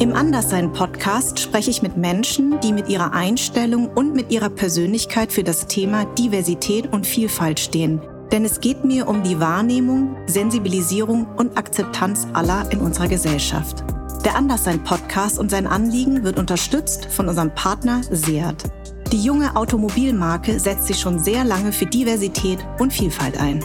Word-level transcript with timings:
Im 0.00 0.14
Anderssein-Podcast 0.14 1.40
spreche 1.40 1.72
ich 1.72 1.82
mit 1.82 1.96
Menschen, 1.96 2.60
die 2.60 2.72
mit 2.72 2.88
ihrer 2.88 3.14
Einstellung 3.14 3.88
und 3.88 4.14
mit 4.14 4.30
ihrer 4.30 4.48
Persönlichkeit 4.48 5.32
für 5.32 5.42
das 5.42 5.66
Thema 5.66 6.04
Diversität 6.04 6.92
und 6.92 7.04
Vielfalt 7.04 7.58
stehen. 7.58 8.00
Denn 8.30 8.44
es 8.44 8.60
geht 8.60 8.84
mir 8.84 9.08
um 9.08 9.24
die 9.24 9.40
Wahrnehmung, 9.40 10.16
Sensibilisierung 10.26 11.26
und 11.34 11.58
Akzeptanz 11.58 12.28
aller 12.32 12.70
in 12.70 12.78
unserer 12.78 13.08
Gesellschaft. 13.08 13.82
Der 14.24 14.36
Anderssein-Podcast 14.36 15.36
und 15.36 15.50
sein 15.50 15.66
Anliegen 15.66 16.22
wird 16.22 16.38
unterstützt 16.38 17.06
von 17.06 17.28
unserem 17.28 17.52
Partner 17.52 18.00
Seat. 18.08 18.70
Die 19.10 19.20
junge 19.20 19.56
Automobilmarke 19.56 20.60
setzt 20.60 20.86
sich 20.86 21.00
schon 21.00 21.18
sehr 21.18 21.42
lange 21.42 21.72
für 21.72 21.86
Diversität 21.86 22.64
und 22.78 22.92
Vielfalt 22.92 23.40
ein. 23.40 23.64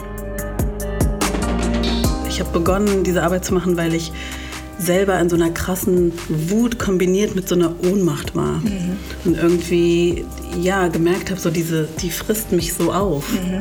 Ich 2.28 2.40
habe 2.40 2.50
begonnen, 2.50 3.04
diese 3.04 3.22
Arbeit 3.22 3.44
zu 3.44 3.54
machen, 3.54 3.76
weil 3.76 3.94
ich 3.94 4.10
selber 4.78 5.18
in 5.20 5.28
so 5.28 5.36
einer 5.36 5.50
krassen 5.50 6.12
Wut 6.28 6.78
kombiniert 6.78 7.34
mit 7.34 7.48
so 7.48 7.54
einer 7.54 7.74
Ohnmacht 7.90 8.34
war. 8.34 8.58
Mhm. 8.58 8.96
Und 9.24 9.36
irgendwie, 9.36 10.24
ja, 10.60 10.88
gemerkt 10.88 11.30
habe, 11.30 11.40
so 11.40 11.50
diese, 11.50 11.88
die 12.00 12.10
frisst 12.10 12.52
mich 12.52 12.74
so 12.74 12.92
auf. 12.92 13.24
Mhm. 13.32 13.60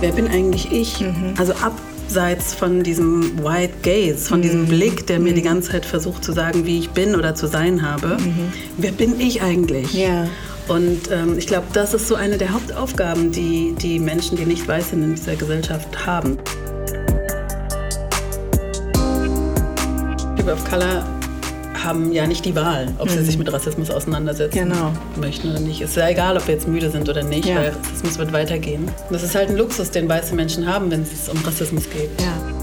Wer 0.00 0.12
bin 0.12 0.28
eigentlich 0.28 0.70
ich? 0.70 1.00
Mhm. 1.00 1.34
Also 1.38 1.54
abseits 1.54 2.54
von 2.54 2.82
diesem 2.82 3.42
White 3.42 3.74
Gaze, 3.82 4.28
von 4.28 4.42
diesem 4.42 4.62
mhm. 4.62 4.68
Blick, 4.68 5.06
der 5.06 5.18
mir 5.18 5.32
die 5.32 5.40
mhm. 5.40 5.46
ganze 5.46 5.70
Zeit 5.70 5.86
versucht 5.86 6.24
zu 6.24 6.32
sagen, 6.32 6.66
wie 6.66 6.78
ich 6.78 6.90
bin 6.90 7.14
oder 7.14 7.34
zu 7.34 7.46
sein 7.46 7.82
habe. 7.82 8.18
Mhm. 8.20 8.52
Wer 8.76 8.92
bin 8.92 9.18
ich 9.18 9.42
eigentlich? 9.42 9.94
Ja. 9.94 10.26
Und 10.68 11.10
ähm, 11.10 11.36
ich 11.38 11.46
glaube, 11.46 11.66
das 11.72 11.92
ist 11.92 12.08
so 12.08 12.14
eine 12.14 12.38
der 12.38 12.52
Hauptaufgaben, 12.52 13.32
die 13.32 13.74
die 13.78 13.98
Menschen, 13.98 14.36
die 14.36 14.46
nicht 14.46 14.66
weiß 14.66 14.90
sind, 14.90 15.02
in 15.02 15.14
dieser 15.14 15.36
Gesellschaft 15.36 16.06
haben. 16.06 16.38
People 20.44 20.60
of 20.60 20.68
Color 20.68 21.02
haben 21.82 22.12
ja 22.12 22.26
nicht 22.26 22.44
die 22.44 22.54
Wahl, 22.54 22.88
ob 22.98 23.08
sie 23.08 23.18
mhm. 23.18 23.24
sich 23.24 23.38
mit 23.38 23.50
Rassismus 23.50 23.90
auseinandersetzen 23.90 24.68
genau. 24.68 24.92
möchten 25.18 25.50
oder 25.50 25.60
nicht. 25.60 25.80
Es 25.80 25.90
ist 25.90 25.96
ja 25.96 26.06
egal, 26.10 26.36
ob 26.36 26.46
wir 26.46 26.54
jetzt 26.54 26.68
müde 26.68 26.90
sind 26.90 27.08
oder 27.08 27.22
nicht, 27.22 27.46
ja. 27.46 27.56
weil 27.56 27.70
Rassismus 27.70 28.18
wird 28.18 28.32
weitergehen. 28.34 28.86
Das 29.08 29.22
ist 29.22 29.34
halt 29.34 29.48
ein 29.48 29.56
Luxus, 29.56 29.90
den 29.90 30.06
weiße 30.06 30.34
Menschen 30.34 30.66
haben, 30.66 30.90
wenn 30.90 31.00
es 31.00 31.30
um 31.30 31.38
Rassismus 31.46 31.84
geht. 31.88 32.10
Ja. 32.20 32.53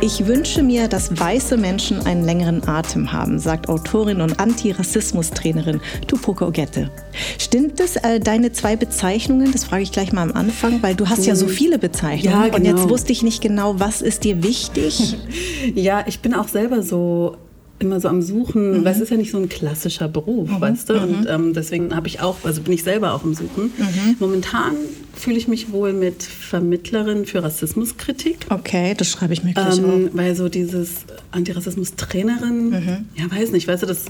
Ich 0.00 0.26
wünsche 0.26 0.62
mir, 0.62 0.88
dass 0.88 1.18
weiße 1.18 1.56
Menschen 1.56 2.04
einen 2.04 2.24
längeren 2.24 2.66
Atem 2.68 3.12
haben, 3.12 3.38
sagt 3.38 3.68
Autorin 3.68 4.20
und 4.20 4.38
Antirassismus-Trainerin 4.38 5.80
Tupoka 6.06 6.46
Ogette. 6.46 6.90
Stimmt 7.38 7.80
das, 7.80 7.96
äh, 7.96 8.20
deine 8.20 8.52
zwei 8.52 8.76
Bezeichnungen? 8.76 9.52
Das 9.52 9.64
frage 9.64 9.82
ich 9.82 9.92
gleich 9.92 10.12
mal 10.12 10.22
am 10.22 10.32
Anfang, 10.32 10.82
weil 10.82 10.94
du 10.94 11.08
hast 11.08 11.26
ja 11.26 11.34
so 11.34 11.46
viele 11.46 11.78
Bezeichnungen. 11.78 12.38
Ja, 12.38 12.44
genau. 12.44 12.56
Und 12.56 12.64
jetzt 12.64 12.76
genau. 12.76 12.90
wusste 12.90 13.12
ich 13.12 13.22
nicht 13.22 13.40
genau, 13.40 13.80
was 13.80 14.02
ist 14.02 14.24
dir 14.24 14.42
wichtig? 14.42 15.16
ja, 15.74 16.04
ich 16.06 16.20
bin 16.20 16.34
auch 16.34 16.48
selber 16.48 16.82
so 16.82 17.36
immer 17.78 18.00
so 18.00 18.08
am 18.08 18.22
Suchen, 18.22 18.80
mhm. 18.80 18.84
weil 18.84 18.94
es 18.94 19.00
ist 19.00 19.10
ja 19.10 19.16
nicht 19.16 19.30
so 19.30 19.38
ein 19.38 19.48
klassischer 19.48 20.08
Beruf, 20.08 20.48
mhm. 20.48 20.60
weißt 20.60 20.90
du? 20.90 20.94
Und 20.94 21.20
mhm. 21.22 21.26
ähm, 21.28 21.52
deswegen 21.54 21.94
habe 21.94 22.06
ich 22.06 22.20
auch, 22.20 22.36
also 22.44 22.62
bin 22.62 22.72
ich 22.72 22.82
selber 22.82 23.12
auch 23.14 23.24
am 23.24 23.34
Suchen. 23.34 23.72
Mhm. 23.76 24.16
Momentan 24.20 24.74
fühle 25.14 25.36
ich 25.36 25.48
mich 25.48 25.72
wohl 25.72 25.92
mit 25.92 26.22
Vermittlerin 26.22 27.26
für 27.26 27.42
Rassismuskritik. 27.42 28.46
Okay, 28.50 28.94
das 28.96 29.10
schreibe 29.10 29.32
ich 29.32 29.44
mir 29.44 29.54
gleich 29.54 29.78
ähm, 29.78 29.84
auf. 29.84 30.10
Weil 30.12 30.34
so 30.34 30.48
dieses 30.48 31.04
Antirassismus-Trainerin, 31.32 32.70
mhm. 32.70 33.06
ja 33.16 33.30
weiß 33.30 33.52
nicht, 33.52 33.66
weißt 33.68 33.82
du, 33.82 33.86
das 33.86 34.06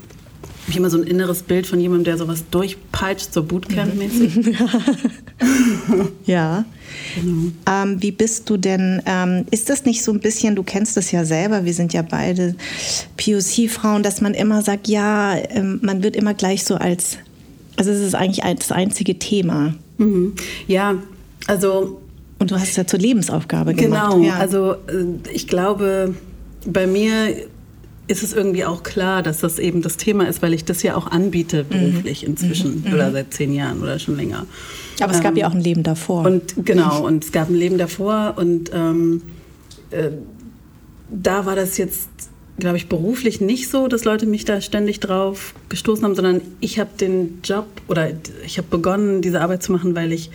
habe 0.64 0.70
ich 0.70 0.76
immer 0.76 0.90
so 0.90 0.98
ein 0.98 1.04
inneres 1.04 1.42
Bild 1.42 1.66
von 1.66 1.78
jemandem, 1.78 2.04
der 2.04 2.18
sowas 2.18 2.44
durchpeitscht, 2.50 3.32
so 3.32 3.42
Bootcamp-mäßig. 3.42 4.56
ja. 6.26 6.64
Genau. 7.14 7.52
Ähm, 7.70 8.02
wie 8.02 8.12
bist 8.12 8.48
du 8.48 8.56
denn, 8.56 9.02
ähm, 9.04 9.44
ist 9.50 9.68
das 9.68 9.84
nicht 9.84 10.02
so 10.02 10.12
ein 10.12 10.20
bisschen, 10.20 10.56
du 10.56 10.62
kennst 10.62 10.96
das 10.96 11.10
ja 11.12 11.24
selber, 11.24 11.64
wir 11.64 11.74
sind 11.74 11.92
ja 11.92 12.02
beide 12.02 12.54
POC-Frauen, 13.16 14.02
dass 14.02 14.20
man 14.20 14.32
immer 14.32 14.62
sagt, 14.62 14.88
ja, 14.88 15.36
ähm, 15.50 15.80
man 15.82 16.02
wird 16.02 16.16
immer 16.16 16.32
gleich 16.32 16.64
so 16.64 16.76
als, 16.76 17.18
also 17.76 17.90
es 17.90 18.00
ist 18.00 18.14
eigentlich 18.14 18.40
das 18.58 18.72
einzige 18.72 19.18
Thema. 19.18 19.74
Mhm. 19.98 20.34
Ja, 20.66 20.94
also. 21.46 22.00
Und 22.38 22.50
du 22.50 22.56
hast 22.56 22.70
es 22.70 22.76
ja 22.76 22.86
zur 22.86 22.98
Lebensaufgabe 22.98 23.74
gemacht. 23.74 24.12
Genau, 24.12 24.24
ja. 24.24 24.36
also 24.36 24.72
äh, 24.72 25.04
ich 25.32 25.46
glaube, 25.46 26.14
bei 26.66 26.86
mir 26.86 27.34
ist 28.06 28.22
es 28.22 28.32
irgendwie 28.32 28.64
auch 28.64 28.82
klar, 28.82 29.22
dass 29.22 29.40
das 29.40 29.58
eben 29.58 29.80
das 29.80 29.96
Thema 29.96 30.28
ist, 30.28 30.42
weil 30.42 30.52
ich 30.52 30.64
das 30.64 30.82
ja 30.82 30.96
auch 30.96 31.06
anbiete 31.06 31.64
beruflich 31.64 32.22
mhm. 32.22 32.28
inzwischen 32.28 32.84
mhm. 32.86 32.92
oder 32.92 33.12
seit 33.12 33.32
zehn 33.32 33.54
Jahren 33.54 33.82
oder 33.82 33.98
schon 33.98 34.16
länger. 34.16 34.46
Aber 35.00 35.12
es 35.12 35.20
gab 35.20 35.32
ähm, 35.32 35.38
ja 35.38 35.48
auch 35.48 35.54
ein 35.54 35.60
Leben 35.60 35.82
davor. 35.82 36.24
Und 36.26 36.54
genau, 36.64 37.06
und 37.06 37.24
es 37.24 37.32
gab 37.32 37.48
ein 37.48 37.54
Leben 37.54 37.78
davor 37.78 38.34
und 38.36 38.70
ähm, 38.74 39.22
äh, 39.90 40.10
da 41.10 41.46
war 41.46 41.56
das 41.56 41.78
jetzt, 41.78 42.08
glaube 42.58 42.76
ich, 42.76 42.88
beruflich 42.88 43.40
nicht 43.40 43.70
so, 43.70 43.88
dass 43.88 44.04
Leute 44.04 44.26
mich 44.26 44.44
da 44.44 44.60
ständig 44.60 45.00
drauf 45.00 45.54
gestoßen 45.68 46.04
haben, 46.04 46.14
sondern 46.14 46.40
ich 46.60 46.78
habe 46.78 46.90
den 47.00 47.40
Job 47.42 47.66
oder 47.88 48.10
ich 48.44 48.58
habe 48.58 48.68
begonnen, 48.68 49.22
diese 49.22 49.40
Arbeit 49.40 49.62
zu 49.62 49.72
machen, 49.72 49.94
weil 49.94 50.12
ich 50.12 50.30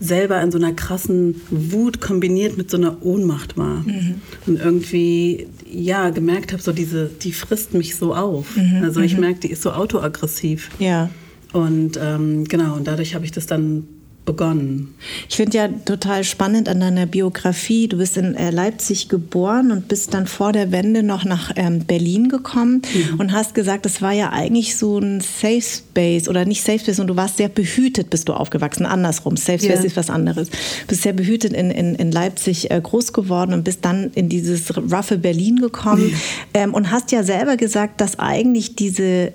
selber 0.00 0.40
in 0.40 0.52
so 0.52 0.58
einer 0.58 0.72
krassen 0.72 1.40
Wut 1.50 2.00
kombiniert 2.00 2.56
mit 2.56 2.70
so 2.70 2.76
einer 2.76 3.02
Ohnmacht 3.04 3.56
war. 3.56 3.80
Mhm. 3.80 4.20
Und 4.46 4.60
irgendwie, 4.60 5.48
ja, 5.68 6.10
gemerkt 6.10 6.52
habe, 6.52 6.62
so 6.62 6.72
diese, 6.72 7.06
die 7.06 7.32
frisst 7.32 7.74
mich 7.74 7.96
so 7.96 8.14
auf. 8.14 8.56
Mhm. 8.56 8.82
Also 8.84 9.00
ich 9.00 9.14
mhm. 9.14 9.20
merke, 9.20 9.40
die 9.40 9.50
ist 9.50 9.62
so 9.62 9.72
autoaggressiv. 9.72 10.70
Ja. 10.78 11.10
Und 11.52 11.98
ähm, 12.00 12.44
genau, 12.44 12.76
und 12.76 12.86
dadurch 12.86 13.14
habe 13.14 13.24
ich 13.24 13.32
das 13.32 13.46
dann 13.46 13.84
begonnen? 14.28 14.94
Ich 15.30 15.36
finde 15.36 15.56
ja 15.56 15.68
total 15.68 16.22
spannend 16.22 16.68
an 16.68 16.80
deiner 16.80 17.06
Biografie. 17.06 17.88
Du 17.88 17.96
bist 17.96 18.18
in 18.18 18.34
äh, 18.34 18.50
Leipzig 18.50 19.08
geboren 19.08 19.72
und 19.72 19.88
bist 19.88 20.12
dann 20.12 20.26
vor 20.26 20.52
der 20.52 20.70
Wende 20.70 21.02
noch 21.02 21.24
nach 21.24 21.52
ähm, 21.56 21.86
Berlin 21.86 22.28
gekommen 22.28 22.82
mhm. 22.92 23.18
und 23.18 23.32
hast 23.32 23.54
gesagt, 23.54 23.86
es 23.86 24.02
war 24.02 24.12
ja 24.12 24.30
eigentlich 24.30 24.76
so 24.76 24.98
ein 24.98 25.20
Safe 25.22 25.62
Space 25.62 26.28
oder 26.28 26.44
nicht 26.44 26.62
Safe 26.62 26.78
Space 26.78 27.00
und 27.00 27.06
du 27.06 27.16
warst 27.16 27.38
sehr 27.38 27.48
behütet, 27.48 28.10
bist 28.10 28.28
du 28.28 28.34
aufgewachsen. 28.34 28.84
Andersrum, 28.84 29.38
Safe 29.38 29.58
Space 29.58 29.80
ja. 29.80 29.86
ist 29.86 29.96
was 29.96 30.10
anderes. 30.10 30.50
Du 30.50 30.86
bist 30.88 31.02
sehr 31.02 31.14
behütet 31.14 31.54
in, 31.54 31.70
in, 31.70 31.94
in 31.94 32.12
Leipzig 32.12 32.70
äh, 32.70 32.78
groß 32.78 33.14
geworden 33.14 33.54
und 33.54 33.64
bist 33.64 33.82
dann 33.86 34.10
in 34.14 34.28
dieses 34.28 34.76
roughe 34.76 35.16
Berlin 35.16 35.56
gekommen 35.56 36.12
mhm. 36.54 36.74
und 36.74 36.90
hast 36.90 37.12
ja 37.12 37.22
selber 37.22 37.56
gesagt, 37.56 38.02
dass 38.02 38.18
eigentlich 38.18 38.76
diese 38.76 39.32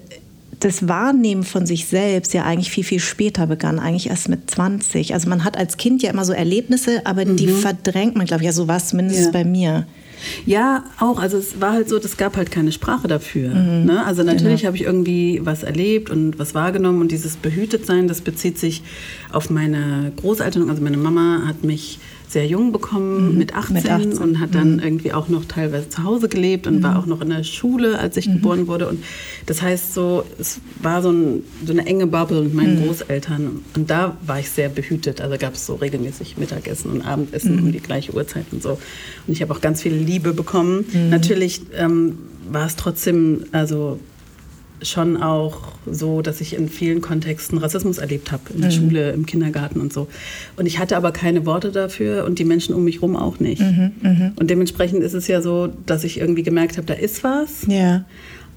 das 0.63 0.87
Wahrnehmen 0.87 1.43
von 1.43 1.65
sich 1.65 1.85
selbst 1.85 2.33
ja 2.33 2.43
eigentlich 2.43 2.71
viel, 2.71 2.83
viel 2.83 2.99
später 2.99 3.47
begann, 3.47 3.79
eigentlich 3.79 4.09
erst 4.09 4.29
mit 4.29 4.49
20. 4.49 5.13
Also 5.13 5.29
man 5.29 5.43
hat 5.43 5.57
als 5.57 5.77
Kind 5.77 6.01
ja 6.01 6.09
immer 6.09 6.25
so 6.25 6.33
Erlebnisse, 6.33 7.05
aber 7.05 7.25
mhm. 7.25 7.35
die 7.35 7.47
verdrängt 7.47 8.15
man, 8.15 8.25
glaube 8.25 8.43
ich, 8.43 8.47
ja, 8.47 8.53
so 8.53 8.67
war 8.67 8.77
es 8.77 8.93
mindestens 8.93 9.27
ja. 9.27 9.31
bei 9.31 9.43
mir. 9.43 9.85
Ja, 10.45 10.85
auch. 10.99 11.19
Also 11.19 11.37
es 11.37 11.59
war 11.59 11.73
halt 11.73 11.89
so, 11.89 11.97
es 11.97 12.17
gab 12.17 12.37
halt 12.37 12.49
keine 12.51 12.71
Sprache 12.71 13.07
dafür. 13.07 13.49
Mhm. 13.49 13.85
Ne? 13.85 14.05
Also 14.05 14.23
natürlich 14.23 14.61
genau. 14.61 14.67
habe 14.67 14.77
ich 14.77 14.83
irgendwie 14.83 15.41
was 15.43 15.63
erlebt 15.63 16.09
und 16.09 16.39
was 16.39 16.55
wahrgenommen 16.55 17.01
und 17.01 17.11
dieses 17.11 17.35
Behütetsein, 17.35 18.07
das 18.07 18.21
bezieht 18.21 18.57
sich 18.57 18.83
auf 19.31 19.49
meine 19.49 20.11
Großeltern. 20.15 20.69
Also 20.69 20.81
meine 20.81 20.97
Mama 20.97 21.43
hat 21.45 21.63
mich 21.63 21.99
sehr 22.33 22.47
jung 22.47 22.71
bekommen, 22.71 23.31
mhm. 23.31 23.37
mit, 23.37 23.55
18, 23.55 23.73
mit, 23.75 23.89
18, 23.89 24.17
und 24.17 24.39
hat 24.39 24.53
dann 24.55 24.73
mhm. 24.73 24.79
irgendwie 24.79 25.13
auch 25.13 25.29
noch 25.29 25.45
teilweise 25.45 25.87
zu 25.87 26.03
Hause 26.03 26.27
gelebt 26.27 26.67
und 26.67 26.79
mhm. 26.79 26.83
war 26.83 26.99
auch 26.99 27.05
noch 27.05 27.21
in 27.21 27.29
der 27.29 27.43
Schule, 27.43 27.99
als 27.99 28.17
ich 28.17 28.27
mhm. 28.27 28.33
geboren 28.33 28.67
wurde. 28.67 28.89
Und 28.89 29.03
das 29.45 29.61
heißt 29.61 29.93
so, 29.93 30.25
es 30.39 30.59
war 30.81 31.01
so, 31.01 31.11
ein, 31.11 31.43
so 31.65 31.71
eine 31.71 31.85
enge 31.85 32.07
Bubble 32.07 32.41
mit 32.41 32.53
meinen 32.53 32.81
mhm. 32.81 32.87
Großeltern. 32.87 33.61
Und 33.75 33.89
da 33.89 34.17
war 34.25 34.39
ich 34.39 34.49
sehr 34.49 34.69
behütet. 34.69 35.21
Also 35.21 35.37
gab 35.37 35.53
es 35.53 35.65
so 35.65 35.75
regelmäßig 35.75 36.37
Mittagessen 36.37 36.91
und 36.91 37.01
Abendessen 37.01 37.59
um 37.59 37.71
die 37.71 37.79
gleiche 37.79 38.13
Uhrzeit 38.13 38.45
und 38.51 38.61
so. 38.61 38.71
Und 38.71 39.33
ich 39.33 39.41
habe 39.41 39.53
auch 39.53 39.61
ganz 39.61 39.81
viel 39.81 39.93
Liebe 39.93 40.33
bekommen. 40.33 40.85
Natürlich 41.09 41.61
ähm, 41.77 42.17
war 42.51 42.65
es 42.65 42.75
trotzdem, 42.75 43.45
also 43.51 43.99
schon 44.83 45.21
auch 45.21 45.59
so, 45.89 46.21
dass 46.21 46.41
ich 46.41 46.55
in 46.55 46.69
vielen 46.69 47.01
Kontexten 47.01 47.57
Rassismus 47.57 47.97
erlebt 47.97 48.31
habe, 48.31 48.43
in 48.53 48.61
der 48.61 48.71
mhm. 48.71 48.75
Schule, 48.75 49.11
im 49.11 49.25
Kindergarten 49.25 49.79
und 49.79 49.91
so. 49.91 50.07
Und 50.57 50.65
ich 50.65 50.79
hatte 50.79 50.97
aber 50.97 51.11
keine 51.11 51.45
Worte 51.45 51.71
dafür 51.71 52.25
und 52.25 52.39
die 52.39 52.45
Menschen 52.45 52.75
um 52.75 52.83
mich 52.83 52.95
herum 52.95 53.15
auch 53.15 53.39
nicht. 53.39 53.61
Mhm, 53.61 53.91
mh. 54.01 54.31
Und 54.35 54.49
dementsprechend 54.49 55.03
ist 55.03 55.13
es 55.13 55.27
ja 55.27 55.41
so, 55.41 55.69
dass 55.85 56.03
ich 56.03 56.19
irgendwie 56.19 56.43
gemerkt 56.43 56.77
habe, 56.77 56.87
da 56.87 56.93
ist 56.93 57.23
was. 57.23 57.65
Ja. 57.67 58.05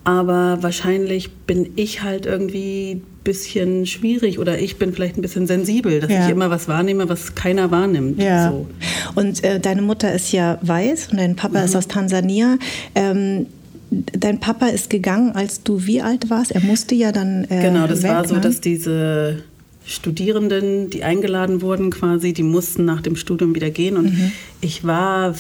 Aber 0.07 0.59
wahrscheinlich 0.63 1.33
bin 1.33 1.71
ich 1.75 2.05
halt 2.05 2.27
irgendwie 2.27 2.93
ein 2.93 3.03
bisschen 3.25 3.87
schwierig 3.87 4.39
oder 4.39 4.57
ich 4.57 4.79
bin 4.79 4.93
vielleicht 4.93 5.19
ein 5.19 5.23
bisschen 5.23 5.49
sensibel, 5.49 5.99
dass 5.99 6.13
ja. 6.13 6.25
ich 6.25 6.31
immer 6.31 6.49
was 6.49 6.69
wahrnehme, 6.69 7.09
was 7.09 7.35
keiner 7.35 7.73
wahrnimmt. 7.73 8.23
Ja. 8.23 8.53
So. 8.53 8.69
Und 9.17 9.43
äh, 9.43 9.59
deine 9.59 9.83
Mutter 9.83 10.13
ist 10.15 10.31
ja 10.31 10.59
weiß 10.63 11.09
und 11.11 11.19
dein 11.19 11.35
Papa 11.35 11.59
mhm. 11.59 11.65
ist 11.65 11.75
aus 11.75 11.89
Tansania. 11.89 12.57
Ähm, 12.95 13.47
dein 13.91 14.41
Papa 14.41 14.69
ist 14.69 14.91
gegangen, 14.91 15.33
als 15.33 15.63
du 15.63 15.87
wie 15.87 16.03
alt 16.03 16.31
warst? 16.31 16.53
Er 16.53 16.61
musste 16.61 16.95
ja 16.95 17.13
dann. 17.13 17.45
Äh, 17.45 17.63
genau, 17.63 17.87
das 17.87 18.03
weg, 18.03 18.11
war 18.11 18.27
so, 18.27 18.37
ne? 18.37 18.41
dass 18.41 18.61
diese 18.61 19.43
Studierenden, 19.85 20.91
die 20.91 21.05
eingeladen 21.05 21.63
wurden, 21.63 21.91
quasi, 21.91 22.33
die 22.33 22.43
mussten 22.43 22.85
nach 22.85 23.01
dem 23.01 23.17
Studium 23.17 23.55
wieder 23.55 23.71
gehen. 23.71 23.97
Und 23.97 24.13
mhm. 24.13 24.33
ich 24.61 24.85
war 24.85 25.35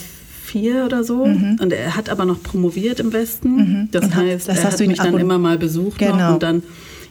vier 0.44 0.84
oder 0.84 1.02
so. 1.02 1.26
Mhm. 1.26 1.58
Und 1.60 1.72
er 1.72 1.96
hat 1.96 2.08
aber 2.08 2.24
noch 2.24 2.42
promoviert 2.42 3.00
im 3.00 3.12
Westen. 3.12 3.56
Mhm. 3.56 3.88
Das 3.90 4.04
und 4.04 4.16
heißt, 4.16 4.48
das 4.48 4.58
er 4.58 4.64
hat 4.64 4.80
mich 4.80 4.98
dann 4.98 5.18
immer 5.18 5.38
mal 5.38 5.58
besucht 5.58 5.98
genau. 5.98 6.34
und 6.34 6.42
dann 6.42 6.62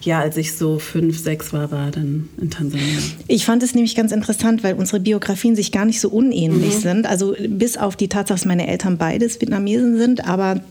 ja, 0.06 0.20
als 0.20 0.38
ich 0.38 0.56
so 0.56 0.78
fünf, 0.78 1.18
sechs 1.18 1.52
war, 1.52 1.72
war 1.72 1.90
dann 1.90 2.30
in 2.40 2.52
Tansania. 2.52 3.00
Ich 3.28 3.46
fand 3.46 3.64
es 3.64 3.74
nämlich 3.74 3.96
ganz 3.96 4.12
interessant, 4.12 4.64
weil 4.64 4.76
unsere 4.76 5.00
Biografien 5.00 5.56
sich 5.56 5.72
gar 5.72 5.86
nicht 5.86 6.00
so 6.00 6.10
unähnlich 6.10 6.76
mhm. 6.76 6.81
sind. 6.81 7.06
Also 7.08 7.36
bis 7.50 7.78
auf 7.78 7.96
die 7.96 8.08
Tatsache, 8.08 8.38
dass 8.38 8.46
meine 8.46 8.68
Eltern 8.68 8.98
beides 8.98 9.42
Vietnamesen 9.42 9.98
sind, 9.98 10.28
aber 10.28 10.62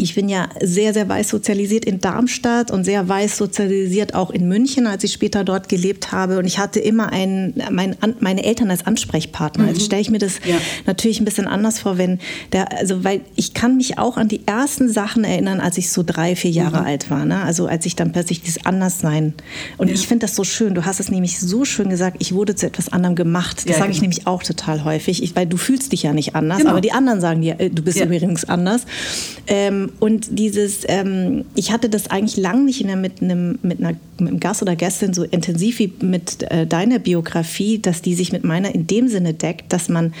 ich 0.00 0.14
bin 0.14 0.28
ja 0.28 0.48
sehr, 0.62 0.94
sehr 0.94 1.08
weiß 1.08 1.28
sozialisiert 1.28 1.84
in 1.84 2.00
Darmstadt 2.00 2.70
und 2.70 2.84
sehr 2.84 3.08
weiß 3.08 3.36
sozialisiert 3.36 4.14
auch 4.14 4.30
in 4.30 4.46
München, 4.48 4.86
als 4.86 5.02
ich 5.02 5.12
später 5.12 5.44
dort 5.44 5.68
gelebt 5.68 6.12
habe. 6.12 6.38
Und 6.38 6.44
ich 6.44 6.58
hatte 6.58 6.78
immer 6.78 7.12
einen, 7.12 7.54
mein, 7.70 7.96
meine 8.20 8.44
Eltern 8.44 8.70
als 8.70 8.86
Ansprechpartner. 8.86 9.64
Mhm. 9.64 9.70
Jetzt 9.70 9.84
stelle 9.84 10.00
ich 10.00 10.10
mir 10.10 10.18
das 10.18 10.40
ja. 10.44 10.56
natürlich 10.86 11.20
ein 11.20 11.24
bisschen 11.24 11.48
anders 11.48 11.80
vor, 11.80 11.98
wenn 11.98 12.20
der, 12.52 12.72
also 12.78 13.02
weil 13.02 13.22
ich 13.34 13.54
kann 13.54 13.76
mich 13.76 13.98
auch 13.98 14.16
an 14.16 14.28
die 14.28 14.46
ersten 14.46 14.88
Sachen 14.88 15.24
erinnern, 15.24 15.60
als 15.60 15.78
ich 15.78 15.90
so 15.90 16.04
drei, 16.06 16.36
vier 16.36 16.50
Jahre 16.50 16.80
mhm. 16.80 16.86
alt 16.86 17.10
war. 17.10 17.24
Ne? 17.24 17.42
Also 17.42 17.66
als 17.66 17.84
ich 17.84 17.96
dann 17.96 18.12
plötzlich 18.12 18.40
dieses 18.40 18.64
Anderssein. 18.64 19.34
Und 19.78 19.88
ja. 19.88 19.94
ich 19.94 20.06
finde 20.06 20.26
das 20.26 20.36
so 20.36 20.44
schön. 20.44 20.74
Du 20.74 20.84
hast 20.84 21.00
es 21.00 21.10
nämlich 21.10 21.40
so 21.40 21.64
schön 21.64 21.88
gesagt, 21.88 22.18
ich 22.20 22.34
wurde 22.34 22.54
zu 22.54 22.66
etwas 22.66 22.92
anderem 22.92 23.16
gemacht. 23.16 23.64
Das 23.64 23.72
ja, 23.72 23.78
sage 23.78 23.90
ich 23.90 23.98
genau. 23.98 24.10
nämlich 24.10 24.26
auch 24.28 24.44
total 24.44 24.84
häufig, 24.84 25.22
ich, 25.22 25.34
weil 25.34 25.46
du 25.46 25.56
fühlst 25.56 25.90
dich 25.90 26.04
ja 26.04 26.12
nicht 26.12 26.36
anders, 26.36 26.58
genau. 26.58 26.70
aber 26.70 26.80
die 26.80 26.92
anderen 26.92 27.20
sagen 27.20 27.42
dir, 27.42 27.58
äh, 27.58 27.70
du 27.70 27.82
bist 27.82 28.00
übrigens 28.00 28.44
anders. 28.44 28.82
Ähm, 29.46 29.87
und 30.00 30.38
dieses, 30.38 30.80
ähm, 30.86 31.44
ich 31.54 31.72
hatte 31.72 31.88
das 31.88 32.08
eigentlich 32.08 32.36
lang 32.36 32.64
nicht 32.64 32.84
der, 32.84 32.96
mit, 32.96 33.22
einem, 33.22 33.58
mit, 33.62 33.80
einer, 33.80 33.94
mit 34.18 34.28
einem 34.28 34.40
Gast 34.40 34.62
oder 34.62 34.76
Gästin 34.76 35.14
so 35.14 35.24
intensiv 35.24 35.78
wie 35.78 35.92
mit 36.00 36.50
äh, 36.50 36.66
deiner 36.66 36.98
Biografie, 36.98 37.78
dass 37.78 38.02
die 38.02 38.14
sich 38.14 38.32
mit 38.32 38.44
meiner 38.44 38.74
in 38.74 38.86
dem 38.86 39.08
Sinne 39.08 39.34
deckt, 39.34 39.72
dass 39.72 39.88
man 39.88 40.12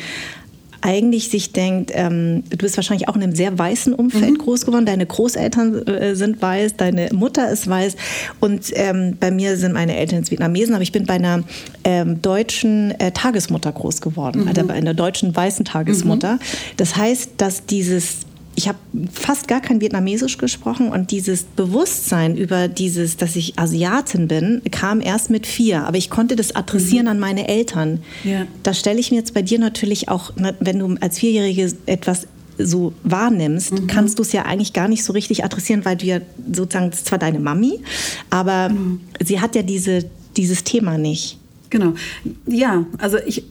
eigentlich 0.80 1.28
sich 1.28 1.52
denkt, 1.52 1.90
ähm, 1.94 2.44
du 2.50 2.56
bist 2.56 2.76
wahrscheinlich 2.76 3.08
auch 3.08 3.16
in 3.16 3.22
einem 3.22 3.34
sehr 3.34 3.58
weißen 3.58 3.92
Umfeld 3.94 4.32
mhm. 4.32 4.38
groß 4.38 4.64
geworden, 4.64 4.86
deine 4.86 5.06
Großeltern 5.06 5.86
äh, 5.86 6.14
sind 6.14 6.40
weiß, 6.40 6.76
deine 6.76 7.08
Mutter 7.12 7.50
ist 7.50 7.68
weiß 7.68 7.96
und 8.40 8.70
ähm, 8.74 9.16
bei 9.18 9.30
mir 9.30 9.56
sind 9.56 9.72
meine 9.72 9.96
Eltern 9.96 10.28
Vietnamesen, 10.30 10.74
aber 10.74 10.82
ich 10.82 10.92
bin 10.92 11.06
bei 11.06 11.14
einer 11.14 11.42
ähm, 11.84 12.22
deutschen 12.22 12.92
äh, 13.00 13.10
Tagesmutter 13.10 13.72
groß 13.72 14.00
geworden, 14.00 14.42
mhm. 14.42 14.48
also 14.48 14.64
bei 14.64 14.74
einer 14.74 14.94
deutschen 14.94 15.34
weißen 15.34 15.64
Tagesmutter. 15.64 16.34
Mhm. 16.34 16.40
Das 16.76 16.96
heißt, 16.96 17.32
dass 17.38 17.66
dieses 17.66 18.27
ich 18.58 18.66
habe 18.66 18.78
fast 19.12 19.46
gar 19.46 19.60
kein 19.60 19.80
Vietnamesisch 19.80 20.36
gesprochen 20.36 20.88
und 20.88 21.12
dieses 21.12 21.44
Bewusstsein 21.44 22.36
über 22.36 22.66
dieses, 22.66 23.16
dass 23.16 23.36
ich 23.36 23.56
Asiatin 23.56 24.26
bin, 24.26 24.62
kam 24.72 25.00
erst 25.00 25.30
mit 25.30 25.46
vier. 25.46 25.86
Aber 25.86 25.96
ich 25.96 26.10
konnte 26.10 26.34
das 26.34 26.56
adressieren 26.56 27.04
mhm. 27.04 27.12
an 27.12 27.20
meine 27.20 27.46
Eltern. 27.46 28.02
Ja. 28.24 28.48
Da 28.64 28.74
stelle 28.74 28.98
ich 28.98 29.12
mir 29.12 29.18
jetzt 29.18 29.32
bei 29.32 29.42
dir 29.42 29.60
natürlich 29.60 30.08
auch, 30.08 30.32
wenn 30.58 30.80
du 30.80 30.96
als 31.00 31.20
Vierjährige 31.20 31.72
etwas 31.86 32.26
so 32.58 32.92
wahrnimmst, 33.04 33.74
mhm. 33.74 33.86
kannst 33.86 34.18
du 34.18 34.22
es 34.22 34.32
ja 34.32 34.42
eigentlich 34.42 34.72
gar 34.72 34.88
nicht 34.88 35.04
so 35.04 35.12
richtig 35.12 35.44
adressieren, 35.44 35.84
weil 35.84 35.96
du 35.96 36.06
ja 36.06 36.18
sozusagen, 36.52 36.90
das 36.90 36.98
ist 36.98 37.06
zwar 37.06 37.18
deine 37.20 37.38
Mami, 37.38 37.78
aber 38.28 38.70
mhm. 38.70 39.02
sie 39.24 39.40
hat 39.40 39.54
ja 39.54 39.62
diese, 39.62 40.10
dieses 40.36 40.64
Thema 40.64 40.98
nicht. 40.98 41.38
Genau. 41.70 41.92
Ja, 42.46 42.86
also 42.98 43.18
ich, 43.24 43.44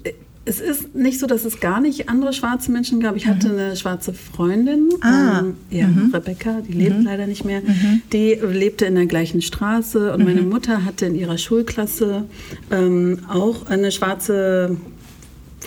es 0.47 0.61
ist 0.61 0.95
nicht 0.95 1.19
so, 1.19 1.27
dass 1.27 1.43
es 1.43 1.59
gar 1.59 1.81
nicht 1.81 2.09
andere 2.09 2.31
schwarze 2.31 2.71
Menschen 2.71 3.01
gab. 3.01 3.15
Ich 3.15 3.27
hatte 3.27 3.49
mhm. 3.49 3.59
eine 3.59 3.75
schwarze 3.75 4.13
Freundin, 4.13 4.89
ah. 5.01 5.39
ähm, 5.39 5.55
ja, 5.69 5.87
mhm. 5.87 6.11
Rebecca, 6.13 6.61
die 6.61 6.71
lebt 6.71 6.99
mhm. 6.99 7.05
leider 7.05 7.27
nicht 7.27 7.43
mehr. 7.43 7.61
Mhm. 7.61 8.01
Die 8.13 8.33
lebte 8.33 8.85
in 8.85 8.95
der 8.95 9.07
gleichen 9.07 9.41
Straße 9.41 10.13
und 10.13 10.23
meine. 10.23 10.41
Mutter 10.47 10.85
hatte 10.85 11.05
in 11.05 11.15
ihrer 11.15 11.37
Schulklasse 11.37 12.23
ähm, 12.71 13.19
auch 13.27 13.65
eine 13.67 13.91
schwarze 13.91 14.77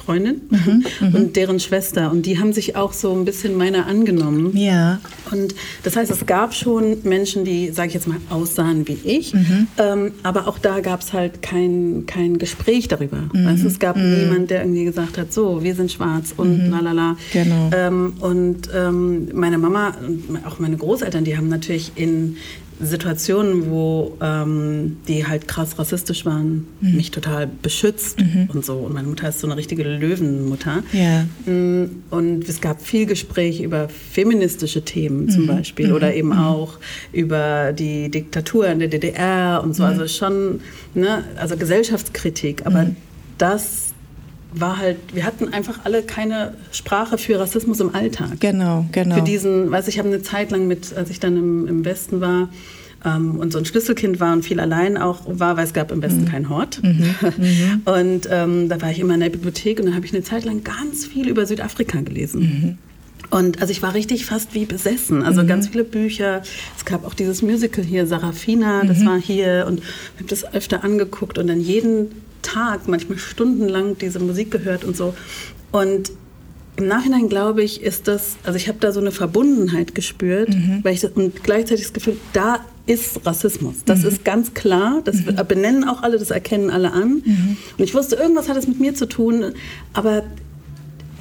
Freundin 0.04 0.42
mhm, 0.50 0.84
mhm, 1.00 1.14
und 1.14 1.36
deren 1.36 1.60
Schwester. 1.60 2.10
Und 2.10 2.26
die 2.26 2.38
haben 2.38 2.52
sich 2.52 2.76
auch 2.76 2.92
so 2.92 3.12
ein 3.12 3.24
bisschen 3.24 3.56
meiner 3.56 3.86
angenommen. 3.86 4.56
Ja. 4.56 5.00
Und 5.30 5.54
das 5.82 5.96
heißt, 5.96 6.10
es 6.10 6.26
gab 6.26 6.54
schon 6.54 6.98
Menschen, 7.04 7.44
die, 7.44 7.70
sage 7.70 7.88
ich 7.88 7.94
jetzt 7.94 8.08
mal, 8.08 8.18
aussahen 8.30 8.88
wie 8.88 8.98
ich. 9.04 9.34
Mhm. 9.34 9.66
Ähm, 9.78 10.12
aber 10.22 10.48
auch 10.48 10.58
da 10.58 10.80
gab 10.80 11.00
es 11.00 11.12
halt 11.12 11.42
kein, 11.42 12.04
kein 12.06 12.38
Gespräch 12.38 12.88
darüber. 12.88 13.28
Mhm. 13.32 13.46
Also 13.46 13.66
es 13.66 13.78
gab 13.78 13.96
mhm. 13.96 14.18
niemand, 14.18 14.50
der 14.50 14.62
irgendwie 14.62 14.84
gesagt 14.84 15.18
hat, 15.18 15.32
so, 15.32 15.62
wir 15.62 15.74
sind 15.74 15.92
schwarz 15.92 16.32
und 16.36 16.66
mhm. 16.66 16.70
lalala. 16.70 17.16
Genau. 17.32 17.70
Ähm, 17.72 18.14
und 18.20 18.68
ähm, 18.74 19.28
meine 19.34 19.58
Mama 19.58 19.94
und 20.06 20.44
auch 20.46 20.58
meine 20.58 20.76
Großeltern, 20.76 21.24
die 21.24 21.36
haben 21.36 21.48
natürlich 21.48 21.92
in 21.96 22.36
Situationen, 22.82 23.70
wo 23.70 24.16
ähm, 24.20 24.96
die 25.06 25.26
halt 25.26 25.46
krass 25.46 25.78
rassistisch 25.78 26.24
waren, 26.24 26.66
mhm. 26.80 26.96
mich 26.96 27.10
total 27.10 27.46
beschützt 27.46 28.20
mhm. 28.20 28.48
und 28.52 28.64
so. 28.64 28.74
Und 28.78 28.94
meine 28.94 29.08
Mutter 29.08 29.28
ist 29.28 29.40
so 29.40 29.46
eine 29.46 29.56
richtige 29.56 29.82
Löwenmutter. 29.82 30.82
Ja. 30.92 31.26
Mm, 31.50 32.02
und 32.10 32.48
es 32.48 32.60
gab 32.60 32.82
viel 32.82 33.06
Gespräch 33.06 33.60
über 33.60 33.88
feministische 33.88 34.82
Themen 34.82 35.28
zum 35.28 35.42
mhm. 35.42 35.48
Beispiel 35.48 35.88
mhm. 35.88 35.94
oder 35.94 36.14
eben 36.14 36.28
mhm. 36.28 36.38
auch 36.38 36.78
über 37.12 37.72
die 37.72 38.10
Diktatur 38.10 38.68
in 38.68 38.78
der 38.78 38.88
DDR 38.88 39.60
und 39.62 39.74
so. 39.74 39.84
Also 39.84 40.08
schon, 40.08 40.60
ne, 40.94 41.24
also 41.36 41.56
Gesellschaftskritik. 41.56 42.66
Aber 42.66 42.90
das 43.38 43.89
war 44.52 44.78
halt, 44.78 44.98
wir 45.14 45.24
hatten 45.24 45.52
einfach 45.52 45.80
alle 45.84 46.02
keine 46.02 46.54
Sprache 46.72 47.18
für 47.18 47.38
Rassismus 47.38 47.80
im 47.80 47.94
Alltag. 47.94 48.40
Genau, 48.40 48.86
genau. 48.92 49.16
Für 49.16 49.22
diesen, 49.22 49.70
weiß 49.70 49.88
ich, 49.88 49.98
habe 49.98 50.08
eine 50.08 50.22
Zeit 50.22 50.50
lang 50.50 50.66
mit, 50.66 50.96
als 50.96 51.10
ich 51.10 51.20
dann 51.20 51.36
im, 51.36 51.66
im 51.68 51.84
Westen 51.84 52.20
war, 52.20 52.48
ähm, 53.04 53.36
und 53.36 53.52
so 53.52 53.58
ein 53.58 53.64
Schlüsselkind 53.64 54.20
war 54.20 54.32
und 54.32 54.44
viel 54.44 54.60
allein 54.60 54.96
auch 54.98 55.22
war, 55.26 55.56
weil 55.56 55.64
es 55.64 55.72
gab 55.72 55.90
im 55.90 56.02
Westen 56.02 56.22
mhm. 56.22 56.28
kein 56.28 56.48
Hort. 56.48 56.82
Mhm. 56.82 57.14
Mhm. 57.40 57.82
und 57.84 58.28
ähm, 58.30 58.68
da 58.68 58.80
war 58.82 58.90
ich 58.90 58.98
immer 58.98 59.14
in 59.14 59.20
der 59.20 59.30
Bibliothek 59.30 59.78
und 59.78 59.86
dann 59.86 59.94
habe 59.94 60.04
ich 60.04 60.12
eine 60.12 60.22
Zeit 60.22 60.44
lang 60.44 60.64
ganz 60.64 61.06
viel 61.06 61.28
über 61.28 61.46
Südafrika 61.46 62.00
gelesen. 62.00 62.40
Mhm. 62.40 62.78
Und 63.30 63.60
also 63.60 63.70
ich 63.70 63.82
war 63.82 63.94
richtig 63.94 64.26
fast 64.26 64.54
wie 64.54 64.64
besessen. 64.64 65.22
Also 65.22 65.42
mhm. 65.42 65.46
ganz 65.46 65.68
viele 65.68 65.84
Bücher. 65.84 66.42
Es 66.76 66.84
gab 66.84 67.06
auch 67.06 67.14
dieses 67.14 67.42
Musical 67.42 67.84
hier, 67.84 68.06
Sarafina, 68.06 68.84
das 68.84 68.98
mhm. 68.98 69.06
war 69.06 69.20
hier. 69.20 69.64
Und 69.68 69.78
ich 69.78 70.18
habe 70.18 70.28
das 70.28 70.52
öfter 70.52 70.82
angeguckt 70.82 71.38
und 71.38 71.46
dann 71.46 71.60
jeden 71.60 72.08
Tag, 72.42 72.88
manchmal 72.88 73.18
stundenlang 73.18 73.98
diese 73.98 74.18
Musik 74.18 74.50
gehört 74.50 74.84
und 74.84 74.96
so. 74.96 75.14
Und 75.72 76.12
im 76.76 76.86
Nachhinein 76.86 77.28
glaube 77.28 77.62
ich, 77.62 77.82
ist 77.82 78.08
das, 78.08 78.36
also 78.44 78.56
ich 78.56 78.68
habe 78.68 78.78
da 78.80 78.92
so 78.92 79.00
eine 79.00 79.12
Verbundenheit 79.12 79.94
gespürt, 79.94 80.50
mhm. 80.50 80.80
weil 80.82 80.94
ich 80.94 81.04
und 81.04 81.42
gleichzeitig 81.42 81.84
das 81.84 81.92
Gefühl, 81.92 82.16
da 82.32 82.60
ist 82.86 83.24
Rassismus. 83.24 83.84
Das 83.84 84.00
mhm. 84.00 84.08
ist 84.08 84.24
ganz 84.24 84.54
klar. 84.54 85.00
Das 85.04 85.16
mhm. 85.16 85.36
benennen 85.46 85.84
auch 85.84 86.02
alle, 86.02 86.18
das 86.18 86.30
erkennen 86.30 86.70
alle 86.70 86.92
an. 86.92 87.22
Mhm. 87.24 87.56
Und 87.78 87.84
ich 87.84 87.94
wusste, 87.94 88.16
irgendwas 88.16 88.48
hat 88.48 88.56
es 88.56 88.66
mit 88.66 88.80
mir 88.80 88.94
zu 88.94 89.06
tun, 89.06 89.52
aber 89.92 90.24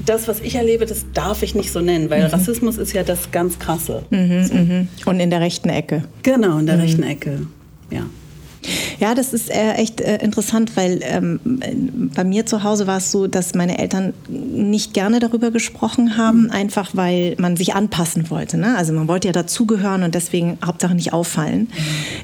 das, 0.06 0.28
was 0.28 0.40
ich 0.40 0.56
erlebe, 0.56 0.86
das 0.86 1.06
darf 1.14 1.44
ich 1.44 1.56
nicht 1.56 1.72
so 1.72 1.82
nennen, 1.82 2.10
weil 2.10 2.24
mhm. 2.24 2.30
Rassismus 2.30 2.78
ist 2.78 2.94
ja 2.94 3.04
das 3.04 3.32
ganz 3.32 3.60
Krasse. 3.60 4.04
Mhm, 4.10 4.88
so. 5.04 5.10
Und 5.10 5.20
in 5.20 5.30
der 5.30 5.42
rechten 5.42 5.70
Ecke. 5.70 6.04
Genau, 6.24 6.58
in 6.58 6.66
der 6.66 6.80
rechten 6.80 7.04
Ecke. 7.04 7.48
Ja. 7.92 8.06
Ja, 9.00 9.16
das 9.16 9.34
ist 9.34 9.50
äh, 9.50 9.74
echt 9.74 10.02
äh, 10.02 10.18
interessant, 10.18 10.76
weil 10.76 11.00
ähm, 11.04 11.40
bei 12.14 12.24
mir 12.24 12.46
zu 12.46 12.64
Hause 12.64 12.88
war 12.88 12.98
es 12.98 13.12
so, 13.12 13.28
dass 13.28 13.56
meine 13.56 13.80
Eltern 13.80 14.14
nicht 14.28 14.94
gerne 14.94 15.20
darüber 15.20 15.52
gesprochen 15.52 16.18
haben, 16.18 16.44
mhm. 16.44 16.52
einfach 16.52 16.92
weil 16.94 17.36
man 17.38 17.56
sich 17.56 17.76
anpassen 17.76 18.30
wollte. 18.30 18.58
Ne? 18.58 18.76
Also 18.78 18.94
man 18.94 19.08
wollte 19.08 19.28
ja 19.28 19.32
dazugehören 19.32 20.04
und 20.04 20.16
deswegen 20.16 20.58
Hauptsache 20.66 20.96
nicht 20.96 21.14
auffallen. 21.14 21.62
Mhm. 21.62 21.70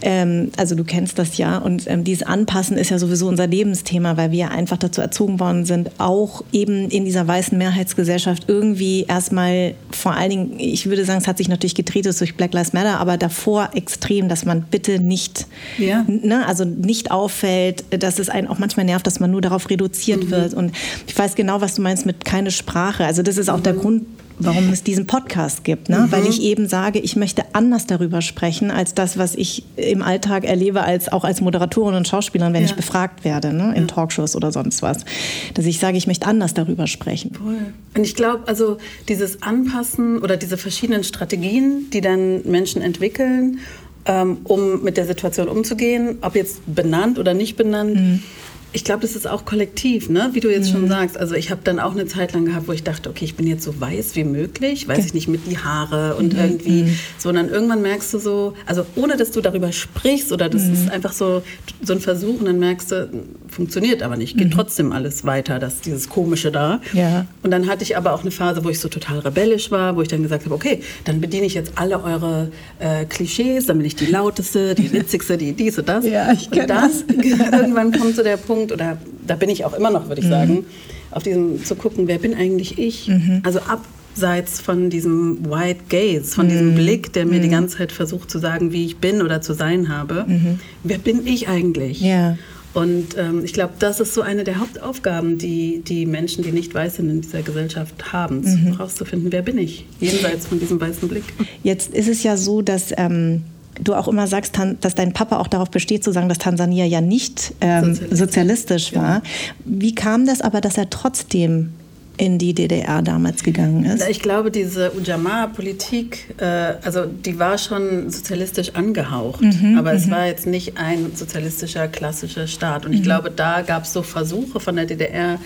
Ähm, 0.02 0.52
also 0.58 0.76
du 0.76 0.84
kennst 0.84 1.18
das 1.18 1.38
ja 1.38 1.58
und 1.58 1.86
ähm, 1.88 2.04
dieses 2.04 2.24
Anpassen 2.24 2.78
ist 2.78 2.90
ja 2.90 3.00
sowieso 3.00 3.28
unser 3.28 3.48
Lebensthema, 3.48 4.18
weil 4.18 4.32
wir 4.32 4.52
einfach 4.52 4.78
dazu 4.78 5.02
erzogen 5.02 5.40
worden 5.40 5.66
sind, 5.66 5.92
auch 6.00 6.44
eben 6.52 6.90
in 6.90 7.06
dieser 7.06 7.26
weißen 7.28 7.58
Mehrheitsgesellschaft 7.58 8.46
irgendwie 8.48 9.06
erstmal 9.08 9.76
vor 9.92 10.14
allen 10.14 10.30
Dingen, 10.30 10.60
ich 10.60 10.88
würde 10.88 11.06
sagen, 11.06 11.20
es 11.22 11.28
hat 11.28 11.38
sich 11.38 11.48
natürlich 11.48 11.76
gedreht 11.76 12.06
durch 12.06 12.36
Black 12.36 12.54
Lives 12.54 12.74
Matter, 12.74 13.00
aber 13.00 13.18
davor 13.18 13.70
extrem, 13.74 14.28
dass 14.30 14.46
man 14.46 14.64
bitte 14.64 15.00
nicht 15.00 15.48
ja 15.78 16.06
ne, 16.26 16.35
also 16.44 16.66
nicht 16.66 17.12
auffällt, 17.12 17.86
dass 17.90 18.20
es 18.20 18.30
einen 18.30 18.48
auch 18.48 18.60
manchmal 18.60 18.86
nervt, 18.86 19.06
dass 19.08 19.20
man 19.20 19.32
nur 19.32 19.42
darauf 19.42 19.70
reduziert 19.70 20.26
mhm. 20.26 20.32
wird. 20.32 20.54
Und 20.54 20.72
ich 21.08 21.18
weiß 21.18 21.36
genau, 21.36 21.62
was 21.62 21.76
du 21.76 21.82
meinst 21.82 22.06
mit 22.06 22.26
keine 22.26 22.52
Sprache. 22.52 23.06
Also 23.06 23.22
das 23.22 23.38
ist 23.38 23.50
auch 23.50 23.58
mhm. 23.58 23.64
der 23.64 23.74
Grund, 23.74 24.04
warum 24.40 24.70
es 24.72 24.84
diesen 24.84 25.08
Podcast 25.08 25.64
gibt, 25.64 25.90
ne? 25.90 26.00
Mhm. 26.00 26.12
weil 26.12 26.28
ich 26.28 26.42
eben 26.42 26.68
sage, 26.68 27.00
ich 27.00 27.16
möchte 27.16 27.44
anders 27.54 27.86
darüber 27.88 28.22
sprechen 28.22 28.72
als 28.72 28.94
das, 28.94 29.18
was 29.18 29.36
ich 29.36 29.64
im 29.76 30.02
Alltag 30.02 30.44
erlebe, 30.44 30.84
als 30.84 31.12
auch 31.12 31.24
als 31.24 31.42
Moderatorin 31.42 31.96
und 31.96 32.08
Schauspielerin, 32.08 32.54
wenn 32.54 32.64
ja. 32.64 32.70
ich 32.70 32.76
befragt 32.76 33.24
werde 33.24 33.54
ne? 33.54 33.74
in 33.76 33.84
ja. 33.84 33.88
Talkshows 33.88 34.36
oder 34.36 34.52
sonst 34.52 34.82
was, 34.82 35.06
dass 35.54 35.66
ich 35.66 35.80
sage, 35.80 35.98
ich 35.98 36.08
möchte 36.08 36.28
anders 36.28 36.54
darüber 36.54 36.88
sprechen. 36.88 37.34
Voll. 37.34 37.58
Und 37.96 38.04
ich 38.04 38.16
glaube, 38.16 38.48
also 38.48 38.78
dieses 39.08 39.42
Anpassen 39.42 40.20
oder 40.20 40.36
diese 40.38 40.58
verschiedenen 40.58 41.04
Strategien, 41.04 41.90
die 41.94 42.02
dann 42.02 42.42
Menschen 42.44 42.82
entwickeln 42.82 43.60
um 44.06 44.84
mit 44.84 44.98
der 44.98 45.06
Situation 45.06 45.48
umzugehen, 45.48 46.20
ob 46.22 46.36
jetzt 46.36 46.62
benannt 46.68 47.20
oder 47.20 47.34
nicht 47.34 47.56
benannt. 47.56 47.96
Mhm. 47.96 48.24
Ich 48.72 48.84
glaube, 48.84 49.04
das 49.04 49.16
ist 49.16 49.26
auch 49.26 49.46
kollektiv, 49.46 50.10
ne? 50.10 50.32
wie 50.34 50.42
du 50.42 50.52
jetzt 50.52 50.68
mhm. 50.68 50.74
schon 50.74 50.88
sagst. 50.90 51.18
Also 51.18 51.34
ich 51.36 51.50
habe 51.50 51.62
dann 51.64 51.80
auch 51.80 51.94
eine 51.94 52.08
Zeit 52.08 52.34
lang 52.34 52.44
gehabt, 52.44 52.68
wo 52.68 52.74
ich 52.74 52.84
dachte, 52.84 53.10
okay, 53.10 53.24
ich 53.24 53.36
bin 53.36 53.48
jetzt 53.48 53.64
so 53.64 53.80
weiß 53.80 54.18
wie 54.18 54.26
möglich, 54.26 54.86
weiß 54.86 54.98
okay. 54.98 55.08
ich 55.08 55.14
nicht, 55.14 55.28
mit 55.30 55.50
die 55.50 55.58
Haare 55.58 56.16
und 56.16 56.34
mhm. 56.34 56.40
irgendwie, 56.40 56.84
mhm. 56.84 57.00
sondern 57.18 57.48
irgendwann 57.48 57.82
merkst 57.82 58.14
du 58.14 58.20
so, 58.20 58.54
also 58.66 58.86
ohne 58.96 59.16
dass 59.16 59.32
du 59.32 59.40
darüber 59.40 59.72
sprichst 59.72 60.34
oder 60.34 60.50
das 60.50 60.64
mhm. 60.64 60.74
ist 60.74 60.92
einfach 60.92 61.14
so, 61.14 61.42
so 61.82 61.94
ein 61.94 62.02
Versuch 62.02 62.40
und 62.40 62.46
dann 62.46 62.60
merkst 62.60 62.92
du, 62.92 63.10
funktioniert 63.56 64.04
aber 64.04 64.18
nicht, 64.18 64.38
geht 64.38 64.50
mhm. 64.50 64.52
trotzdem 64.52 64.92
alles 64.92 65.26
weiter, 65.26 65.60
das, 65.60 65.82
dieses 65.82 66.10
Komische 66.10 66.52
da. 66.52 66.82
Ja. 66.94 67.26
Und 67.42 67.52
dann 67.52 67.68
hatte 67.68 67.84
ich 67.84 67.96
aber 67.98 68.14
auch 68.14 68.22
eine 68.22 68.32
Phase, 68.32 68.64
wo 68.64 68.70
ich 68.70 68.80
so 68.80 68.90
total 68.90 69.20
rebellisch 69.20 69.72
war, 69.72 69.96
wo 69.96 70.02
ich 70.02 70.10
dann 70.10 70.22
gesagt 70.22 70.46
habe, 70.46 70.54
okay, 70.54 70.82
dann 71.06 71.22
bediene 71.22 71.46
ich 71.46 71.54
jetzt 71.54 71.74
alle 71.76 72.04
eure 72.04 72.52
äh, 72.80 73.06
Klischees, 73.06 73.66
dann 73.66 73.78
bin 73.78 73.88
ich 73.88 73.96
die 73.96 74.08
lauteste, 74.08 74.76
die 74.76 74.92
witzigste, 74.94 75.38
die 75.38 75.54
dies 75.54 75.80
und 75.80 75.88
das. 75.88 76.06
Ja, 76.06 76.32
ich 76.34 76.52
und 76.52 76.58
dann 76.58 76.68
das. 76.68 77.06
irgendwann 77.52 77.92
kommt 77.94 78.16
so 78.16 78.24
der 78.24 78.38
Punkt, 78.38 78.72
oder 78.72 78.98
da 79.26 79.36
bin 79.36 79.50
ich 79.50 79.64
auch 79.64 79.74
immer 79.74 79.90
noch, 79.90 80.10
würde 80.10 80.22
ich 80.22 80.28
mhm. 80.28 80.32
sagen, 80.32 80.66
auf 81.12 81.24
diesem 81.24 81.64
zu 81.64 81.76
gucken, 81.76 82.08
wer 82.08 82.20
bin 82.20 82.36
eigentlich 82.36 82.78
ich? 82.78 83.08
Mhm. 83.08 83.42
Also 83.44 83.60
abseits 83.62 84.60
von 84.60 84.90
diesem 84.90 85.50
White 85.50 85.86
Gaze, 85.88 86.26
von 86.36 86.48
mhm. 86.48 86.50
diesem 86.50 86.76
Blick, 86.76 87.14
der 87.14 87.26
mir 87.26 87.40
mhm. 87.40 87.44
die 87.44 87.50
ganze 87.50 87.78
Zeit 87.78 87.94
versucht 87.94 88.30
zu 88.30 88.38
sagen, 88.38 88.74
wie 88.74 88.86
ich 88.86 88.98
bin 88.98 89.22
oder 89.22 89.42
zu 89.42 89.54
sein 89.54 89.88
habe. 89.88 90.26
Mhm. 90.28 90.60
Wer 90.84 90.98
bin 90.98 91.26
ich 91.26 91.48
eigentlich? 91.48 92.02
Ja. 92.02 92.38
Und 92.76 93.18
ähm, 93.18 93.46
ich 93.46 93.54
glaube, 93.54 93.74
das 93.80 94.02
ist 94.02 94.14
so 94.14 94.22
eine 94.22 94.44
der 94.44 94.60
Hauptaufgaben, 94.60 95.38
die 95.38 95.82
die 95.88 96.06
Menschen, 96.06 96.44
die 96.44 96.52
nicht 96.52 96.74
weiß 96.74 96.98
sind 96.98 97.10
in 97.10 97.22
dieser 97.22 97.42
Gesellschaft 97.42 98.12
haben, 98.12 98.42
mhm. 98.42 98.74
herauszufinden, 98.74 99.32
wer 99.32 99.42
bin 99.42 99.58
ich, 99.58 99.86
jenseits 100.02 100.46
von 100.46 100.60
diesem 100.60 100.80
weißen 100.80 101.08
Blick. 101.08 101.24
Jetzt 101.64 101.94
ist 101.94 102.10
es 102.10 102.22
ja 102.24 102.36
so, 102.36 102.62
dass 102.62 102.92
ähm, 102.98 103.44
du 103.82 103.94
auch 103.94 104.10
immer 104.10 104.28
sagst, 104.28 104.60
dass 104.82 104.94
dein 104.94 105.14
Papa 105.14 105.38
auch 105.38 105.48
darauf 105.48 105.72
besteht, 105.72 106.04
zu 106.04 106.12
sagen, 106.12 106.28
dass 106.28 106.38
Tansania 106.38 106.84
ja 106.84 107.00
nicht 107.00 107.54
ähm, 107.62 107.96
sozialistisch. 107.96 108.20
sozialistisch 108.20 108.96
war. 108.96 109.16
Ja. 109.16 109.24
Wie 109.64 109.96
kam 109.96 110.26
das 110.26 110.42
aber, 110.42 110.60
dass 110.60 110.78
er 110.78 110.90
trotzdem 110.90 111.72
in 112.18 112.38
die 112.38 112.54
DDR 112.54 113.02
damals 113.02 113.44
gegangen 113.44 113.86
ist? 113.86 114.08
Ich 114.08 114.22
glaube, 114.22 114.52
diese 114.52 114.92
Ujamaa-Politik, 114.96 116.36
äh, 116.38 116.46
also 116.84 117.06
die 117.06 117.40
war 117.40 117.58
schon 117.58 118.10
sozialistisch 118.10 118.76
angehaucht, 118.76 119.42
mhm, 119.42 119.78
aber 119.78 119.94
es 119.94 120.06
mhm. 120.06 120.12
war 120.12 120.28
jetzt 120.28 120.48
nicht 120.48 120.78
ein 120.78 121.12
sozialistischer, 121.16 121.88
klassischer 121.88 122.48
Staat. 122.48 122.86
Und 122.86 122.94
ich 122.94 123.00
mhm. 123.00 123.06
glaube, 123.06 123.32
da 123.32 123.62
gab 123.62 123.84
es 123.84 123.94
so 123.94 124.02
Versuche 124.02 124.60
von 124.60 124.76
der 124.76 124.86
DDR 124.86 125.40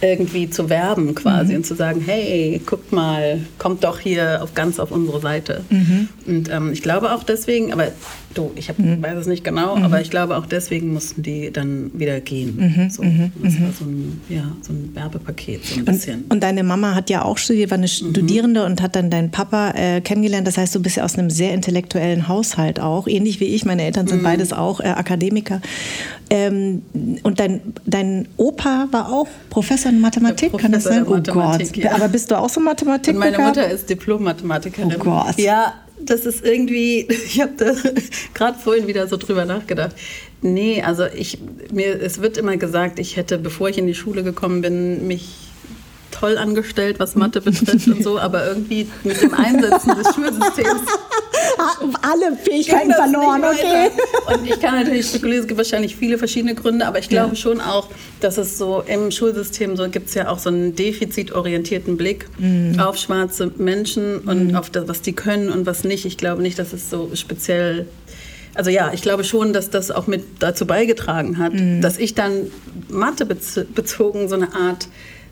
irgendwie 0.00 0.50
zu 0.50 0.68
werben 0.68 1.14
quasi 1.14 1.52
mhm. 1.52 1.58
und 1.58 1.64
zu 1.64 1.74
sagen, 1.74 2.02
hey, 2.04 2.60
guckt 2.64 2.92
mal, 2.92 3.40
kommt 3.58 3.84
doch 3.84 3.98
hier 3.98 4.42
auf, 4.42 4.54
ganz 4.54 4.78
auf 4.78 4.90
unsere 4.90 5.20
Seite. 5.20 5.62
Mhm. 5.70 6.08
Und 6.26 6.50
ähm, 6.50 6.72
ich 6.72 6.82
glaube 6.82 7.12
auch 7.12 7.22
deswegen, 7.22 7.72
aber 7.72 7.88
du, 8.38 8.50
ich 8.54 8.68
hab, 8.70 8.78
mhm. 8.78 9.02
weiß 9.02 9.18
es 9.18 9.26
nicht 9.26 9.44
genau, 9.44 9.76
aber 9.76 10.00
ich 10.00 10.10
glaube 10.10 10.36
auch 10.36 10.46
deswegen 10.46 10.92
mussten 10.92 11.22
die 11.22 11.52
dann 11.52 11.90
wieder 11.92 12.20
gehen. 12.20 12.88
So, 12.90 13.02
das 13.02 13.60
war 13.60 13.72
so 13.72 13.84
ein, 13.84 14.20
ja, 14.28 14.44
so 14.62 14.72
ein 14.72 14.94
Werbepaket, 14.94 15.64
so 15.64 15.80
ein 15.80 15.84
bisschen 15.84 15.98
bisschen. 15.98 16.24
Und 16.28 16.42
deine 16.42 16.62
Mama 16.62 16.94
hat 16.94 17.10
ja 17.10 17.24
auch 17.24 17.38
studiert, 17.38 17.70
war 17.70 17.78
eine 17.78 17.86
mhm. 17.86 18.10
Studierende 18.10 18.64
und 18.64 18.82
hat 18.82 18.96
dann 18.96 19.10
deinen 19.10 19.30
Papa 19.30 19.70
äh, 19.70 20.00
kennengelernt. 20.00 20.46
Das 20.46 20.58
heißt, 20.58 20.74
du 20.74 20.80
bist 20.80 20.96
ja 20.96 21.04
aus 21.04 21.18
einem 21.18 21.30
sehr 21.30 21.52
intellektuellen 21.54 22.28
Haushalt 22.28 22.80
auch, 22.80 23.06
ähnlich 23.06 23.40
wie 23.40 23.46
ich. 23.46 23.64
Meine 23.64 23.84
Eltern 23.84 24.06
sind 24.06 24.20
mhm. 24.20 24.24
beides 24.24 24.52
auch 24.52 24.80
äh, 24.80 24.84
Akademiker. 24.84 25.60
Ähm, 26.30 26.82
und 27.22 27.40
dein, 27.40 27.60
dein 27.86 28.28
Opa 28.36 28.88
war 28.90 29.12
auch 29.12 29.28
Professor 29.50 29.90
in 29.90 30.00
Mathematik, 30.00 30.50
Professor 30.50 30.60
kann 30.60 30.72
das 30.72 30.84
sein? 30.84 31.04
Oh 31.06 31.20
Gott. 31.20 31.76
Ja. 31.76 31.94
Aber 31.94 32.08
bist 32.08 32.30
du 32.30 32.38
auch 32.38 32.48
so 32.48 32.60
Mathematik? 32.60 33.16
Meine 33.16 33.38
Mutter 33.38 33.68
ist 33.68 33.88
Diplom-Mathematikerin. 33.88 34.94
Oh 34.94 34.98
Gott. 34.98 35.38
Ja, 35.38 35.74
das 36.00 36.26
ist 36.26 36.44
irgendwie, 36.44 37.06
ich 37.08 37.40
habe 37.40 37.52
da 37.56 37.72
gerade 38.34 38.58
vorhin 38.58 38.86
wieder 38.86 39.06
so 39.08 39.16
drüber 39.16 39.44
nachgedacht. 39.44 39.94
Nee, 40.40 40.82
also 40.82 41.04
ich, 41.06 41.38
mir, 41.72 42.00
es 42.00 42.20
wird 42.20 42.36
immer 42.36 42.56
gesagt, 42.56 42.98
ich 42.98 43.16
hätte, 43.16 43.38
bevor 43.38 43.68
ich 43.68 43.78
in 43.78 43.86
die 43.86 43.94
Schule 43.94 44.22
gekommen 44.22 44.60
bin, 44.60 45.06
mich 45.06 45.47
toll 46.10 46.38
angestellt, 46.38 46.98
was 46.98 47.14
Mathe 47.14 47.40
betrifft 47.40 47.86
und 47.88 48.02
so, 48.02 48.18
aber 48.18 48.46
irgendwie 48.46 48.88
mit 49.04 49.20
dem 49.20 49.34
Einsetzen 49.34 49.94
des 49.96 50.14
Schulsystems 50.14 50.82
alle 52.02 52.36
Fähigkeiten 52.36 52.92
verloren, 52.92 53.42
okay. 53.44 53.90
Und 54.32 54.46
ich 54.46 54.60
kann 54.60 54.74
natürlich 54.82 55.06
spekulieren, 55.06 55.42
es 55.42 55.46
gibt 55.46 55.58
wahrscheinlich 55.58 55.96
viele 55.96 56.18
verschiedene 56.18 56.54
Gründe, 56.54 56.86
aber 56.86 56.98
ich 56.98 57.08
glaube 57.08 57.30
ja. 57.30 57.36
schon 57.36 57.60
auch, 57.60 57.88
dass 58.20 58.38
es 58.38 58.58
so 58.58 58.82
im 58.86 59.10
Schulsystem 59.10 59.76
so 59.76 59.88
gibt 59.88 60.08
es 60.08 60.14
ja 60.14 60.28
auch 60.28 60.38
so 60.38 60.48
einen 60.50 60.74
defizitorientierten 60.74 61.96
Blick 61.96 62.26
mhm. 62.38 62.78
auf 62.80 62.96
schwarze 62.96 63.52
Menschen 63.56 64.18
und 64.20 64.48
mhm. 64.48 64.56
auf 64.56 64.70
das, 64.70 64.88
was 64.88 65.02
die 65.02 65.12
können 65.12 65.50
und 65.50 65.66
was 65.66 65.84
nicht. 65.84 66.04
Ich 66.04 66.16
glaube 66.16 66.42
nicht, 66.42 66.58
dass 66.58 66.72
es 66.72 66.90
so 66.90 67.10
speziell 67.14 67.86
also 68.54 68.70
ja, 68.70 68.90
ich 68.92 69.02
glaube 69.02 69.22
schon, 69.22 69.52
dass 69.52 69.70
das 69.70 69.92
auch 69.92 70.08
mit 70.08 70.24
dazu 70.40 70.66
beigetragen 70.66 71.38
hat, 71.38 71.54
mhm. 71.54 71.80
dass 71.80 71.96
ich 71.96 72.14
dann 72.14 72.50
Mathe 72.88 73.24
bezogen 73.24 74.28
so 74.28 74.34
eine 74.34 74.52
Art 74.52 74.88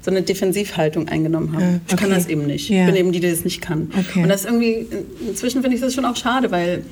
so 0.06 0.12
eine 0.12 0.22
Defensivhaltung 0.22 1.08
eingenommen 1.08 1.52
habe. 1.52 1.64
Okay. 1.64 1.80
Ich 1.88 1.96
kann 1.96 2.10
das 2.10 2.28
eben 2.28 2.46
nicht. 2.46 2.68
Ja. 2.68 2.82
Ich 2.82 2.86
bin 2.86 2.94
eben 2.94 3.10
die, 3.10 3.18
die 3.18 3.28
das 3.28 3.42
nicht 3.42 3.60
kann. 3.60 3.90
Okay. 3.90 4.22
Und 4.22 4.28
das 4.28 4.44
irgendwie, 4.44 4.86
inzwischen 5.28 5.62
finde 5.62 5.74
ich 5.74 5.82
das 5.82 5.94
schon 5.94 6.04
auch 6.04 6.14
schade, 6.14 6.52
weil 6.52 6.84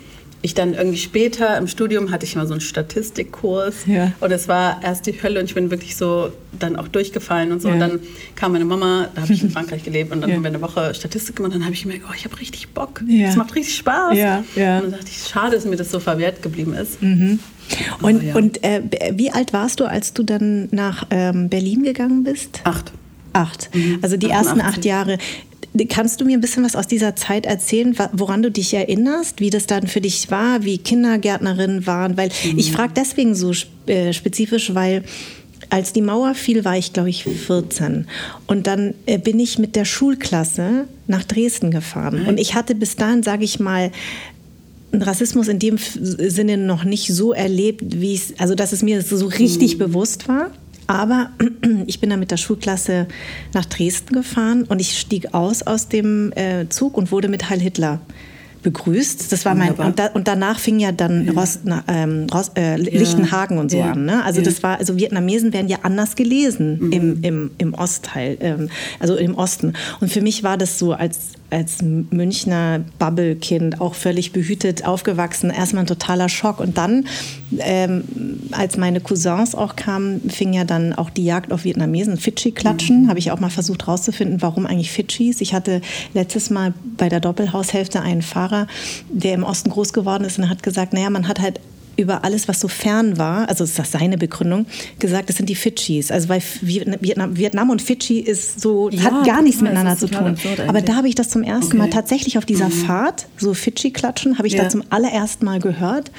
ich 0.43 0.53
dann 0.53 0.75
irgendwie 0.75 0.99
später 0.99 1.57
im 1.57 1.69
Studium 1.69 2.11
hatte 2.11 2.27
ich 2.27 2.35
mal 2.35 2.47
so 2.47 2.55
einen 2.55 2.61
Statistikkurs 2.61 3.87
ja. 3.87 4.13
und 4.21 4.33
es 4.33 4.49
war 4.49 4.83
erst 4.83 5.07
die 5.07 5.23
Hölle 5.23 5.39
und 5.39 5.47
ich 5.47 5.55
bin 5.55 5.71
wirklich 5.71 5.97
so 5.97 6.33
dann 6.59 6.77
auch 6.77 6.89
durchgefallen 6.89 7.53
und 7.53 7.63
so. 7.63 7.69
Ja. 7.69 7.75
Und 7.75 7.81
dann 7.81 8.01
kam 8.35 8.53
meine 8.53 8.65
Mama, 8.65 9.09
da 9.15 9.23
habe 9.23 9.33
ich 9.33 9.43
in 9.43 9.51
Frankreich 9.53 9.85
gelebt 9.85 10.13
und 10.13 10.21
dann 10.21 10.31
ja. 10.31 10.37
haben 10.37 10.43
wir 10.43 10.51
eine 10.51 10.61
Woche 10.61 10.93
Statistik 10.93 11.37
gemacht 11.37 11.53
und 11.53 11.61
dann 11.61 11.65
habe 11.65 11.75
ich 11.75 11.85
gemerkt, 11.85 12.05
oh, 12.11 12.13
ich 12.15 12.25
habe 12.25 12.39
richtig 12.41 12.69
Bock. 12.71 13.01
Es 13.09 13.37
macht 13.37 13.55
richtig 13.55 13.77
Spaß. 13.77 14.11
Und 14.11 14.19
dann 14.57 14.91
dachte 14.91 15.07
ich, 15.07 15.29
schade, 15.29 15.55
dass 15.55 15.65
mir 15.65 15.77
das 15.77 15.93
so 15.93 16.01
verwehrt 16.01 16.43
geblieben 16.43 16.75
ist. 16.75 17.01
Mhm. 17.01 17.39
Und, 18.03 18.35
und 18.35 18.65
äh, 18.65 18.83
wie 19.13 19.31
alt 19.31 19.53
warst 19.53 19.79
du, 19.79 19.87
als 19.87 20.13
du 20.13 20.25
dann 20.25 20.69
nach 20.73 21.07
ähm, 21.11 21.49
Berlin 21.49 21.85
gegangen 21.85 22.25
bist? 22.25 22.61
Acht 22.65 22.93
acht. 23.35 23.71
Mhm. 23.75 23.99
Also 24.03 24.17
die 24.17 24.33
88. 24.33 24.33
ersten 24.33 24.61
acht 24.61 24.85
Jahre. 24.85 25.19
Kannst 25.89 26.21
du 26.21 26.25
mir 26.25 26.39
ein 26.39 26.41
bisschen 26.41 26.63
was 26.63 26.77
aus 26.77 26.87
dieser 26.87 27.17
Zeit 27.17 27.47
erzählen, 27.47 27.97
woran 28.13 28.43
du 28.43 28.51
dich 28.51 28.73
erinnerst, 28.75 29.41
wie 29.41 29.51
das 29.51 29.67
dann 29.67 29.89
für 29.89 30.01
dich 30.01 30.31
war, 30.31 30.65
wie 30.65 30.79
Kindergärtnerinnen 30.79 31.87
waren? 31.87 32.17
Weil 32.17 32.29
mhm. 32.29 32.59
ich 32.59 32.71
frage 32.71 32.93
deswegen 32.95 33.35
so 33.35 33.53
äh, 33.87 34.13
spezifisch, 34.13 34.73
weil 34.75 35.03
als 35.71 35.93
die 35.93 36.03
Mauer 36.03 36.35
fiel, 36.35 36.65
war 36.65 36.77
ich, 36.79 36.93
glaube 36.93 37.11
ich, 37.11 37.25
14. 37.25 38.07
Und 38.47 38.69
dann 38.69 38.95
äh, 39.07 39.19
bin 39.19 39.41
ich 39.41 39.59
mit 39.59 39.75
der 39.75 39.85
Schulklasse 39.85 40.87
nach 41.09 41.25
Dresden 41.25 41.73
gefahren. 41.73 42.23
Mhm. 42.23 42.29
Und 42.29 42.41
ich 42.41 42.55
hatte 42.55 42.77
bis 42.77 42.95
dahin, 42.95 43.25
sage 43.25 43.45
ich 43.45 43.59
mal, 43.59 43.91
Rassismus 44.93 45.49
in 45.49 45.59
dem 45.59 45.77
Sinne 45.79 46.57
noch 46.57 46.85
nicht 46.85 47.09
so 47.09 47.33
erlebt, 47.33 47.83
wie 48.01 48.15
es, 48.15 48.35
also 48.39 48.55
dass 48.55 48.73
es 48.73 48.83
mir 48.83 49.03
so 49.03 49.27
richtig 49.27 49.75
mhm. 49.75 49.79
bewusst 49.79 50.29
war. 50.29 50.51
Aber 50.87 51.31
ich 51.87 52.01
bin 52.01 52.11
dann 52.11 52.21
mit 52.21 52.31
der 52.31 52.37
Schulklasse 52.37 53.07
nach 53.53 53.65
Dresden 53.65 54.15
gefahren 54.15 54.65
und 54.65 54.81
ich 54.81 54.99
stieg 54.99 55.35
aus 55.35 55.63
aus 55.63 55.89
dem 55.89 56.33
äh, 56.33 56.69
Zug 56.69 56.97
und 56.97 57.13
wurde 57.13 57.29
mit 57.29 57.51
Heil 57.51 57.61
Hitler 57.61 58.01
begrüßt. 58.65 59.31
Das 59.31 59.45
war 59.45 59.55
mein 59.55 59.73
und, 59.75 59.99
da, 59.99 60.07
und, 60.09 60.27
danach 60.27 60.59
fing 60.59 60.81
ja 60.81 60.91
dann 60.91 61.27
ja. 61.27 61.33
Rost, 61.33 61.61
ähm, 61.87 62.27
Rost, 62.33 62.59
äh, 62.59 62.77
Lichtenhagen 62.77 63.59
und 63.59 63.71
so 63.71 63.77
ja. 63.77 63.93
an. 63.93 64.07
Ne? 64.07 64.25
Also 64.25 64.41
das 64.41 64.65
war 64.65 64.79
also 64.79 64.97
Vietnamesen 64.97 65.53
werden 65.53 65.69
ja 65.69 65.79
anders 65.83 66.17
gelesen 66.17 66.79
mhm. 66.81 66.93
im, 66.93 67.23
im, 67.23 67.51
im 67.59 67.75
Ostteil, 67.75 68.37
ähm, 68.41 68.71
also 68.99 69.15
im 69.15 69.37
Osten. 69.37 69.75
Und 70.01 70.11
für 70.11 70.23
mich 70.23 70.43
war 70.43 70.59
das 70.59 70.79
so 70.79 70.93
als 70.93 71.35
als 71.55 71.83
Münchner 71.83 72.85
Bubble-Kind 72.99 73.81
auch 73.81 73.95
völlig 73.95 74.33
behütet 74.33 74.85
aufgewachsen. 74.85 75.51
Erstmal 75.51 75.85
ein 75.85 75.87
totaler 75.87 76.29
Schock. 76.29 76.61
Und 76.61 76.77
dann, 76.77 77.07
ähm, 77.59 78.05
als 78.51 78.77
meine 78.77 79.01
Cousins 79.01 79.55
auch 79.55 79.77
kamen, 79.77 80.29
fing 80.29 80.53
ja 80.53 80.65
dann 80.65 80.93
auch 80.93 81.11
die 81.11 81.25
Jagd 81.25 81.53
auf 81.53 81.65
Vietnamesen. 81.65 82.17
Fidschi-Klatschen. 82.17 83.05
Mhm. 83.05 83.09
Habe 83.09 83.19
ich 83.19 83.31
auch 83.31 83.41
mal 83.41 83.51
versucht 83.51 83.87
herauszufinden, 83.87 84.43
warum 84.43 84.67
eigentlich 84.67 84.91
Fidschis. 84.91 85.41
Ich 85.41 85.55
hatte 85.55 85.81
letztes 86.13 86.51
Mal 86.51 86.75
bei 86.97 87.09
der 87.09 87.21
Doppelhaushälfte 87.21 88.01
einen 88.01 88.23
Fahrer, 88.23 88.67
der 89.09 89.35
im 89.35 89.45
Osten 89.45 89.71
groß 89.71 89.93
geworden 89.93 90.25
ist 90.25 90.39
und 90.39 90.49
hat 90.49 90.63
gesagt, 90.63 90.93
naja, 90.93 91.11
man 91.11 91.29
hat 91.29 91.41
halt 91.41 91.61
über 91.97 92.25
alles, 92.25 92.49
was 92.49 92.61
so 92.61 92.69
fern 92.69 93.19
war, 93.19 93.49
also 93.49 93.65
ist 93.65 93.79
das 93.79 93.93
seine 93.93 94.19
Begründung, 94.19 94.67
gesagt, 94.99 95.29
das 95.29 95.37
sind 95.37 95.49
die 95.49 95.55
Fidschis. 95.55 96.11
Also 96.11 96.29
weil 96.29 96.43
Vietnam, 96.61 97.37
Vietnam 97.37 97.71
und 97.71 97.83
Fidschi 97.83 98.21
ist 98.21 98.61
so, 98.61 98.91
ja, 98.91 99.03
hat 99.03 99.27
gar 99.27 99.43
nichts 99.43 99.61
miteinander 99.61 99.97
zu 99.97 100.09
tun. 100.09 100.37
Aber 100.67 100.83
da 100.83 100.97
habe 100.97 101.09
ich 101.09 101.15
das 101.15 101.31
zum 101.31 101.43
ersten 101.43 101.73
okay. 101.73 101.77
Mal 101.77 101.91
tatsächlich 101.91 102.39
auf 102.39 102.45
dieser 102.45 102.69
mhm. 102.69 102.73
Fahrt, 102.73 103.27
so 103.37 103.55
Fidschi-Klatschen, 103.55 104.39
habe 104.39 104.47
ich 104.47 104.55
ja. 104.55 104.65
da 104.65 104.69
zum 104.69 104.83
allerersten 104.91 105.45
Mal 105.45 105.61
gehört. 105.61 106.11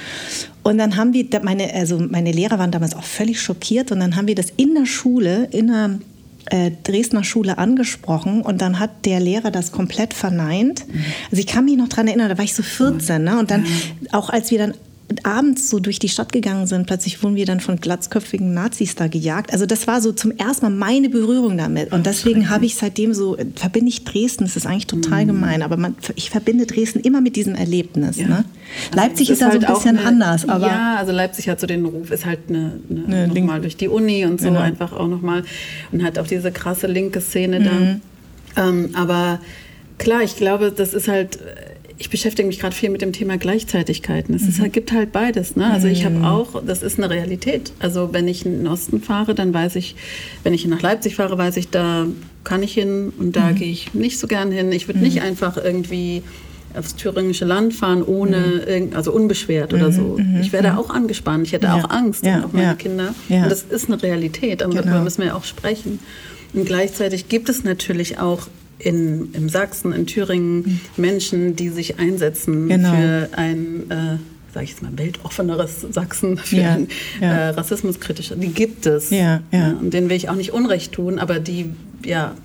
Und 0.62 0.78
dann 0.78 0.96
haben 0.96 1.12
wir, 1.12 1.26
meine, 1.42 1.72
also 1.72 1.98
meine 1.98 2.32
Lehrer 2.32 2.58
waren 2.58 2.70
damals 2.70 2.94
auch 2.94 3.04
völlig 3.04 3.40
schockiert 3.40 3.92
und 3.92 4.00
dann 4.00 4.16
haben 4.16 4.26
wir 4.26 4.34
das 4.34 4.46
in 4.56 4.74
der 4.74 4.86
Schule, 4.86 5.48
in 5.52 5.68
der 5.68 5.98
äh, 6.50 6.72
Dresdner 6.84 7.24
Schule 7.24 7.58
angesprochen 7.58 8.42
und 8.42 8.60
dann 8.60 8.78
hat 8.78 9.04
der 9.04 9.20
Lehrer 9.20 9.50
das 9.50 9.72
komplett 9.72 10.14
verneint. 10.14 10.86
Mhm. 10.86 11.04
Also 11.30 11.40
ich 11.40 11.46
kann 11.46 11.64
mich 11.64 11.76
noch 11.76 11.88
daran 11.88 12.08
erinnern, 12.08 12.28
da 12.28 12.38
war 12.38 12.44
ich 12.44 12.54
so 12.54 12.62
14 12.62 13.22
ne? 13.22 13.38
und 13.38 13.50
dann 13.50 13.66
auch 14.12 14.30
als 14.30 14.50
wir 14.50 14.58
dann 14.58 14.74
abends 15.22 15.70
so 15.70 15.78
durch 15.78 15.98
die 15.98 16.08
Stadt 16.08 16.32
gegangen 16.32 16.66
sind, 16.66 16.86
plötzlich 16.86 17.22
wurden 17.22 17.36
wir 17.36 17.46
dann 17.46 17.60
von 17.60 17.76
glatzköpfigen 17.76 18.52
Nazis 18.52 18.96
da 18.96 19.06
gejagt. 19.06 19.52
Also 19.52 19.64
das 19.64 19.86
war 19.86 20.00
so 20.00 20.12
zum 20.12 20.32
ersten 20.32 20.66
Mal 20.66 20.70
meine 20.70 21.08
Berührung 21.08 21.56
damit. 21.56 21.92
Und 21.92 22.06
deswegen 22.06 22.50
habe 22.50 22.66
ich 22.66 22.74
seitdem 22.74 23.14
so, 23.14 23.36
verbinde 23.54 23.88
ich 23.88 24.04
Dresden, 24.04 24.44
das 24.44 24.56
ist 24.56 24.66
eigentlich 24.66 24.88
total 24.88 25.22
mhm. 25.22 25.28
gemein, 25.28 25.62
aber 25.62 25.76
man, 25.76 25.94
ich 26.16 26.30
verbinde 26.30 26.66
Dresden 26.66 27.00
immer 27.00 27.20
mit 27.20 27.36
diesem 27.36 27.54
Erlebnis. 27.54 28.16
Ja. 28.16 28.26
Ne? 28.26 28.44
Also 28.90 28.96
Leipzig 28.96 29.30
ist, 29.30 29.40
ist 29.40 29.44
halt 29.44 29.62
so 29.62 29.66
ein 29.66 29.74
bisschen 29.74 29.98
eine, 29.98 30.08
anders. 30.08 30.48
Aber 30.48 30.66
ja, 30.66 30.96
also 30.96 31.12
Leipzig 31.12 31.48
hat 31.48 31.60
so 31.60 31.66
den 31.68 31.84
Ruf, 31.84 32.10
ist 32.10 32.26
halt 32.26 32.40
eine, 32.48 32.80
eine, 32.90 33.04
eine 33.04 33.28
nochmal 33.28 33.60
durch 33.60 33.76
die 33.76 33.88
Uni 33.88 34.24
und 34.24 34.40
so 34.40 34.48
genau. 34.48 34.60
einfach 34.60 34.92
auch 34.92 35.08
nochmal 35.08 35.44
und 35.92 36.02
hat 36.02 36.18
auch 36.18 36.26
diese 36.26 36.50
krasse 36.50 36.88
linke 36.88 37.20
Szene 37.20 37.60
mhm. 37.60 37.64
da. 38.54 38.68
Ähm, 38.68 38.90
aber 38.94 39.40
klar, 39.98 40.22
ich 40.22 40.36
glaube, 40.36 40.72
das 40.72 40.94
ist 40.94 41.06
halt 41.06 41.38
ich 41.98 42.10
beschäftige 42.10 42.46
mich 42.46 42.58
gerade 42.58 42.74
viel 42.74 42.90
mit 42.90 43.00
dem 43.00 43.12
Thema 43.12 43.38
Gleichzeitigkeiten. 43.38 44.34
Es 44.34 44.42
ist, 44.42 44.58
mhm. 44.58 44.70
gibt 44.70 44.92
halt 44.92 45.12
beides. 45.12 45.56
Ne? 45.56 45.70
Also 45.72 45.88
ich 45.88 46.04
habe 46.04 46.16
mhm. 46.16 46.24
auch, 46.24 46.62
das 46.62 46.82
ist 46.82 46.98
eine 46.98 47.08
Realität. 47.08 47.72
Also 47.78 48.12
wenn 48.12 48.28
ich 48.28 48.44
in 48.44 48.58
den 48.58 48.66
Osten 48.66 49.00
fahre, 49.00 49.34
dann 49.34 49.54
weiß 49.54 49.76
ich, 49.76 49.96
wenn 50.42 50.52
ich 50.52 50.66
nach 50.66 50.82
Leipzig 50.82 51.16
fahre, 51.16 51.38
weiß 51.38 51.56
ich, 51.56 51.70
da 51.70 52.06
kann 52.44 52.62
ich 52.62 52.74
hin 52.74 53.12
und 53.18 53.34
da 53.34 53.50
mhm. 53.50 53.54
gehe 53.56 53.70
ich 53.70 53.94
nicht 53.94 54.18
so 54.18 54.26
gern 54.26 54.52
hin. 54.52 54.70
Ich 54.72 54.88
würde 54.88 55.00
nicht 55.00 55.22
einfach 55.22 55.56
irgendwie 55.56 56.22
aufs 56.76 56.94
thüringische 56.96 57.46
Land 57.46 57.72
fahren, 57.72 58.02
ohne, 58.02 58.90
also 58.94 59.10
unbeschwert 59.10 59.72
oder 59.72 59.90
so. 59.90 60.18
Ich 60.42 60.52
wäre 60.52 60.62
da 60.62 60.76
auch 60.76 60.90
angespannt. 60.90 61.46
Ich 61.46 61.54
hätte 61.54 61.66
ja. 61.66 61.76
auch 61.76 61.88
Angst 61.88 62.26
ja. 62.26 62.44
auch 62.44 62.52
meine 62.52 62.66
ja. 62.66 62.74
Kinder. 62.74 63.14
Und 63.30 63.50
das 63.50 63.62
ist 63.62 63.86
eine 63.88 64.02
Realität, 64.02 64.62
aber 64.62 64.72
genau. 64.72 64.84
darüber 64.84 65.02
müssen 65.02 65.22
wir 65.22 65.28
ja 65.28 65.34
auch 65.34 65.44
sprechen. 65.44 66.00
Und 66.52 66.66
gleichzeitig 66.66 67.30
gibt 67.30 67.48
es 67.48 67.64
natürlich 67.64 68.18
auch 68.18 68.48
in, 68.86 69.32
in 69.32 69.48
Sachsen, 69.48 69.92
in 69.92 70.06
Thüringen 70.06 70.58
mhm. 70.58 70.80
Menschen, 70.96 71.56
die 71.56 71.70
sich 71.70 71.98
einsetzen 71.98 72.68
genau. 72.68 72.94
für 72.94 73.28
ein, 73.32 73.90
äh, 73.90 73.94
sage 74.54 74.64
ich 74.64 74.70
jetzt 74.70 74.82
mal, 74.82 74.92
weltoffeneres 74.94 75.80
Sachsen, 75.90 76.38
für 76.38 76.56
ja, 76.56 76.74
ein 76.74 76.88
ja. 77.20 77.32
Äh, 77.32 77.48
rassismuskritisches. 77.50 78.38
Die 78.38 78.52
gibt 78.52 78.86
es. 78.86 79.10
Ja, 79.10 79.40
ja. 79.50 79.72
und 79.72 79.92
denen 79.92 80.08
will 80.08 80.16
ich 80.16 80.28
auch 80.28 80.36
nicht 80.36 80.52
Unrecht 80.52 80.92
tun, 80.92 81.18
aber 81.18 81.40
die, 81.40 81.72
ja, 82.04 82.36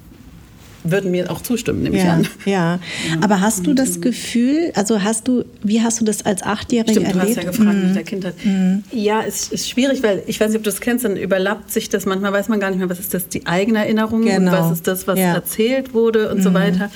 würden 0.84 1.12
mir 1.12 1.30
auch 1.32 1.42
zustimmen, 1.42 1.84
nehme 1.84 1.98
ja, 1.98 2.04
ich 2.04 2.10
an. 2.10 2.28
Ja. 2.46 2.52
ja, 2.52 2.80
aber 3.22 3.42
hast 3.42 3.68
du 3.68 3.74
das 3.74 4.02
Gefühl, 4.02 4.72
also 4.76 5.04
hast 5.04 5.28
du, 5.28 5.46
wie 5.64 5.82
hast 5.82 6.02
du 6.02 6.06
das 6.06 6.26
als 6.26 6.44
Achtjährige 6.44 6.92
Stimmt, 6.92 7.08
erlebt? 7.08 7.26
Du 7.26 7.30
hast 7.30 7.36
ja 7.38 7.52
gefragt 7.52 7.78
mhm. 7.78 7.88
mit 7.88 7.96
der 7.96 8.04
Kindheit. 8.04 8.34
Mhm. 8.44 8.84
Ja, 8.92 9.22
es 9.26 9.50
ist 9.50 9.70
schwierig, 9.70 10.04
weil 10.04 10.24
ich 10.28 10.40
weiß 10.40 10.50
nicht, 10.50 10.58
ob 10.58 10.64
du 10.64 10.70
das 10.70 10.82
kennst, 10.82 11.06
dann 11.06 11.18
überlappt 11.18 11.72
sich 11.72 11.90
das, 11.90 12.06
manchmal 12.06 12.34
weiß 12.34 12.50
man 12.50 12.60
gar 12.60 12.70
nicht 12.70 12.80
mehr, 12.80 12.90
was 12.90 13.00
ist 13.00 13.14
das, 13.14 13.28
die 13.28 13.46
eigene 13.46 13.80
Erinnerung 13.80 14.24
genau. 14.24 14.52
und 14.52 14.52
was 14.52 14.72
ist 14.72 14.88
das, 14.88 15.08
was 15.08 15.20
ja. 15.20 15.34
erzählt 15.34 15.94
wurde 15.94 16.30
und 16.30 16.40
mhm. 16.40 16.44
so 16.44 16.54
weiter. 16.54 16.92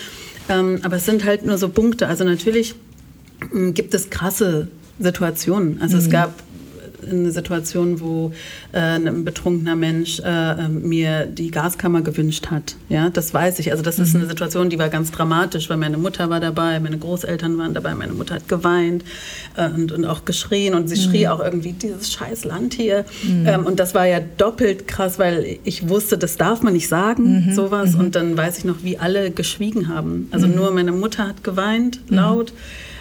Ähm, 0.50 0.80
aber 0.84 0.98
es 0.98 1.06
sind 1.06 1.26
halt 1.26 1.46
nur 1.46 1.58
so 1.58 1.70
Punkte. 1.70 2.08
Also 2.08 2.24
natürlich 2.24 2.76
ähm, 3.54 3.74
gibt 3.74 3.94
es 3.94 4.10
krasse 4.10 4.68
Situationen. 5.00 5.82
Also 5.82 5.98
es 5.98 6.08
mhm. 6.08 6.12
gab 6.12 6.34
eine 7.10 7.32
Situation, 7.32 8.00
wo 8.00 8.32
äh, 8.72 8.80
ein 8.80 9.24
betrunkener 9.24 9.76
Mensch 9.76 10.20
äh, 10.20 10.24
ähm, 10.26 10.88
mir 10.88 11.26
die 11.26 11.52
Gaskammer 11.52 12.02
gewünscht 12.02 12.48
hat. 12.52 12.76
Ja, 12.90 13.10
das 13.10 13.34
weiß 13.34 13.60
ich. 13.60 13.72
Also 13.72 13.84
das 13.84 13.98
mhm. 13.98 14.04
ist 14.04 14.16
eine 14.16 14.26
Situation, 14.28 14.70
die 14.70 14.80
war 14.80 14.90
ganz 14.90 15.12
dramatisch, 15.12 15.70
weil 15.70 15.78
meine 15.78 15.98
Mutter 15.98 16.30
war 16.30 16.40
dabei, 16.40 16.80
meine 16.80 16.98
Großeltern 16.98 17.58
waren 17.58 17.74
dabei, 17.74 17.96
meine 17.96 18.14
Mutter 18.14 18.36
hat 18.36 18.48
geweint 18.48 19.04
äh, 19.56 19.70
und, 19.70 19.92
und 19.92 20.06
auch 20.06 20.26
geschrien 20.26 20.74
und 20.74 20.88
sie 20.88 20.96
mhm. 20.96 21.12
schrie 21.12 21.28
auch 21.28 21.40
irgendwie 21.40 21.74
dieses 21.74 22.12
scheiß 22.14 22.46
Land 22.46 22.74
hier. 22.74 23.06
Mhm. 23.24 23.48
Ähm, 23.48 23.66
und 23.66 23.80
das 23.80 23.94
war 23.94 24.06
ja 24.06 24.20
doppelt 24.38 24.88
krass, 24.88 25.20
weil 25.20 25.60
ich 25.64 25.90
wusste, 25.90 26.18
das 26.18 26.38
darf 26.38 26.62
man 26.62 26.74
nicht 26.74 26.88
sagen, 26.88 27.48
mhm. 27.48 27.54
sowas. 27.54 27.94
Mhm. 27.94 28.00
Und 28.00 28.16
dann 28.16 28.38
weiß 28.38 28.58
ich 28.58 28.66
noch, 28.66 28.84
wie 28.84 28.98
alle 28.98 29.32
geschwiegen 29.32 29.88
haben. 29.88 30.28
Also 30.32 30.48
mhm. 30.48 30.56
nur 30.56 30.72
meine 30.72 30.92
Mutter 30.92 31.28
hat 31.28 31.44
geweint, 31.44 32.00
laut. 32.10 32.54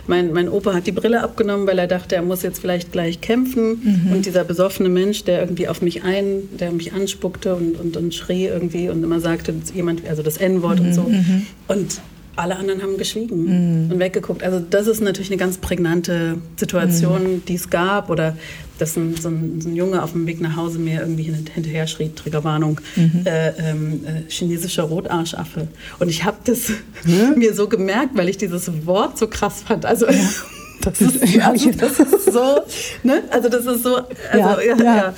Mein, 0.07 0.33
mein 0.33 0.49
Opa 0.49 0.75
hat 0.75 0.87
die 0.87 0.93
Brille 0.93 1.23
abgenommen, 1.23 1.67
weil 1.67 1.79
er 1.79 1.87
dachte, 1.87 2.15
er 2.15 2.23
muss 2.23 2.43
jetzt 2.43 2.61
vielleicht 2.61 2.93
gleich 2.93 3.21
kämpfen. 3.21 4.05
Mhm. 4.05 4.13
Und 4.13 4.27
dieser 4.27 4.45
besoffene 4.45 4.89
Mensch, 4.89 5.25
der 5.25 5.41
irgendwie 5.41 5.69
auf 5.69 5.83
mich 5.83 6.03
ein, 6.03 6.43
der 6.59 6.73
mich 6.73 6.93
anspuckte 6.93 7.55
und, 7.55 7.81
und, 7.81 7.97
und 7.97 8.15
schrie 8.15 8.47
irgendwie 8.47 8.89
und 8.89 9.03
immer 9.03 9.21
sagte, 9.21 9.55
jemand, 9.75 10.07
also 10.09 10.23
das 10.23 10.37
N-Wort 10.37 10.81
mhm. 10.81 10.87
und 10.87 10.93
so. 10.95 11.03
Mhm. 11.03 11.47
Und 11.69 12.01
alle 12.37 12.57
anderen 12.57 12.83
haben 12.83 12.97
geschwiegen 12.97 13.85
mhm. 13.85 13.93
und 13.93 13.99
weggeguckt. 13.99 14.43
Also 14.43 14.59
das 14.59 14.87
ist 14.87 15.01
natürlich 15.01 15.31
eine 15.31 15.39
ganz 15.39 15.59
prägnante 15.59 16.39
Situation, 16.57 17.23
mhm. 17.23 17.45
die 17.47 17.55
es 17.55 17.71
gab. 17.71 18.11
Oder 18.11 18.37
dass 18.85 18.97
ein, 18.97 19.17
so, 19.17 19.29
ein, 19.29 19.61
so, 19.61 19.69
ein, 19.71 19.77
Junge 19.77 20.03
auf 20.03 20.13
dem 20.13 20.27
Weg 20.27 20.41
nach 20.41 20.57
Hause 20.57 20.79
mir 20.79 21.01
irgendwie 21.01 21.23
hinterher 21.23 21.87
schrie, 21.87 22.11
Triggerwarnung, 22.15 22.81
mhm. 22.97 23.23
äh, 23.25 23.49
ähm, 23.59 24.05
äh, 24.05 24.31
chinesischer 24.31 24.83
Rotarschaffe. 24.83 25.69
Und 25.99 26.11
ich 26.11 26.25
habe 26.25 26.37
das 26.45 26.69
hm? 27.05 27.35
mir 27.39 27.55
so 27.55 27.67
gemerkt, 27.67 28.11
weil 28.15 28.29
ich 28.29 28.37
dieses 28.37 28.87
Wort 28.87 29.17
so 29.17 29.27
krass 29.27 29.63
fand. 29.67 29.87
Also 29.87 30.07
ja. 30.07 30.13
das, 30.83 31.01
ist, 31.01 31.41
also, 31.41 31.71
das 31.71 31.99
ist 31.99 32.33
so, 32.33 32.61
ne? 33.03 33.23
also 33.31 33.49
das 33.49 33.65
ist 33.65 33.83
so, 33.83 33.97
also, 33.97 34.61
ja, 34.61 34.61
ja, 34.61 34.77
ja. 34.77 35.15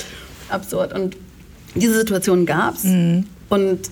absurd. 0.48 0.92
Und 0.92 1.16
diese 1.74 1.94
Situation 1.94 2.46
gab 2.46 2.76
es. 2.76 2.84
Mhm. 2.84 3.26
Und 3.48 3.90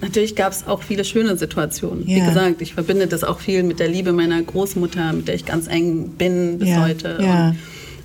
natürlich 0.00 0.36
gab 0.36 0.52
es 0.52 0.66
auch 0.66 0.82
viele 0.82 1.04
schöne 1.04 1.36
Situationen. 1.36 2.08
Ja. 2.08 2.16
Wie 2.16 2.26
gesagt, 2.26 2.62
ich 2.62 2.72
verbinde 2.72 3.08
das 3.08 3.24
auch 3.24 3.40
viel 3.40 3.62
mit 3.62 3.78
der 3.78 3.88
Liebe 3.88 4.12
meiner 4.12 4.40
Großmutter, 4.42 5.12
mit 5.12 5.28
der 5.28 5.34
ich 5.34 5.44
ganz 5.44 5.66
eng 5.66 6.12
bin 6.16 6.58
bis 6.58 6.70
ja. 6.70 6.82
heute. 6.82 7.18
Ja. 7.20 7.48
Und, 7.48 7.58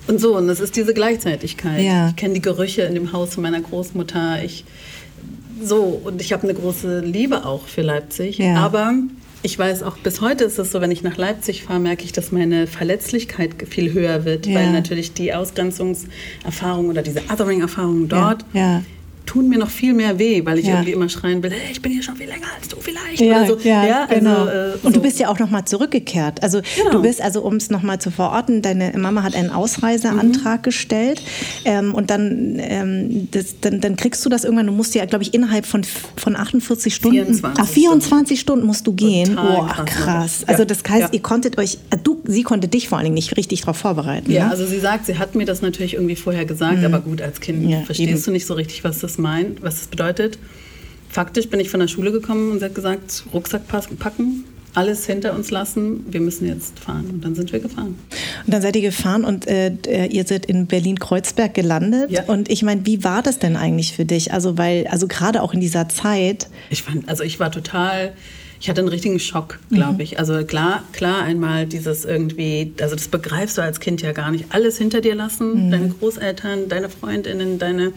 und, 0.08 0.20
so, 0.20 0.36
und 0.36 0.48
das 0.48 0.60
ist 0.60 0.74
diese 0.76 0.94
Gleichzeitigkeit. 0.94 1.80
Ich 2.08 2.16
kenne 2.16 2.34
die 2.34 2.42
Gerüche 2.42 2.82
in 2.82 2.94
dem 2.94 3.12
Haus 3.12 3.34
von 3.34 3.42
meiner 3.42 3.60
Großmutter. 3.60 4.42
Ich, 4.42 4.64
so, 5.62 6.00
und 6.04 6.20
ich 6.20 6.32
habe 6.32 6.44
eine 6.44 6.54
große 6.54 7.00
Liebe 7.00 7.44
auch 7.44 7.66
für 7.66 7.82
Leipzig. 7.82 8.38
Aber 8.56 8.94
ich 9.42 9.56
weiß 9.58 9.82
auch, 9.84 9.96
bis 9.98 10.20
heute 10.20 10.44
ist 10.44 10.58
es 10.58 10.72
so, 10.72 10.80
wenn 10.80 10.90
ich 10.90 11.02
nach 11.02 11.16
Leipzig 11.16 11.62
fahre, 11.62 11.78
merke 11.78 12.04
ich, 12.04 12.12
dass 12.12 12.32
meine 12.32 12.66
Verletzlichkeit 12.66 13.50
viel 13.68 13.92
höher 13.92 14.24
wird, 14.24 14.46
weil 14.54 14.72
natürlich 14.72 15.12
die 15.12 15.32
Ausgrenzungserfahrung 15.32 16.88
oder 16.88 17.02
diese 17.02 17.20
Othering-Erfahrung 17.30 18.08
dort 18.08 18.44
tun 19.28 19.46
mir 19.46 19.58
noch 19.58 19.68
viel 19.68 19.92
mehr 19.92 20.18
weh, 20.18 20.42
weil 20.46 20.58
ich 20.58 20.66
ja. 20.66 20.74
irgendwie 20.74 20.92
immer 20.92 21.08
schreien 21.10 21.42
will, 21.42 21.50
hey, 21.50 21.70
ich 21.70 21.82
bin 21.82 21.92
hier 21.92 22.02
schon 22.02 22.16
viel 22.16 22.28
länger 22.28 22.46
als 22.58 22.66
du 22.68 22.78
vielleicht. 22.80 23.20
Ja, 23.20 23.46
so. 23.46 23.58
ja, 23.62 23.86
ja 23.86 24.02
also, 24.04 24.14
genau. 24.14 24.46
Äh, 24.46 24.78
so. 24.78 24.86
Und 24.86 24.96
du 24.96 25.02
bist 25.02 25.18
ja 25.18 25.28
auch 25.28 25.38
nochmal 25.38 25.66
zurückgekehrt. 25.66 26.42
Also 26.42 26.62
genau. 26.76 26.92
du 26.92 27.02
bist, 27.02 27.20
also 27.20 27.42
um 27.42 27.56
es 27.56 27.68
nochmal 27.68 28.00
zu 28.00 28.10
verorten, 28.10 28.62
deine 28.62 28.96
Mama 28.96 29.22
hat 29.22 29.34
einen 29.34 29.50
Ausreiseantrag 29.50 30.60
mhm. 30.60 30.62
gestellt 30.62 31.20
ähm, 31.66 31.94
und 31.94 32.08
dann, 32.08 32.56
ähm, 32.58 33.28
das, 33.30 33.60
dann, 33.60 33.82
dann 33.82 33.96
kriegst 33.96 34.24
du 34.24 34.30
das 34.30 34.44
irgendwann, 34.44 34.66
du 34.66 34.72
musst 34.72 34.94
ja, 34.94 35.04
glaube 35.04 35.24
ich, 35.24 35.34
innerhalb 35.34 35.66
von, 35.66 35.84
von 35.84 36.34
48 36.34 36.94
Stunden, 36.94 37.34
24, 37.34 37.62
ah, 37.62 37.66
24 37.66 38.40
Stunden 38.40 38.66
musst 38.66 38.86
du 38.86 38.94
gehen. 38.94 39.36
Boah, 39.36 39.66
krass. 39.66 39.84
krass. 39.84 40.44
Also 40.46 40.64
das 40.64 40.78
heißt, 40.88 41.12
ihr 41.12 41.20
konntet 41.20 41.58
euch, 41.58 41.76
äh, 41.90 41.98
du, 42.02 42.22
sie 42.24 42.44
konnte 42.44 42.66
dich 42.66 42.88
vor 42.88 42.96
allen 42.96 43.04
Dingen 43.04 43.14
nicht 43.14 43.36
richtig 43.36 43.60
darauf 43.60 43.76
vorbereiten. 43.76 44.32
Ja, 44.32 44.46
ne? 44.46 44.52
also 44.52 44.64
sie 44.64 44.78
sagt, 44.78 45.04
sie 45.04 45.18
hat 45.18 45.34
mir 45.34 45.44
das 45.44 45.60
natürlich 45.60 45.94
irgendwie 45.94 46.16
vorher 46.16 46.46
gesagt, 46.46 46.78
mhm. 46.78 46.86
aber 46.86 47.00
gut, 47.00 47.20
als 47.20 47.40
Kind 47.40 47.58
verstehst 47.84 48.10
eben. 48.10 48.22
du 48.24 48.30
nicht 48.30 48.46
so 48.46 48.54
richtig, 48.54 48.84
was 48.84 49.00
das 49.00 49.17
meint, 49.18 49.62
was 49.62 49.78
das 49.78 49.88
bedeutet. 49.88 50.38
Faktisch 51.08 51.48
bin 51.48 51.60
ich 51.60 51.70
von 51.70 51.80
der 51.80 51.88
Schule 51.88 52.12
gekommen 52.12 52.52
und 52.52 52.58
sie 52.58 52.66
hat 52.66 52.74
gesagt, 52.74 53.24
Rucksack 53.32 53.62
packen, 53.68 54.44
alles 54.74 55.06
hinter 55.06 55.34
uns 55.34 55.50
lassen, 55.50 56.04
wir 56.08 56.20
müssen 56.20 56.46
jetzt 56.46 56.78
fahren. 56.78 57.06
Und 57.10 57.24
dann 57.24 57.34
sind 57.34 57.52
wir 57.52 57.60
gefahren. 57.60 57.98
Und 58.46 58.54
dann 58.54 58.62
seid 58.62 58.76
ihr 58.76 58.82
gefahren 58.82 59.24
und 59.24 59.46
äh, 59.48 60.06
ihr 60.06 60.24
seid 60.24 60.46
in 60.46 60.66
Berlin-Kreuzberg 60.66 61.54
gelandet. 61.54 62.10
Ja. 62.10 62.24
Und 62.24 62.50
ich 62.50 62.62
meine, 62.62 62.84
wie 62.86 63.02
war 63.02 63.22
das 63.22 63.38
denn 63.38 63.56
eigentlich 63.56 63.94
für 63.94 64.04
dich? 64.04 64.32
Also, 64.32 64.58
weil, 64.58 64.86
also 64.86 65.08
gerade 65.08 65.42
auch 65.42 65.54
in 65.54 65.60
dieser 65.60 65.88
Zeit. 65.88 66.48
Ich 66.70 66.82
fand, 66.82 67.08
also 67.08 67.24
ich 67.24 67.40
war 67.40 67.50
total. 67.50 68.12
Ich 68.60 68.68
hatte 68.68 68.80
einen 68.80 68.88
richtigen 68.88 69.20
Schock, 69.20 69.60
glaube 69.70 69.94
mhm. 69.94 70.00
ich. 70.00 70.18
Also 70.18 70.44
klar, 70.44 70.82
klar 70.92 71.22
einmal 71.22 71.66
dieses 71.66 72.04
irgendwie, 72.04 72.72
also 72.80 72.96
das 72.96 73.06
begreifst 73.06 73.56
du 73.56 73.62
als 73.62 73.78
Kind 73.78 74.02
ja 74.02 74.10
gar 74.10 74.32
nicht. 74.32 74.46
Alles 74.50 74.78
hinter 74.78 75.00
dir 75.00 75.14
lassen, 75.14 75.66
mhm. 75.66 75.70
deine 75.70 75.88
Großeltern, 75.88 76.68
deine 76.68 76.88
Freundinnen, 76.88 77.60
deine 77.60 77.92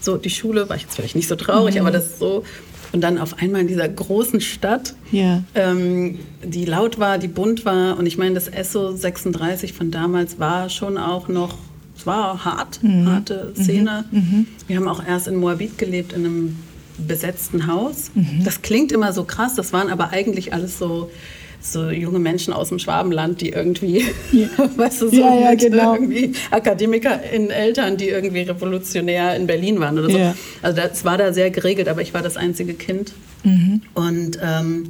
so 0.00 0.16
die 0.16 0.30
Schule 0.30 0.68
war 0.68 0.76
ich 0.76 0.82
jetzt 0.82 0.96
vielleicht 0.96 1.16
nicht 1.16 1.28
so 1.28 1.36
traurig, 1.36 1.76
mhm. 1.76 1.82
aber 1.82 1.90
das 1.90 2.06
ist 2.06 2.18
so. 2.18 2.44
Und 2.90 3.02
dann 3.02 3.18
auf 3.18 3.38
einmal 3.38 3.60
in 3.60 3.68
dieser 3.68 3.88
großen 3.88 4.40
Stadt, 4.40 4.94
ja. 5.12 5.42
ähm, 5.54 6.18
die 6.42 6.64
laut 6.64 6.98
war, 6.98 7.18
die 7.18 7.28
bunt 7.28 7.66
war. 7.66 7.98
Und 7.98 8.06
ich 8.06 8.16
meine, 8.16 8.34
das 8.34 8.48
ESSO 8.48 8.92
36 8.92 9.74
von 9.74 9.90
damals 9.90 10.38
war 10.38 10.70
schon 10.70 10.96
auch 10.96 11.28
noch, 11.28 11.58
es 11.96 12.06
war 12.06 12.46
hart, 12.46 12.82
mhm. 12.82 13.06
harte 13.06 13.52
Szene. 13.54 14.04
Mhm. 14.10 14.18
mhm. 14.18 14.46
Wir 14.66 14.76
haben 14.76 14.88
auch 14.88 15.04
erst 15.06 15.28
in 15.28 15.36
Moabit 15.36 15.76
gelebt, 15.76 16.14
in 16.14 16.24
einem 16.24 16.56
besetzten 17.06 17.66
Haus. 17.66 18.10
Mhm. 18.14 18.42
Das 18.44 18.62
klingt 18.62 18.90
immer 18.90 19.12
so 19.12 19.24
krass, 19.24 19.54
das 19.54 19.72
waren 19.72 19.90
aber 19.90 20.10
eigentlich 20.10 20.52
alles 20.54 20.78
so 20.78 21.10
so 21.60 21.90
junge 21.90 22.18
Menschen 22.18 22.52
aus 22.52 22.68
dem 22.68 22.78
Schwabenland, 22.78 23.40
die 23.40 23.50
irgendwie, 23.50 24.04
ja. 24.32 24.48
weißt 24.76 25.02
du, 25.02 25.08
so 25.08 25.16
ja, 25.16 25.34
ja, 25.34 25.54
genau. 25.54 25.94
irgendwie 25.94 26.32
Akademiker 26.50 27.22
in 27.30 27.50
Eltern, 27.50 27.96
die 27.96 28.08
irgendwie 28.08 28.42
revolutionär 28.42 29.36
in 29.36 29.46
Berlin 29.46 29.80
waren 29.80 29.98
oder 29.98 30.10
so. 30.10 30.18
Ja. 30.18 30.34
Also 30.62 30.80
das 30.80 31.04
war 31.04 31.18
da 31.18 31.32
sehr 31.32 31.50
geregelt, 31.50 31.88
aber 31.88 32.02
ich 32.02 32.14
war 32.14 32.22
das 32.22 32.36
einzige 32.36 32.74
Kind. 32.74 33.12
Mhm. 33.44 33.82
Und 33.94 34.38
ähm, 34.42 34.84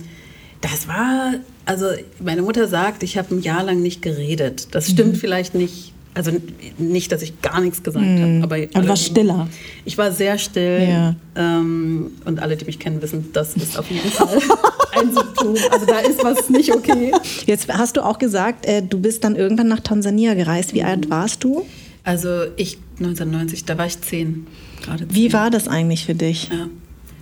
das 0.61 0.89
war, 0.89 1.35
also 1.65 1.87
meine 2.21 2.43
Mutter 2.43 2.69
sagt, 2.69 3.03
ich 3.03 3.17
habe 3.17 3.35
ein 3.35 3.43
Jahr 3.43 3.63
lang 3.63 3.81
nicht 3.81 4.03
geredet. 4.03 4.69
Das 4.73 4.91
stimmt 4.91 5.15
mhm. 5.15 5.19
vielleicht 5.19 5.55
nicht 5.55 5.93
also 6.19 6.33
nicht, 6.79 7.13
dass 7.13 7.23
ich 7.23 7.41
gar 7.43 7.61
nichts 7.61 7.85
gesagt 7.85 8.05
mm. 8.05 8.43
habe. 8.43 8.43
Aber, 8.43 8.57
aber 8.57 8.83
du 8.83 8.89
warst 8.89 9.05
stiller. 9.05 9.47
Ich 9.85 9.97
war 9.99 10.11
sehr 10.11 10.37
still. 10.37 10.89
Ja. 10.89 11.15
Ähm, 11.37 12.11
und 12.25 12.43
alle, 12.43 12.57
die 12.57 12.65
mich 12.65 12.81
kennen, 12.81 13.01
wissen, 13.01 13.31
das 13.33 13.55
ist 13.55 13.79
auf 13.79 13.89
jeden 13.89 14.11
Fall 14.11 14.37
ein 15.01 15.15
Symptom. 15.15 15.55
Also 15.71 15.87
da 15.87 16.01
ist 16.01 16.25
was 16.25 16.51
nicht 16.51 16.75
okay. 16.75 17.13
Jetzt 17.47 17.73
hast 17.73 17.97
du 17.97 18.05
auch 18.05 18.19
gesagt, 18.19 18.67
äh, 18.67 18.83
du 18.83 18.99
bist 18.99 19.23
dann 19.23 19.37
irgendwann 19.37 19.69
nach 19.69 19.79
Tansania 19.79 20.35
gereist. 20.35 20.75
Wie 20.75 20.81
mhm. 20.81 20.89
alt 20.89 21.09
warst 21.11 21.45
du? 21.45 21.65
Also 22.03 22.47
ich 22.57 22.79
1990, 22.99 23.65
da 23.65 23.79
war 23.79 23.87
ich 23.87 24.01
zehn. 24.01 24.49
Gerade 24.83 25.07
zehn. 25.07 25.15
Wie 25.15 25.33
war 25.33 25.51
das 25.51 25.69
eigentlich 25.69 26.05
für 26.05 26.17
dich? 26.17 26.49
Ja, 26.51 26.67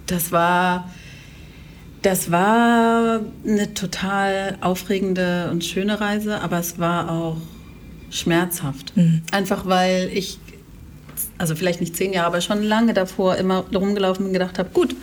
das 0.06 0.32
war... 0.32 0.90
Das 2.02 2.30
war 2.30 3.20
eine 3.44 3.74
total 3.74 4.58
aufregende 4.60 5.48
und 5.50 5.64
schöne 5.64 6.00
Reise, 6.00 6.40
aber 6.40 6.60
es 6.60 6.78
war 6.78 7.10
auch 7.10 7.36
schmerzhaft. 8.10 8.96
Mhm. 8.96 9.22
Einfach 9.30 9.66
weil 9.66 10.10
ich, 10.12 10.38
also 11.38 11.54
vielleicht 11.54 11.80
nicht 11.80 11.96
zehn 11.96 12.12
Jahre, 12.12 12.28
aber 12.28 12.40
schon 12.40 12.62
lange 12.62 12.94
davor 12.94 13.36
immer 13.36 13.64
rumgelaufen 13.74 14.26
und 14.26 14.32
gedacht 14.32 14.58
habe, 14.58 14.70
gut, 14.72 14.94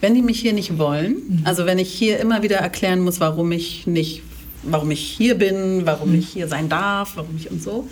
wenn 0.00 0.14
die 0.14 0.22
mich 0.22 0.40
hier 0.40 0.52
nicht 0.52 0.78
wollen, 0.78 1.12
mhm. 1.12 1.40
also 1.44 1.66
wenn 1.66 1.78
ich 1.78 1.92
hier 1.92 2.20
immer 2.20 2.42
wieder 2.42 2.56
erklären 2.56 3.00
muss, 3.00 3.20
warum 3.20 3.52
ich 3.52 3.86
nicht 3.86 4.22
warum 4.66 4.90
ich 4.90 5.00
hier 5.00 5.34
bin, 5.34 5.82
warum 5.84 6.12
mhm. 6.12 6.20
ich 6.20 6.28
hier 6.28 6.48
sein 6.48 6.70
darf, 6.70 7.16
warum 7.16 7.36
ich 7.36 7.50
und 7.50 7.62
so 7.62 7.86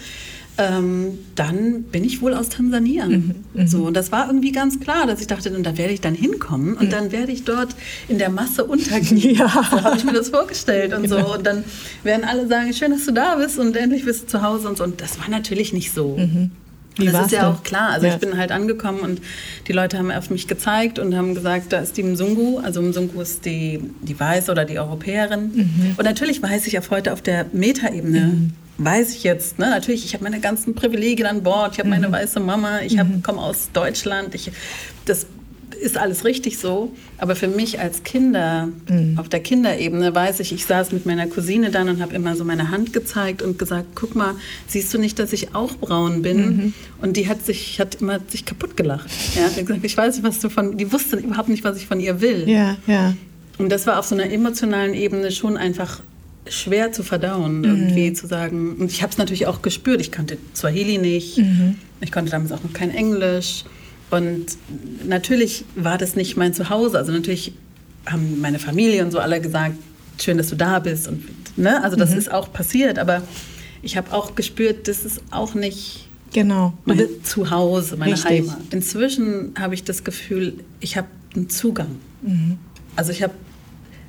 ähm, 0.58 1.18
dann 1.34 1.84
bin 1.84 2.04
ich 2.04 2.20
wohl 2.20 2.34
aus 2.34 2.50
Tansania. 2.50 3.06
Mhm, 3.06 3.34
mhm, 3.54 3.66
so, 3.66 3.84
und 3.84 3.94
das 3.94 4.12
war 4.12 4.26
irgendwie 4.26 4.52
ganz 4.52 4.80
klar, 4.80 5.06
dass 5.06 5.20
ich 5.20 5.26
dachte, 5.26 5.54
und 5.54 5.64
da 5.64 5.78
werde 5.78 5.94
ich 5.94 6.00
dann 6.00 6.14
hinkommen 6.14 6.74
und 6.74 6.86
mhm. 6.86 6.90
dann 6.90 7.12
werde 7.12 7.32
ich 7.32 7.44
dort 7.44 7.74
in 8.08 8.18
der 8.18 8.30
Masse 8.30 8.64
untergehen. 8.64 9.20
Ja. 9.32 9.48
So 9.48 9.82
habe 9.82 9.96
ich 9.96 10.04
mir 10.04 10.12
das 10.12 10.28
vorgestellt 10.28 10.92
und 10.92 11.02
genau. 11.02 11.20
so. 11.20 11.34
Und 11.34 11.46
dann 11.46 11.64
werden 12.02 12.24
alle 12.24 12.46
sagen, 12.48 12.72
schön, 12.74 12.90
dass 12.90 13.06
du 13.06 13.12
da 13.12 13.36
bist 13.36 13.58
und 13.58 13.74
endlich 13.76 14.04
bist 14.04 14.24
du 14.24 14.26
zu 14.26 14.42
Hause 14.42 14.68
und 14.68 14.76
so. 14.76 14.84
Und 14.84 15.00
das 15.00 15.18
war 15.18 15.28
natürlich 15.28 15.72
nicht 15.72 15.92
so. 15.92 16.16
Mhm. 16.18 16.50
Wie 16.96 17.06
das 17.06 17.26
ist 17.26 17.32
ja 17.32 17.46
denn? 17.46 17.48
auch 17.48 17.62
klar. 17.62 17.90
Also 17.90 18.06
ja. 18.06 18.14
ich 18.14 18.20
bin 18.20 18.36
halt 18.36 18.52
angekommen 18.52 19.00
und 19.00 19.22
die 19.68 19.72
Leute 19.72 19.96
haben 19.96 20.10
auf 20.10 20.28
mich 20.28 20.48
gezeigt 20.48 20.98
und 20.98 21.16
haben 21.16 21.34
gesagt, 21.34 21.72
da 21.72 21.78
ist 21.78 21.96
die 21.96 22.02
Mzungu. 22.02 22.58
Also 22.58 22.82
Mzungu 22.82 23.22
ist 23.22 23.46
die, 23.46 23.80
die 24.02 24.18
Weiße 24.18 24.50
oder 24.50 24.64
die 24.64 24.78
Europäerin. 24.78 25.52
Mhm. 25.54 25.94
Und 25.96 26.04
natürlich 26.04 26.42
weiß 26.42 26.66
ich 26.66 26.78
auf 26.78 26.90
heute 26.90 27.12
auf 27.12 27.22
der 27.22 27.46
Metaebene, 27.52 28.20
mhm 28.20 28.52
weiß 28.84 29.14
ich 29.14 29.22
jetzt, 29.22 29.58
ne, 29.58 29.70
natürlich, 29.70 30.04
ich 30.04 30.14
habe 30.14 30.24
meine 30.24 30.40
ganzen 30.40 30.74
Privilegien 30.74 31.26
an 31.26 31.42
Bord, 31.42 31.74
ich 31.74 31.78
habe 31.78 31.88
meine 31.88 32.08
mhm. 32.08 32.12
weiße 32.12 32.40
Mama, 32.40 32.80
ich 32.80 32.94
mhm. 32.96 33.22
komme 33.22 33.40
aus 33.40 33.70
Deutschland, 33.72 34.34
ich, 34.34 34.50
das 35.04 35.26
ist 35.82 35.98
alles 35.98 36.24
richtig 36.24 36.58
so. 36.58 36.92
Aber 37.18 37.36
für 37.36 37.48
mich 37.48 37.80
als 37.80 38.02
Kinder, 38.04 38.68
mhm. 38.88 39.18
auf 39.18 39.28
der 39.28 39.40
Kinderebene, 39.40 40.14
weiß 40.14 40.40
ich, 40.40 40.52
ich 40.52 40.64
saß 40.64 40.92
mit 40.92 41.06
meiner 41.06 41.26
Cousine 41.26 41.70
dann 41.70 41.88
und 41.88 42.00
habe 42.00 42.14
immer 42.14 42.36
so 42.36 42.44
meine 42.44 42.70
Hand 42.70 42.92
gezeigt 42.92 43.42
und 43.42 43.58
gesagt, 43.58 43.88
guck 43.94 44.14
mal, 44.14 44.34
siehst 44.66 44.92
du 44.94 44.98
nicht, 44.98 45.18
dass 45.18 45.32
ich 45.32 45.54
auch 45.54 45.74
braun 45.76 46.22
bin? 46.22 46.38
Mhm. 46.38 46.74
Und 47.00 47.16
die 47.16 47.28
hat 47.28 47.44
sich, 47.44 47.80
hat 47.80 47.96
immer 47.96 48.20
sich 48.28 48.44
kaputt 48.44 48.76
gelacht. 48.76 49.10
Ja, 49.34 49.44
hat 49.44 49.56
gesagt, 49.56 49.84
ich 49.84 49.96
weiß 49.96 50.16
nicht, 50.16 50.26
was 50.26 50.38
du 50.38 50.48
von, 50.48 50.78
die 50.78 50.92
wusste 50.92 51.16
überhaupt 51.16 51.48
nicht, 51.48 51.64
was 51.64 51.76
ich 51.76 51.86
von 51.86 52.00
ihr 52.00 52.20
will. 52.20 52.48
Ja, 52.48 52.76
ja. 52.86 53.14
Und 53.58 53.70
das 53.70 53.86
war 53.86 53.98
auf 53.98 54.06
so 54.06 54.14
einer 54.14 54.30
emotionalen 54.30 54.94
Ebene 54.94 55.30
schon 55.30 55.56
einfach 55.56 56.00
schwer 56.48 56.92
zu 56.92 57.02
verdauen, 57.02 57.58
mhm. 57.58 57.64
irgendwie 57.64 58.12
zu 58.12 58.26
sagen. 58.26 58.76
Und 58.76 58.90
ich 58.90 59.02
habe 59.02 59.12
es 59.12 59.18
natürlich 59.18 59.46
auch 59.46 59.62
gespürt. 59.62 60.00
Ich 60.00 60.10
kannte 60.10 60.38
Swahili 60.54 60.98
nicht. 60.98 61.38
Mhm. 61.38 61.76
Ich 62.00 62.10
konnte 62.10 62.30
damals 62.30 62.52
auch 62.52 62.62
noch 62.62 62.72
kein 62.72 62.90
Englisch. 62.90 63.64
Und 64.10 64.46
natürlich 65.06 65.64
war 65.74 65.98
das 65.98 66.16
nicht 66.16 66.36
mein 66.36 66.52
Zuhause. 66.52 66.98
Also 66.98 67.12
natürlich 67.12 67.52
haben 68.06 68.40
meine 68.40 68.58
Familie 68.58 69.04
und 69.04 69.10
so 69.10 69.20
alle 69.20 69.40
gesagt, 69.40 69.76
schön, 70.20 70.36
dass 70.36 70.48
du 70.48 70.56
da 70.56 70.80
bist. 70.80 71.08
Und, 71.08 71.24
ne? 71.56 71.82
Also 71.82 71.96
das 71.96 72.10
mhm. 72.10 72.18
ist 72.18 72.32
auch 72.32 72.52
passiert. 72.52 72.98
Aber 72.98 73.22
ich 73.82 73.96
habe 73.96 74.12
auch 74.12 74.34
gespürt, 74.34 74.88
das 74.88 75.04
ist 75.04 75.22
auch 75.30 75.54
nicht 75.54 76.08
genau. 76.32 76.74
mein 76.84 77.06
Zuhause, 77.22 77.96
meine 77.96 78.12
Richtig. 78.12 78.30
Heimat. 78.30 78.58
Inzwischen 78.70 79.54
habe 79.58 79.74
ich 79.74 79.84
das 79.84 80.04
Gefühl, 80.04 80.54
ich 80.80 80.96
habe 80.96 81.08
einen 81.34 81.48
Zugang. 81.48 81.96
Mhm. 82.22 82.58
Also 82.96 83.12
ich 83.12 83.22
habe 83.22 83.34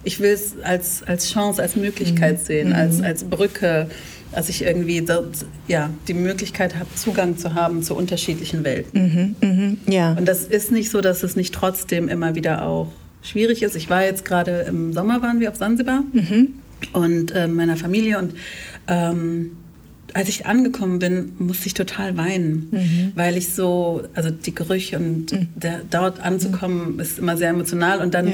ich 0.04 0.20
will 0.20 0.32
es 0.32 0.54
als, 0.64 1.04
als 1.04 1.32
Chance, 1.32 1.62
als 1.62 1.76
Möglichkeit 1.76 2.40
mhm. 2.40 2.46
sehen, 2.46 2.74
als, 2.74 2.98
mhm. 2.98 3.04
als 3.06 3.24
Brücke, 3.24 3.90
dass 4.34 4.50
ich 4.50 4.64
irgendwie 4.64 5.02
dort, 5.02 5.46
ja, 5.68 5.90
die 6.08 6.14
Möglichkeit 6.14 6.76
habe, 6.76 6.88
Zugang 6.96 7.38
zu 7.38 7.54
haben 7.54 7.84
zu 7.84 7.96
unterschiedlichen 7.96 8.64
Welten. 8.64 9.36
Mhm. 9.42 9.48
Mhm. 9.48 9.78
Ja. 9.88 10.14
Und 10.14 10.28
das 10.28 10.44
ist 10.44 10.72
nicht 10.72 10.90
so, 10.90 11.02
dass 11.02 11.24
es 11.24 11.36
nicht 11.36 11.54
trotzdem 11.54 12.10
immer 12.10 12.36
wieder 12.36 12.66
auch 12.66 12.92
schwierig 13.22 13.64
ist. 13.64 13.76
Ich 13.76 13.90
war 13.90 14.04
jetzt 14.04 14.26
gerade 14.26 14.66
im 14.68 14.94
Sommer, 14.94 15.22
waren 15.22 15.40
wir 15.40 15.50
auf 15.50 15.56
Sansibar 15.56 16.04
mhm. 16.12 16.50
und 16.92 17.32
äh, 17.32 17.48
meiner 17.48 17.78
Familie 17.78 18.18
und 18.18 18.34
ähm, 18.88 19.52
als 20.16 20.30
ich 20.30 20.46
angekommen 20.46 21.00
bin, 21.00 21.32
musste 21.40 21.66
ich 21.68 21.74
total 21.74 22.18
weinen, 22.18 22.68
mhm. 22.72 23.12
weil 23.16 23.36
ich 23.36 23.50
so, 23.54 24.04
also 24.14 24.30
die 24.30 24.54
Gerüche 24.54 24.98
und 24.98 25.32
mhm. 25.32 25.48
der, 25.56 25.82
dort 25.90 26.20
anzukommen, 26.20 27.00
ist 27.00 27.18
immer 27.18 27.36
sehr 27.36 27.50
emotional 27.50 28.00
und 28.00 28.14
dann 28.14 28.28
ja 28.28 28.34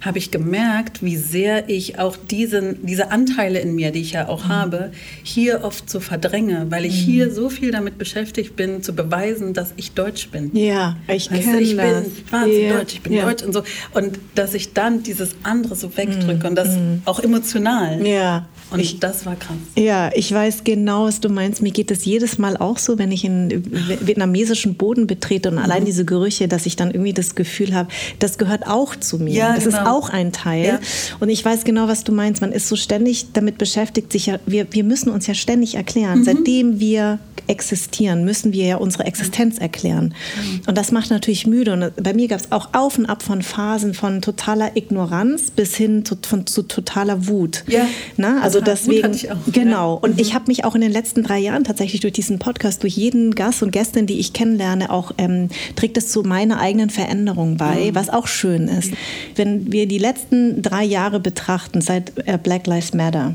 habe 0.00 0.18
ich 0.18 0.30
gemerkt, 0.30 1.02
wie 1.02 1.16
sehr 1.16 1.68
ich 1.68 1.98
auch 1.98 2.16
diesen, 2.16 2.86
diese 2.86 3.10
Anteile 3.10 3.58
in 3.58 3.74
mir, 3.74 3.90
die 3.90 4.00
ich 4.00 4.12
ja 4.12 4.28
auch 4.28 4.44
mhm. 4.44 4.48
habe, 4.48 4.92
hier 5.22 5.64
oft 5.64 5.90
so 5.90 6.00
verdränge, 6.00 6.66
weil 6.70 6.84
ich 6.84 7.06
mhm. 7.06 7.10
hier 7.10 7.32
so 7.32 7.48
viel 7.48 7.72
damit 7.72 7.98
beschäftigt 7.98 8.56
bin, 8.56 8.82
zu 8.82 8.94
beweisen, 8.94 9.54
dass 9.54 9.72
ich 9.76 9.92
Deutsch 9.92 10.28
bin. 10.28 10.54
Ja, 10.56 10.96
ich 11.08 11.28
kenne 11.28 11.60
Ich 11.60 11.76
bin 11.76 12.04
wahnsinnig 12.30 12.70
ja. 12.70 12.78
deutsch, 12.78 12.94
ich 12.94 13.02
bin 13.02 13.12
ja. 13.12 13.24
deutsch 13.24 13.42
und 13.42 13.52
so. 13.52 13.62
Und 13.94 14.18
dass 14.34 14.54
ich 14.54 14.72
dann 14.72 15.02
dieses 15.02 15.34
andere 15.42 15.74
so 15.74 15.96
wegdrücke 15.96 16.44
mhm. 16.44 16.46
und 16.46 16.54
das 16.54 16.76
mhm. 16.76 17.02
auch 17.04 17.20
emotional. 17.20 18.06
Ja. 18.06 18.46
Und 18.70 18.80
ich, 18.80 19.00
das 19.00 19.24
war 19.24 19.36
krass. 19.36 19.56
Ja, 19.76 20.10
ich 20.14 20.32
weiß 20.32 20.64
genau, 20.64 21.04
was 21.04 21.20
du 21.20 21.28
meinst. 21.28 21.62
Mir 21.62 21.72
geht 21.72 21.90
es 21.90 22.04
jedes 22.04 22.38
Mal 22.38 22.56
auch 22.56 22.78
so, 22.78 22.98
wenn 22.98 23.10
ich 23.10 23.24
in 23.24 23.64
vietnamesischen 24.00 24.74
Boden 24.74 25.06
betrete 25.06 25.48
und 25.48 25.56
mhm. 25.56 25.62
allein 25.62 25.84
diese 25.84 26.04
Gerüche, 26.04 26.48
dass 26.48 26.66
ich 26.66 26.76
dann 26.76 26.90
irgendwie 26.90 27.14
das 27.14 27.34
Gefühl 27.34 27.74
habe, 27.74 27.88
das 28.18 28.36
gehört 28.36 28.66
auch 28.66 28.94
zu 28.96 29.18
mir. 29.18 29.34
Ja, 29.34 29.54
das 29.54 29.64
genau. 29.64 29.78
ist 29.78 29.86
auch 29.86 30.10
ein 30.10 30.32
Teil. 30.32 30.66
Ja. 30.66 30.80
Und 31.20 31.30
ich 31.30 31.44
weiß 31.44 31.64
genau, 31.64 31.88
was 31.88 32.04
du 32.04 32.12
meinst. 32.12 32.42
Man 32.42 32.52
ist 32.52 32.68
so 32.68 32.76
ständig 32.76 33.32
damit 33.32 33.58
beschäftigt, 33.58 34.12
sich 34.12 34.26
ja, 34.26 34.38
wir, 34.46 34.66
wir 34.70 34.84
müssen 34.84 35.10
uns 35.10 35.26
ja 35.26 35.34
ständig 35.34 35.76
erklären. 35.76 36.20
Mhm. 36.20 36.24
Seitdem 36.24 36.80
wir 36.80 37.18
existieren, 37.46 38.24
müssen 38.24 38.52
wir 38.52 38.66
ja 38.66 38.76
unsere 38.76 39.04
Existenz 39.04 39.58
erklären. 39.58 40.14
Mhm. 40.36 40.60
Und 40.66 40.76
das 40.76 40.92
macht 40.92 41.10
natürlich 41.10 41.46
müde. 41.46 41.72
Und 41.72 42.02
bei 42.02 42.12
mir 42.12 42.28
gab 42.28 42.40
es 42.40 42.52
auch 42.52 42.68
auf 42.74 42.98
und 42.98 43.06
ab 43.06 43.22
von 43.22 43.42
Phasen 43.42 43.94
von 43.94 44.20
totaler 44.20 44.76
Ignoranz 44.76 45.50
bis 45.50 45.74
hin 45.74 46.04
zu, 46.04 46.16
von, 46.20 46.46
zu 46.46 46.62
totaler 46.62 47.26
Wut. 47.28 47.64
Ja. 47.66 47.86
Na, 48.16 48.42
also 48.42 48.57
also 48.60 48.70
deswegen, 48.70 49.12
ich 49.12 49.30
auch, 49.30 49.36
genau. 49.52 49.94
Und 49.94 50.14
mhm. 50.14 50.20
ich 50.20 50.34
habe 50.34 50.46
mich 50.48 50.64
auch 50.64 50.74
in 50.74 50.80
den 50.80 50.92
letzten 50.92 51.22
drei 51.22 51.38
Jahren 51.38 51.64
tatsächlich 51.64 52.00
durch 52.00 52.12
diesen 52.12 52.38
Podcast, 52.38 52.82
durch 52.82 52.96
jeden 52.96 53.34
Gast 53.34 53.62
und 53.62 53.70
Gästin, 53.70 54.06
die 54.06 54.18
ich 54.18 54.32
kennenlerne, 54.32 54.90
auch 54.90 55.12
ähm, 55.18 55.48
trägt 55.76 55.96
es 55.96 56.08
zu 56.08 56.22
meiner 56.22 56.60
eigenen 56.60 56.90
Veränderung 56.90 57.56
bei, 57.56 57.90
mhm. 57.90 57.94
was 57.94 58.10
auch 58.10 58.26
schön 58.26 58.68
ist. 58.68 58.92
Wenn 59.36 59.72
wir 59.72 59.86
die 59.86 59.98
letzten 59.98 60.62
drei 60.62 60.84
Jahre 60.84 61.20
betrachten, 61.20 61.80
seit 61.80 62.12
äh, 62.26 62.38
Black 62.42 62.66
Lives 62.66 62.94
Matter, 62.94 63.34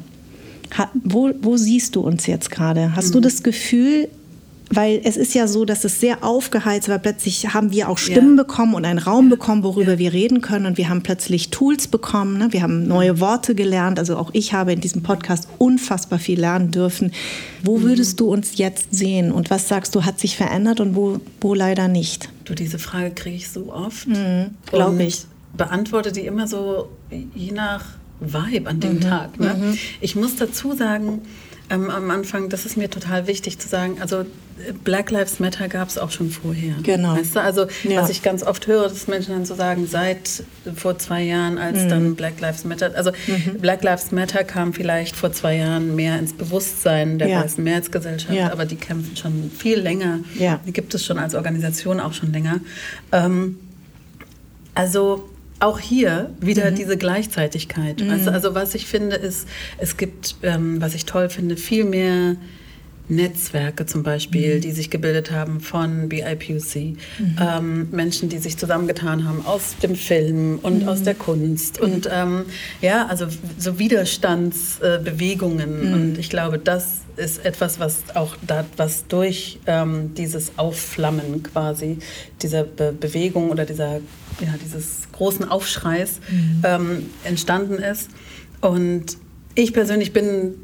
wo, 1.03 1.31
wo 1.41 1.57
siehst 1.57 1.95
du 1.95 2.01
uns 2.01 2.25
jetzt 2.27 2.49
gerade? 2.49 2.95
Hast 2.95 3.09
mhm. 3.09 3.13
du 3.13 3.19
das 3.21 3.43
Gefühl, 3.43 4.09
weil 4.75 5.01
es 5.03 5.17
ist 5.17 5.35
ja 5.35 5.47
so, 5.47 5.65
dass 5.65 5.83
es 5.83 5.99
sehr 5.99 6.23
aufgeheizt 6.23 6.89
war. 6.89 6.97
Plötzlich 6.97 7.53
haben 7.53 7.71
wir 7.71 7.89
auch 7.89 7.97
Stimmen 7.97 8.37
ja. 8.37 8.43
bekommen 8.43 8.73
und 8.73 8.85
einen 8.85 8.99
Raum 8.99 9.29
bekommen, 9.29 9.63
worüber 9.63 9.93
ja. 9.93 9.99
wir 9.99 10.13
reden 10.13 10.41
können. 10.41 10.65
Und 10.65 10.77
wir 10.77 10.89
haben 10.89 11.03
plötzlich 11.03 11.49
Tools 11.49 11.87
bekommen. 11.87 12.37
Ne? 12.37 12.47
Wir 12.51 12.63
haben 12.63 12.87
neue 12.87 13.19
Worte 13.19 13.55
gelernt. 13.55 13.99
Also 13.99 14.17
auch 14.17 14.31
ich 14.33 14.53
habe 14.53 14.73
in 14.73 14.81
diesem 14.81 15.03
Podcast 15.03 15.47
unfassbar 15.57 16.19
viel 16.19 16.39
lernen 16.39 16.71
dürfen. 16.71 17.11
Wo 17.63 17.77
mhm. 17.77 17.83
würdest 17.83 18.19
du 18.19 18.31
uns 18.31 18.57
jetzt 18.57 18.87
sehen? 18.95 19.31
Und 19.31 19.49
was 19.49 19.67
sagst 19.67 19.93
du, 19.95 20.05
hat 20.05 20.19
sich 20.19 20.35
verändert 20.35 20.79
und 20.79 20.95
wo, 20.95 21.19
wo 21.41 21.53
leider 21.53 21.87
nicht? 21.87 22.29
Du, 22.45 22.55
diese 22.55 22.79
Frage 22.79 23.11
kriege 23.11 23.35
ich 23.35 23.49
so 23.49 23.71
oft. 23.71 24.07
Mhm, 24.07 24.51
Glaube 24.67 25.03
ich. 25.03 25.25
Beantworte 25.55 26.11
die 26.11 26.21
immer 26.21 26.47
so 26.47 26.89
je 27.35 27.51
nach 27.51 27.85
Vibe 28.19 28.69
an 28.69 28.79
dem 28.79 28.95
mhm. 28.95 29.01
Tag. 29.01 29.39
Ne? 29.39 29.53
Mhm. 29.53 29.77
Ich 30.01 30.15
muss 30.15 30.35
dazu 30.35 30.73
sagen, 30.73 31.21
ähm, 31.69 31.89
am 31.89 32.09
Anfang, 32.11 32.49
das 32.49 32.65
ist 32.65 32.77
mir 32.77 32.89
total 32.89 33.27
wichtig 33.27 33.59
zu 33.59 33.67
sagen. 33.67 33.97
Also 34.01 34.25
Black 34.83 35.09
Lives 35.09 35.39
Matter 35.39 35.67
gab 35.67 35.87
es 35.87 35.97
auch 35.97 36.11
schon 36.11 36.29
vorher. 36.29 36.75
Genau. 36.83 37.15
Weißt 37.15 37.35
du? 37.35 37.41
Also 37.41 37.65
ja. 37.83 38.01
was 38.01 38.09
ich 38.09 38.21
ganz 38.21 38.43
oft 38.43 38.67
höre, 38.67 38.87
dass 38.89 39.07
Menschen 39.07 39.33
dann 39.33 39.45
so 39.45 39.55
sagen, 39.55 39.87
seit 39.87 40.43
vor 40.75 40.99
zwei 40.99 41.23
Jahren, 41.23 41.57
als 41.57 41.83
mhm. 41.83 41.89
dann 41.89 42.15
Black 42.15 42.39
Lives 42.39 42.63
Matter, 42.63 42.91
also 42.95 43.11
mhm. 43.27 43.59
Black 43.59 43.83
Lives 43.83 44.11
Matter 44.11 44.43
kam 44.43 44.73
vielleicht 44.73 45.15
vor 45.15 45.31
zwei 45.31 45.57
Jahren 45.57 45.95
mehr 45.95 46.19
ins 46.19 46.33
Bewusstsein 46.33 47.17
der 47.17 47.29
ja. 47.29 47.43
weißen 47.43 47.63
Mehrheitsgesellschaft, 47.63 48.33
ja. 48.33 48.51
aber 48.51 48.65
die 48.65 48.75
kämpfen 48.75 49.15
schon 49.17 49.51
viel 49.57 49.79
länger. 49.79 50.19
Ja. 50.37 50.59
Die 50.67 50.73
gibt 50.73 50.93
es 50.93 51.05
schon 51.05 51.17
als 51.17 51.33
Organisation 51.33 51.99
auch 51.99 52.13
schon 52.13 52.31
länger. 52.31 52.59
Ähm, 53.11 53.57
also 54.75 55.29
auch 55.63 55.79
hier 55.79 56.29
wieder 56.39 56.71
mhm. 56.71 56.75
diese 56.75 56.97
Gleichzeitigkeit. 56.97 58.01
Mhm. 58.01 58.09
Also, 58.09 58.31
also, 58.31 58.55
was 58.55 58.75
ich 58.75 58.85
finde, 58.85 59.15
ist, 59.15 59.47
es 59.77 59.97
gibt, 59.97 60.35
ähm, 60.43 60.81
was 60.81 60.93
ich 60.93 61.05
toll 61.05 61.29
finde, 61.29 61.57
viel 61.57 61.85
mehr 61.85 62.35
Netzwerke 63.09 63.85
zum 63.85 64.03
Beispiel, 64.03 64.55
mhm. 64.55 64.61
die 64.61 64.71
sich 64.71 64.89
gebildet 64.89 65.31
haben 65.31 65.59
von 65.59 66.07
BIPUC, 66.09 66.75
mhm. 66.75 66.97
ähm, 67.39 67.87
Menschen, 67.91 68.29
die 68.29 68.37
sich 68.37 68.57
zusammengetan 68.57 69.27
haben 69.27 69.45
aus 69.45 69.75
dem 69.81 69.95
Film 69.95 70.59
und 70.61 70.83
mhm. 70.83 70.89
aus 70.89 71.03
der 71.03 71.15
Kunst 71.15 71.81
und 71.81 72.09
ähm, 72.11 72.45
ja, 72.81 73.07
also 73.07 73.27
so 73.57 73.77
Widerstandsbewegungen 73.77 75.91
äh, 75.91 75.93
und 75.93 76.17
ich 76.17 76.29
glaube, 76.29 76.59
das 76.59 77.01
ist 77.17 77.45
etwas, 77.45 77.79
was 77.79 78.03
auch 78.15 78.35
da, 78.47 78.65
was 78.77 79.05
durch 79.07 79.59
ähm, 79.67 80.15
dieses 80.15 80.57
Aufflammen 80.57 81.43
quasi 81.43 81.97
dieser 82.41 82.63
Be 82.63 82.93
Bewegung 82.97 83.51
oder 83.51 83.65
dieser, 83.65 83.99
ja, 84.41 84.53
dieses 84.63 85.03
großen 85.11 85.47
Aufschreis 85.47 86.19
mhm. 86.29 86.61
ähm, 86.63 87.05
entstanden 87.23 87.75
ist. 87.75 88.09
Und 88.61 89.17
ich 89.55 89.73
persönlich 89.73 90.13
bin 90.13 90.55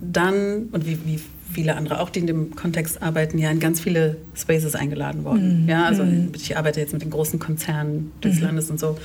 dann, 0.00 0.68
und 0.72 0.86
wie, 0.86 0.98
wie 1.04 1.20
viele 1.52 1.76
andere 1.76 2.00
auch, 2.00 2.10
die 2.10 2.20
in 2.20 2.26
dem 2.26 2.54
Kontext 2.54 3.02
arbeiten, 3.02 3.38
ja 3.38 3.50
in 3.50 3.60
ganz 3.60 3.80
viele 3.80 4.16
Spaces 4.34 4.74
eingeladen 4.74 5.24
worden. 5.24 5.62
Mhm. 5.62 5.68
Ja, 5.68 5.84
also 5.84 6.04
mhm. 6.04 6.32
ich 6.34 6.56
arbeite 6.56 6.80
jetzt 6.80 6.92
mit 6.92 7.02
den 7.02 7.10
großen 7.10 7.38
Konzernen 7.38 8.12
des 8.22 8.36
mhm. 8.36 8.42
Landes 8.42 8.70
und 8.70 8.78
so. 8.78 8.98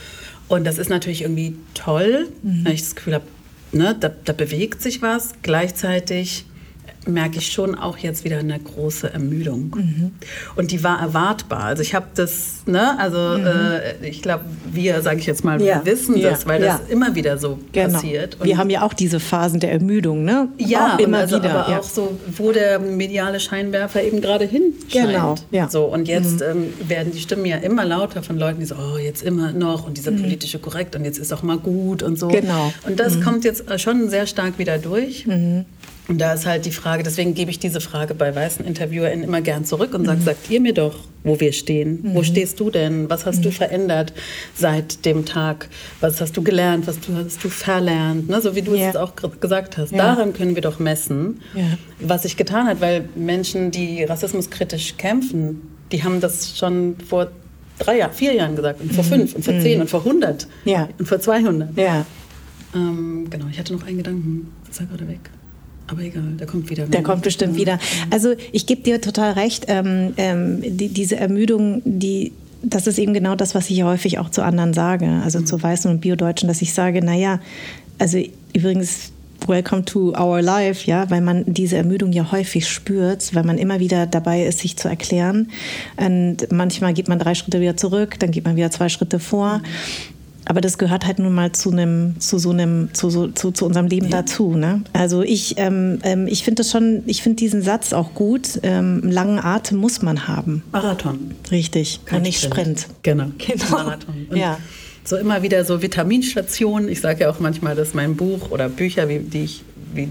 Und 0.47 0.65
das 0.65 0.77
ist 0.77 0.89
natürlich 0.89 1.21
irgendwie 1.21 1.55
toll, 1.73 2.27
mhm. 2.43 2.65
weil 2.65 2.73
ich 2.73 2.81
das 2.81 2.95
Gefühl 2.95 3.15
habe, 3.15 3.25
ne, 3.71 3.95
da, 3.97 4.09
da 4.09 4.33
bewegt 4.33 4.81
sich 4.81 5.01
was. 5.01 5.33
Gleichzeitig 5.43 6.45
merke 7.07 7.39
ich 7.39 7.51
schon 7.51 7.75
auch 7.75 7.97
jetzt 7.97 8.23
wieder 8.23 8.37
eine 8.37 8.59
große 8.59 9.11
Ermüdung. 9.11 9.73
Mhm. 9.75 10.11
Und 10.55 10.71
die 10.71 10.83
war 10.83 11.01
erwartbar. 11.01 11.63
Also 11.63 11.81
ich 11.81 11.95
habe 11.95 12.05
das, 12.13 12.61
ne, 12.67 12.97
also 12.99 13.17
mhm. 13.17 13.45
äh, 13.47 14.07
ich 14.07 14.21
glaube, 14.21 14.45
wir, 14.71 15.01
sage 15.01 15.19
ich 15.19 15.25
jetzt 15.25 15.43
mal, 15.43 15.59
ja. 15.61 15.83
wissen 15.83 16.15
ja. 16.15 16.29
das, 16.29 16.45
weil 16.45 16.63
ja. 16.63 16.77
das 16.77 16.89
immer 16.89 17.15
wieder 17.15 17.37
so 17.37 17.57
genau. 17.71 17.93
passiert. 17.93 18.37
Und 18.39 18.45
wir 18.45 18.57
haben 18.57 18.69
ja 18.69 18.83
auch 18.83 18.93
diese 18.93 19.19
Phasen 19.19 19.59
der 19.59 19.71
Ermüdung, 19.71 20.23
ne? 20.23 20.49
Ja, 20.57 20.93
auch 20.93 20.99
immer 20.99 21.19
also 21.19 21.37
wieder. 21.37 21.65
Aber 21.65 21.79
auch 21.79 21.83
so, 21.83 22.17
wo 22.37 22.51
der 22.51 22.77
mediale 22.79 23.39
Scheinwerfer 23.39 24.03
eben 24.03 24.21
gerade 24.21 24.45
hinscheint. 24.45 24.91
Genau. 24.91 25.35
Ja. 25.49 25.69
So, 25.69 25.85
und 25.85 26.07
jetzt 26.07 26.41
mhm. 26.41 26.73
ähm, 26.81 26.89
werden 26.89 27.11
die 27.11 27.19
Stimmen 27.19 27.45
ja 27.45 27.57
immer 27.57 27.83
lauter 27.83 28.21
von 28.21 28.37
Leuten, 28.37 28.59
die 28.59 28.65
so, 28.67 28.75
oh, 28.75 28.97
jetzt 28.99 29.23
immer 29.23 29.51
noch 29.51 29.87
und 29.87 29.97
dieser 29.97 30.11
mhm. 30.11 30.21
politische 30.21 30.59
Korrekt 30.59 30.95
und 30.95 31.03
jetzt 31.03 31.17
ist 31.17 31.33
auch 31.33 31.41
mal 31.41 31.57
gut 31.57 32.03
und 32.03 32.19
so. 32.19 32.27
Genau. 32.27 32.71
Und 32.85 32.99
das 32.99 33.15
mhm. 33.15 33.23
kommt 33.23 33.43
jetzt 33.43 33.63
schon 33.79 34.09
sehr 34.09 34.27
stark 34.27 34.59
wieder 34.59 34.77
durch. 34.77 35.25
Und 36.07 36.19
da 36.19 36.33
ist 36.33 36.45
halt 36.45 36.65
die 36.65 36.71
Frage, 36.71 37.03
deswegen 37.03 37.33
gebe 37.33 37.51
ich 37.51 37.59
diese 37.59 37.79
Frage 37.79 38.13
bei 38.13 38.35
weißen 38.35 38.65
InterviewerInnen 38.65 39.23
immer 39.23 39.41
gern 39.41 39.65
zurück 39.65 39.93
und 39.93 40.05
sage, 40.05 40.19
mhm. 40.19 40.23
sagt 40.23 40.49
ihr 40.49 40.59
mir 40.59 40.73
doch, 40.73 40.95
wo 41.23 41.39
wir 41.39 41.53
stehen. 41.53 42.01
Mhm. 42.01 42.15
Wo 42.15 42.23
stehst 42.23 42.59
du 42.59 42.69
denn? 42.69 43.09
Was 43.09 43.25
hast 43.25 43.39
mhm. 43.39 43.43
du 43.43 43.51
verändert 43.51 44.13
seit 44.55 45.05
dem 45.05 45.25
Tag? 45.25 45.69
Was 45.99 46.19
hast 46.19 46.35
du 46.35 46.41
gelernt? 46.41 46.87
Was 46.87 46.97
hast 47.07 47.43
du 47.43 47.49
verlernt? 47.49 48.29
Ne? 48.29 48.41
So 48.41 48.55
wie 48.55 48.61
du 48.61 48.75
ja. 48.75 48.89
es 48.89 48.95
auch 48.95 49.13
gesagt 49.39 49.77
hast. 49.77 49.91
Ja. 49.91 49.97
Daran 49.99 50.33
können 50.33 50.55
wir 50.55 50.61
doch 50.61 50.79
messen, 50.79 51.41
ja. 51.53 51.77
was 51.99 52.23
sich 52.23 52.35
getan 52.35 52.67
hat. 52.67 52.81
Weil 52.81 53.07
Menschen, 53.15 53.71
die 53.71 54.03
rassismuskritisch 54.03 54.97
kämpfen, 54.97 55.61
die 55.91 56.03
haben 56.03 56.19
das 56.19 56.57
schon 56.57 56.95
vor 57.07 57.31
drei 57.79 57.99
Jahren, 57.99 58.13
vier 58.13 58.33
Jahren 58.33 58.55
gesagt 58.55 58.81
und 58.81 58.93
vor 58.93 59.03
mhm. 59.03 59.09
fünf 59.09 59.35
und 59.35 59.45
vor 59.45 59.59
zehn 59.59 59.75
mhm. 59.75 59.81
und 59.81 59.89
vor 59.89 60.03
hundert 60.03 60.47
und 60.97 61.07
vor 61.07 61.19
zweihundert. 61.19 61.77
Ja. 61.77 62.05
Ähm, 62.73 63.27
genau, 63.29 63.45
ich 63.51 63.59
hatte 63.59 63.73
noch 63.73 63.85
einen 63.85 63.97
Gedanken. 63.97 64.51
Das 64.67 64.79
ja 64.79 64.85
gerade 64.85 65.07
weg. 65.07 65.29
Aber 65.91 66.01
egal, 66.01 66.23
der 66.39 66.47
kommt 66.47 66.69
wieder. 66.69 66.85
Der 66.87 67.03
kommt 67.03 67.21
bestimmt 67.23 67.55
wieder. 67.55 67.77
Also 68.09 68.33
ich 68.51 68.65
gebe 68.65 68.81
dir 68.81 69.01
total 69.01 69.33
recht, 69.33 69.65
ähm, 69.67 70.13
ähm, 70.17 70.61
die, 70.61 70.87
diese 70.87 71.17
Ermüdung, 71.17 71.81
die 71.85 72.31
das 72.63 72.85
ist 72.85 72.99
eben 72.99 73.13
genau 73.13 73.35
das, 73.35 73.55
was 73.55 73.71
ich 73.71 73.81
häufig 73.81 74.19
auch 74.19 74.29
zu 74.29 74.43
anderen 74.43 74.73
sage, 74.73 75.07
also 75.23 75.39
mhm. 75.39 75.45
zu 75.47 75.61
Weißen 75.61 75.89
und 75.89 75.99
Biodeutschen, 75.99 76.47
dass 76.47 76.61
ich 76.61 76.73
sage, 76.73 77.03
naja, 77.03 77.39
also 77.97 78.19
übrigens, 78.53 79.11
welcome 79.47 79.83
to 79.83 80.13
our 80.15 80.41
life, 80.41 80.87
ja, 80.87 81.09
weil 81.09 81.21
man 81.21 81.43
diese 81.47 81.77
Ermüdung 81.77 82.11
ja 82.11 82.31
häufig 82.31 82.67
spürt, 82.67 83.33
weil 83.33 83.43
man 83.43 83.57
immer 83.57 83.79
wieder 83.79 84.05
dabei 84.05 84.45
ist, 84.45 84.59
sich 84.59 84.77
zu 84.77 84.87
erklären. 84.87 85.49
Und 85.97 86.51
manchmal 86.51 86.93
geht 86.93 87.07
man 87.07 87.17
drei 87.17 87.33
Schritte 87.33 87.59
wieder 87.59 87.75
zurück, 87.75 88.19
dann 88.19 88.29
geht 88.29 88.45
man 88.45 88.55
wieder 88.55 88.69
zwei 88.69 88.89
Schritte 88.89 89.19
vor. 89.19 89.57
Mhm. 89.57 89.63
Aber 90.45 90.61
das 90.61 90.77
gehört 90.77 91.05
halt 91.05 91.19
nun 91.19 91.33
mal 91.33 91.51
zu 91.51 91.71
einem, 91.71 92.19
zu 92.19 92.39
so 92.39 92.49
einem, 92.49 92.93
zu, 92.93 93.09
so, 93.09 93.27
zu, 93.27 93.51
zu 93.51 93.65
unserem 93.65 93.87
Leben 93.87 94.07
ja. 94.07 94.21
dazu. 94.21 94.55
Ne? 94.55 94.81
Also 94.93 95.21
ich, 95.21 95.55
ähm, 95.57 95.99
ähm 96.03 96.27
ich 96.27 96.43
finde 96.43 96.61
das 96.61 96.71
schon, 96.71 97.03
ich 97.05 97.21
finde 97.21 97.37
diesen 97.37 97.61
Satz 97.61 97.93
auch 97.93 98.13
gut. 98.13 98.59
Ähm, 98.63 99.01
langen 99.03 99.39
Atem 99.39 99.77
muss 99.77 100.01
man 100.01 100.27
haben. 100.27 100.63
Marathon. 100.71 101.35
Richtig. 101.51 102.01
Kein 102.05 102.17
und 102.17 102.23
nicht 102.23 102.41
Sprint. 102.41 102.81
Sprint. 102.81 103.03
Genau. 103.03 103.27
genau. 103.37 103.69
Marathon. 103.69 104.27
Und 104.29 104.37
ja. 104.37 104.57
So 105.03 105.17
immer 105.17 105.41
wieder 105.41 105.65
so 105.65 105.81
Vitaminstationen. 105.81 106.89
Ich 106.89 107.01
sage 107.01 107.21
ja 107.21 107.29
auch 107.29 107.39
manchmal, 107.39 107.75
dass 107.75 107.93
mein 107.93 108.15
Buch 108.15 108.51
oder 108.51 108.69
Bücher, 108.69 109.09
wie, 109.09 109.19
die 109.19 109.43
ich, 109.43 109.63
wie 109.93 110.09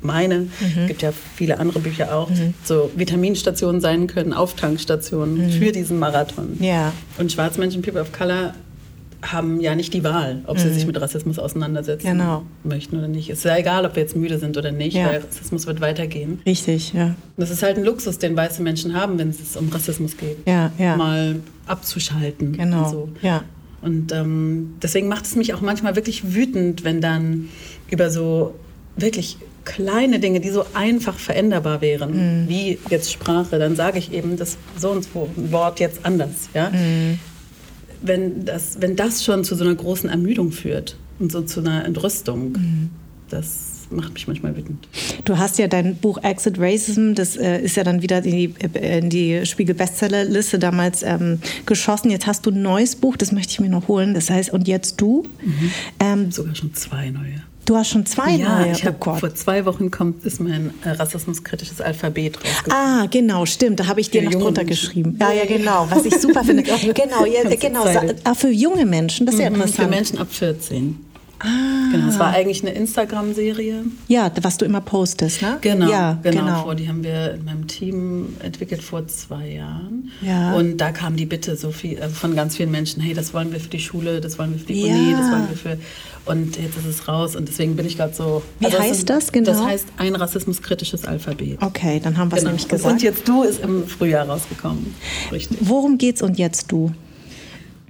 meine, 0.00 0.40
mhm. 0.40 0.86
gibt 0.88 1.02
ja 1.02 1.12
viele 1.36 1.58
andere 1.58 1.78
Bücher 1.78 2.14
auch, 2.14 2.28
mhm. 2.28 2.54
so 2.64 2.90
Vitaminstationen 2.96 3.80
sein 3.80 4.08
können, 4.08 4.32
Auftankstationen 4.32 5.46
mhm. 5.46 5.50
für 5.50 5.72
diesen 5.72 5.98
Marathon. 5.98 6.56
Ja. 6.60 6.92
Und 7.18 7.30
Schwarzmenschen, 7.30 7.82
People 7.82 8.00
of 8.00 8.12
Color 8.12 8.54
haben 9.22 9.60
ja 9.60 9.74
nicht 9.74 9.94
die 9.94 10.02
Wahl, 10.02 10.42
ob 10.46 10.58
sie 10.58 10.68
mhm. 10.68 10.74
sich 10.74 10.86
mit 10.86 11.00
Rassismus 11.00 11.38
auseinandersetzen 11.38 12.06
genau. 12.06 12.42
möchten 12.64 12.98
oder 12.98 13.08
nicht. 13.08 13.30
Es 13.30 13.38
ist 13.38 13.44
ja 13.44 13.56
egal, 13.56 13.86
ob 13.86 13.94
wir 13.94 14.02
jetzt 14.02 14.16
müde 14.16 14.38
sind 14.38 14.56
oder 14.56 14.72
nicht, 14.72 14.96
ja. 14.96 15.06
weil 15.06 15.20
Rassismus 15.20 15.66
wird 15.66 15.80
weitergehen. 15.80 16.40
Richtig, 16.44 16.92
ja. 16.92 17.14
Das 17.36 17.50
ist 17.50 17.62
halt 17.62 17.78
ein 17.78 17.84
Luxus, 17.84 18.18
den 18.18 18.36
weiße 18.36 18.62
Menschen 18.62 18.94
haben, 18.94 19.18
wenn 19.18 19.30
es 19.30 19.56
um 19.56 19.68
Rassismus 19.68 20.16
geht. 20.16 20.38
Ja, 20.46 20.72
ja. 20.76 20.96
Mal 20.96 21.36
abzuschalten. 21.66 22.52
Genau. 22.52 22.84
Und 22.84 22.90
so. 22.90 23.08
Ja. 23.22 23.44
Und 23.80 24.12
ähm, 24.12 24.74
deswegen 24.82 25.08
macht 25.08 25.24
es 25.24 25.36
mich 25.36 25.54
auch 25.54 25.60
manchmal 25.60 25.96
wirklich 25.96 26.34
wütend, 26.34 26.84
wenn 26.84 27.00
dann 27.00 27.48
über 27.90 28.10
so 28.10 28.54
wirklich 28.96 29.38
kleine 29.64 30.18
Dinge, 30.18 30.40
die 30.40 30.50
so 30.50 30.64
einfach 30.74 31.18
veränderbar 31.18 31.80
wären, 31.80 32.44
mhm. 32.44 32.48
wie 32.48 32.78
jetzt 32.90 33.12
Sprache, 33.12 33.60
dann 33.60 33.76
sage 33.76 33.98
ich 33.98 34.12
eben 34.12 34.36
das 34.36 34.56
so 34.76 34.90
und 34.90 35.04
so 35.04 35.28
Wort 35.36 35.78
jetzt 35.78 36.04
anders. 36.04 36.48
Ja? 36.52 36.70
Mhm 36.70 37.20
wenn 38.02 38.44
das, 38.44 38.80
wenn 38.80 38.96
das 38.96 39.24
schon 39.24 39.44
zu 39.44 39.54
so 39.54 39.64
einer 39.64 39.74
großen 39.74 40.08
Ermüdung 40.10 40.52
führt 40.52 40.96
und 41.18 41.32
so 41.32 41.42
zu 41.42 41.60
einer 41.60 41.84
Entrüstung, 41.84 42.52
mhm. 42.52 42.90
das 43.28 43.72
macht 43.90 44.14
mich 44.14 44.26
manchmal 44.26 44.56
wütend. 44.56 44.88
Du 45.24 45.38
hast 45.38 45.58
ja 45.58 45.68
dein 45.68 45.96
Buch 45.96 46.18
Exit 46.22 46.58
Racism, 46.58 47.14
das 47.14 47.36
äh, 47.36 47.60
ist 47.60 47.76
ja 47.76 47.84
dann 47.84 48.02
wieder 48.02 48.24
in 48.24 48.30
die, 48.30 48.54
äh, 48.74 48.98
in 48.98 49.10
die 49.10 49.44
Spiegel-Bestsellerliste 49.44 50.58
damals 50.58 51.02
ähm, 51.02 51.38
geschossen. 51.66 52.10
Jetzt 52.10 52.26
hast 52.26 52.46
du 52.46 52.50
ein 52.50 52.62
neues 52.62 52.96
Buch, 52.96 53.16
das 53.16 53.32
möchte 53.32 53.52
ich 53.52 53.60
mir 53.60 53.68
noch 53.68 53.88
holen. 53.88 54.14
Das 54.14 54.30
heißt, 54.30 54.50
und 54.50 54.66
jetzt 54.66 55.00
du? 55.00 55.24
Mhm. 55.44 55.70
Ähm, 56.00 56.32
Sogar 56.32 56.54
schon 56.54 56.74
zwei 56.74 57.10
neue. 57.10 57.42
Du 57.64 57.76
hast 57.76 57.90
schon 57.90 58.04
zwei 58.06 58.32
ja, 58.32 58.58
neue. 58.58 58.72
Ich 58.72 58.84
oh 58.86 59.14
vor 59.14 59.34
zwei 59.34 59.64
Wochen 59.64 59.90
kommt, 59.90 60.24
ist 60.24 60.40
mein 60.40 60.74
äh, 60.84 60.90
rassismuskritisches 60.90 61.80
Alphabet 61.80 62.38
rausgekommen. 62.38 62.76
Ah, 62.76 63.06
genau, 63.08 63.46
stimmt. 63.46 63.78
Da 63.78 63.86
habe 63.86 64.00
ich 64.00 64.10
dir 64.10 64.22
noch 64.22 64.32
drunter 64.32 64.64
geschrieben. 64.64 65.16
Ja, 65.20 65.32
ja, 65.32 65.44
genau. 65.44 65.86
Was 65.88 66.04
ich 66.04 66.18
super 66.18 66.42
finde. 66.44 66.64
genau, 66.64 67.24
ja, 67.24 67.48
genau. 67.60 67.84
Ah, 68.24 68.34
für 68.34 68.50
junge 68.50 68.84
Menschen, 68.84 69.26
das 69.26 69.36
ist 69.36 69.40
ja 69.40 69.50
mhm, 69.50 69.56
interessant. 69.56 69.84
Für 69.84 69.88
Menschen 69.88 70.18
ab 70.18 70.28
14. 70.30 71.11
Ah. 71.42 71.90
Genau, 71.90 72.08
es 72.08 72.18
war 72.18 72.30
eigentlich 72.30 72.62
eine 72.62 72.72
Instagram-Serie. 72.72 73.84
Ja, 74.08 74.30
was 74.42 74.58
du 74.58 74.64
immer 74.64 74.80
postest, 74.80 75.42
ne? 75.42 75.58
Genau, 75.60 75.90
ja, 75.90 76.18
genau. 76.22 76.40
genau. 76.40 76.62
Vor, 76.62 76.74
die 76.74 76.88
haben 76.88 77.02
wir 77.02 77.34
in 77.34 77.44
meinem 77.44 77.66
Team 77.66 78.36
entwickelt 78.42 78.82
vor 78.82 79.06
zwei 79.08 79.48
Jahren. 79.48 80.10
Ja. 80.20 80.54
Und 80.54 80.78
da 80.78 80.92
kam 80.92 81.16
die 81.16 81.26
Bitte 81.26 81.56
so 81.56 81.72
viel 81.72 82.00
also 82.00 82.14
von 82.14 82.36
ganz 82.36 82.56
vielen 82.56 82.70
Menschen, 82.70 83.02
hey, 83.02 83.12
das 83.12 83.34
wollen 83.34 83.52
wir 83.52 83.60
für 83.60 83.68
die 83.68 83.80
Schule, 83.80 84.20
das 84.20 84.38
wollen 84.38 84.52
wir 84.52 84.60
für 84.60 84.66
die 84.66 84.86
ja. 84.86 84.94
Uni, 84.94 85.12
das 85.12 85.30
wollen 85.30 85.48
wir 85.48 85.56
für... 85.56 85.78
Und 86.24 86.56
jetzt 86.56 86.76
ist 86.78 86.86
es 86.86 87.08
raus 87.08 87.34
und 87.34 87.48
deswegen 87.48 87.74
bin 87.74 87.84
ich 87.86 87.96
gerade 87.96 88.14
so... 88.14 88.42
Wie 88.60 88.66
also 88.66 88.78
heißt 88.78 89.10
das, 89.10 89.24
das 89.24 89.32
genau? 89.32 89.50
Das 89.50 89.64
heißt 89.64 89.88
ein 89.96 90.14
rassismuskritisches 90.14 91.04
Alphabet. 91.04 91.60
Okay, 91.60 92.00
dann 92.02 92.16
haben 92.16 92.30
wir 92.30 92.36
es 92.36 92.42
genau. 92.42 92.50
nämlich 92.52 92.68
gesagt. 92.68 92.92
Und 92.92 93.02
jetzt 93.02 93.28
du 93.28 93.42
ist 93.42 93.60
im 93.62 93.88
Frühjahr 93.88 94.28
rausgekommen. 94.28 94.94
Richtig. 95.32 95.58
Worum 95.60 95.98
geht's 95.98 96.22
und 96.22 96.38
jetzt 96.38 96.70
du? 96.70 96.92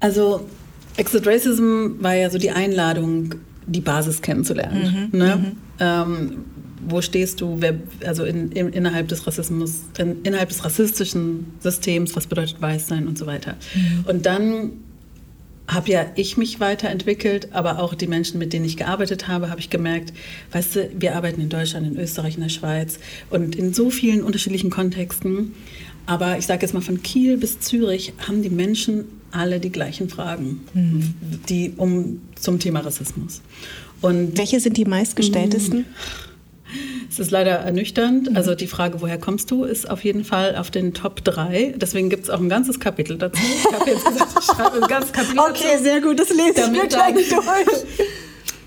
Also 0.00 0.46
Exit 0.96 1.26
Racism 1.26 2.00
war 2.00 2.14
ja 2.14 2.30
so 2.30 2.38
die 2.38 2.50
Einladung, 2.50 3.34
die 3.66 3.80
Basis 3.80 4.22
kennenzulernen. 4.22 5.10
Mhm. 5.12 5.18
Ne? 5.18 5.36
Mhm. 5.36 5.52
Ähm, 5.78 6.44
wo 6.86 7.00
stehst 7.00 7.40
du, 7.40 7.58
wer, 7.60 7.74
also 8.04 8.24
in, 8.24 8.50
in, 8.52 8.68
innerhalb 8.70 9.08
des 9.08 9.26
Rassismus, 9.26 9.82
in, 9.98 10.22
innerhalb 10.22 10.48
des 10.48 10.64
rassistischen 10.64 11.46
Systems, 11.60 12.16
was 12.16 12.26
bedeutet 12.26 12.60
weiß 12.60 12.88
sein 12.88 13.06
und 13.06 13.16
so 13.16 13.26
weiter. 13.26 13.54
Mhm. 13.74 14.04
Und 14.08 14.26
dann 14.26 14.70
habe 15.68 15.90
ja 15.90 16.06
ich 16.16 16.36
mich 16.36 16.60
weiterentwickelt, 16.60 17.52
aber 17.52 17.78
auch 17.78 17.94
die 17.94 18.08
Menschen, 18.08 18.38
mit 18.38 18.52
denen 18.52 18.64
ich 18.64 18.76
gearbeitet 18.76 19.28
habe, 19.28 19.48
habe 19.48 19.60
ich 19.60 19.70
gemerkt, 19.70 20.12
weißt 20.50 20.76
du, 20.76 20.90
wir 20.98 21.14
arbeiten 21.14 21.40
in 21.40 21.48
Deutschland, 21.48 21.86
in 21.86 21.96
Österreich, 21.98 22.34
in 22.34 22.42
der 22.42 22.48
Schweiz 22.48 22.98
und 23.30 23.54
in 23.54 23.72
so 23.72 23.90
vielen 23.90 24.22
unterschiedlichen 24.22 24.70
Kontexten. 24.70 25.54
Aber 26.04 26.36
ich 26.36 26.46
sage 26.46 26.62
jetzt 26.62 26.74
mal 26.74 26.80
von 26.80 27.02
Kiel 27.02 27.36
bis 27.36 27.60
Zürich 27.60 28.12
haben 28.26 28.42
die 28.42 28.50
Menschen 28.50 29.04
alle 29.32 29.60
die 29.60 29.70
gleichen 29.70 30.08
Fragen, 30.08 30.60
mhm. 30.74 31.14
die 31.48 31.72
um 31.76 32.20
zum 32.34 32.58
Thema 32.58 32.80
Rassismus. 32.80 33.40
Und 34.00 34.36
welche 34.36 34.60
sind 34.60 34.76
die 34.76 34.84
meistgestelltesten? 34.84 35.80
Mhm. 35.80 35.84
Es 37.10 37.18
ist 37.18 37.30
leider 37.30 37.52
ernüchternd. 37.52 38.30
Mhm. 38.30 38.36
Also 38.36 38.54
die 38.54 38.66
Frage, 38.66 39.00
woher 39.02 39.18
kommst 39.18 39.50
du, 39.50 39.64
ist 39.64 39.88
auf 39.88 40.02
jeden 40.04 40.24
Fall 40.24 40.56
auf 40.56 40.70
den 40.70 40.94
Top 40.94 41.22
3. 41.24 41.74
Deswegen 41.76 42.08
gibt 42.08 42.24
es 42.24 42.30
auch 42.30 42.40
ein 42.40 42.48
ganzes 42.48 42.80
Kapitel 42.80 43.18
dazu. 43.18 43.40
Ich 43.42 43.72
habe 43.72 43.90
jetzt 43.90 44.04
gesagt, 44.04 44.30
ich 44.38 44.44
schreibe 44.44 44.82
ein 44.82 44.88
ganzes 44.88 45.12
Kapitel 45.12 45.38
okay, 45.40 45.50
dazu. 45.52 45.64
Okay, 45.64 45.82
sehr 45.82 46.00
gut, 46.00 46.18
das 46.18 46.30
lese 46.30 46.62
ich 46.64 46.70
mir 46.70 46.86
gleich 46.86 47.14
durch. 47.28 47.42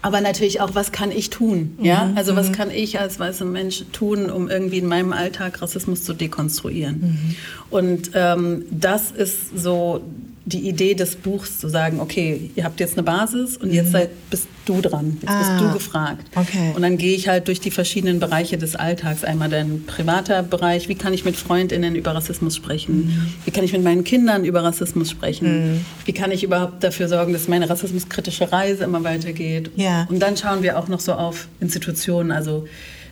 Aber 0.06 0.22
natürlich 0.22 0.62
auch, 0.62 0.76
was 0.76 0.92
kann 0.92 1.12
ich 1.12 1.32
tun? 1.32 1.80
Ja, 1.82 2.06
mhm. 2.06 2.18
also 2.18 2.36
was 2.36 2.50
mhm. 2.50 2.52
kann 2.52 2.70
ich 2.70 3.00
als 3.00 3.20
weißer 3.20 3.46
Mensch 3.46 3.86
tun, 3.92 4.30
um 4.30 4.52
irgendwie 4.52 4.78
in 4.78 4.86
meinem 4.86 5.14
Alltag 5.14 5.64
Rassismus 5.64 6.04
zu 6.04 6.14
dekonstruieren? 6.14 7.00
Mhm. 7.00 7.36
Und 7.72 8.12
ähm, 8.14 8.66
das 8.70 9.10
ist 9.10 9.58
so 9.58 10.02
die 10.46 10.70
Idee 10.70 10.94
des 10.94 11.16
Buchs 11.16 11.60
zu 11.60 11.68
sagen, 11.70 12.00
okay, 12.00 12.52
ihr 12.56 12.64
habt 12.64 12.80
jetzt 12.80 12.94
eine 12.94 13.04
Basis 13.04 13.58
und 13.58 13.74
jetzt 13.74 13.88
mhm. 13.88 13.92
seid, 13.92 14.30
bist 14.30 14.48
du 14.66 14.80
dran, 14.80 15.18
jetzt 15.22 15.32
ah, 15.32 15.40
bist 15.40 15.62
du 15.62 15.74
gefragt. 15.74 16.28
Okay. 16.36 16.72
Und 16.76 16.84
dann 16.84 16.98
gehe 16.98 17.16
ich 17.16 17.28
halt 17.28 17.48
durch 17.48 17.60
die 17.60 17.72
verschiedenen 17.72 18.20
Bereiche 18.20 18.58
des 18.58 18.76
Alltags. 18.76 19.24
Einmal 19.24 19.50
dein 19.50 19.86
privater 19.86 20.44
Bereich, 20.44 20.88
wie 20.88 20.96
kann 20.96 21.14
ich 21.14 21.26
mit 21.26 21.36
Freundinnen 21.36 21.96
über 21.96 22.14
Rassismus 22.14 22.56
sprechen? 22.56 23.08
Mhm. 23.08 23.34
Wie 23.46 23.52
kann 23.52 23.64
ich 23.64 23.74
mit 23.74 23.84
meinen 23.84 24.04
Kindern 24.04 24.46
über 24.46 24.64
Rassismus 24.64 25.10
sprechen? 25.10 25.74
Mhm. 25.74 25.86
Wie 26.06 26.14
kann 26.14 26.30
ich 26.30 26.44
überhaupt 26.44 26.84
dafür 26.84 27.08
sorgen, 27.08 27.34
dass 27.34 27.48
meine 27.48 27.68
rassismuskritische 27.68 28.52
Reise 28.52 28.84
immer 28.84 29.04
weitergeht? 29.04 29.72
Ja. 29.76 30.08
Und 30.12 30.20
dann 30.20 30.38
schauen 30.38 30.62
wir 30.62 30.78
auch 30.78 30.88
noch 30.88 31.00
so 31.00 31.14
auf 31.14 31.48
Institutionen, 31.60 32.32
also 32.32 32.68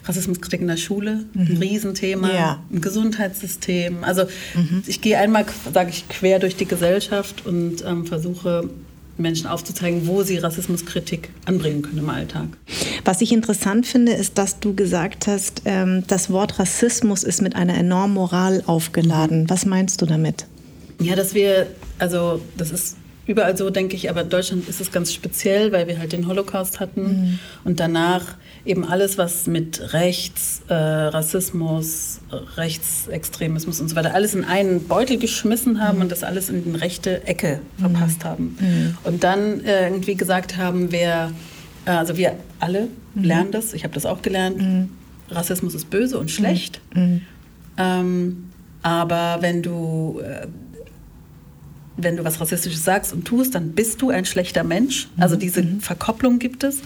Rassismuskritik 0.06 0.62
in 0.62 0.68
der 0.68 0.78
Schule, 0.78 1.26
mhm. 1.34 1.42
ein 1.42 1.58
Riesenthema, 1.58 2.34
ja. 2.34 2.64
im 2.70 2.82
Gesundheitssystem. 2.82 4.04
Also 4.04 4.24
mhm. 4.56 4.84
ich 4.86 5.02
gehe 5.02 5.18
einmal, 5.18 5.46
sage 5.74 5.90
ich, 5.92 6.08
quer 6.10 6.40
durch 6.40 6.56
die 6.56 6.66
Gesellschaft 6.66 7.46
und 7.46 7.84
ähm, 7.86 8.06
versuche 8.06 8.70
Menschen 9.18 9.48
aufzuzeigen, 9.48 10.08
wo 10.08 10.24
sie 10.24 10.38
Rassismuskritik 10.38 11.30
anbringen 11.46 11.84
können 11.84 12.00
im 12.00 12.10
Alltag. 12.10 12.48
Was 13.06 13.22
ich 13.22 13.32
interessant 13.32 13.86
finde, 13.86 14.14
ist, 14.14 14.38
dass 14.38 14.60
du 14.60 14.74
gesagt 14.74 15.28
hast, 15.28 15.62
ähm, 15.66 16.04
das 16.08 16.30
Wort 16.32 16.60
Rassismus 16.60 17.24
ist 17.24 17.42
mit 17.42 17.56
einer 17.56 17.76
enormen 17.76 18.16
Moral 18.16 18.64
aufgeladen. 18.66 19.50
Was 19.50 19.66
meinst 19.66 20.02
du 20.02 20.06
damit? 20.06 20.48
Ja, 21.00 21.16
dass 21.16 21.34
wir, 21.34 21.68
also 22.00 22.42
das 22.58 22.72
ist 22.72 22.98
überall 23.26 23.56
so, 23.56 23.70
denke 23.70 23.96
ich, 23.96 24.10
aber 24.10 24.22
in 24.22 24.30
Deutschland 24.30 24.68
ist 24.68 24.82
es 24.82 24.92
ganz 24.92 25.14
speziell, 25.14 25.72
weil 25.72 25.88
wir 25.88 26.00
halt 26.00 26.12
den 26.12 26.28
Holocaust 26.28 26.80
hatten 26.80 27.02
mhm. 27.02 27.40
und 27.64 27.80
danach 27.80 28.36
eben 28.66 28.86
alles, 28.86 29.18
was 29.18 29.48
mit 29.48 29.94
Rechts, 29.94 30.62
äh, 30.70 30.74
Rassismus, 30.74 32.22
Rechtsextremismus 32.56 33.82
und 33.82 33.90
so 33.90 33.96
weiter, 33.96 34.14
alles 34.14 34.34
in 34.36 34.46
einen 34.46 34.88
Beutel 34.88 35.18
geschmissen 35.18 35.82
haben 35.82 35.98
mhm. 35.98 36.04
und 36.04 36.12
das 36.12 36.24
alles 36.24 36.50
in 36.50 36.64
die 36.64 36.78
rechte 36.78 37.28
Ecke 37.28 37.60
verpasst 37.78 38.20
mhm. 38.20 38.28
haben. 38.28 38.58
Mhm. 38.60 38.98
Und 39.04 39.24
dann 39.24 39.62
äh, 39.66 39.88
irgendwie 39.88 40.16
gesagt 40.16 40.58
haben, 40.58 40.92
wer, 40.92 41.32
äh, 41.86 41.92
also 41.92 42.16
wir 42.18 42.36
alle 42.60 42.88
mhm. 43.16 43.24
lernen 43.24 43.52
das, 43.52 43.74
ich 43.74 43.84
habe 43.84 43.94
das 43.94 44.06
auch 44.06 44.22
gelernt, 44.22 44.62
mhm. 44.62 44.90
Rassismus 45.30 45.76
ist 45.76 45.90
böse 45.90 46.18
und 46.18 46.32
schlecht. 46.32 46.80
Ähm, 47.78 48.50
aber 48.82 49.38
wenn 49.42 49.64
du 49.64 50.22
äh, 50.24 50.48
wenn 51.98 52.18
du 52.18 52.24
was 52.24 52.40
Rassistisches 52.42 52.84
sagst 52.84 53.14
und 53.14 53.26
tust, 53.26 53.56
dann 53.56 53.72
bist 53.74 54.02
du 54.02 54.10
ein 54.10 54.26
schlechter 54.26 54.64
Mensch. 54.64 55.10
Also 55.18 55.36
diese 55.36 55.64
mhm. 55.64 55.80
Verkopplung 55.80 56.40
gibt 56.40 56.64
es. 56.64 56.82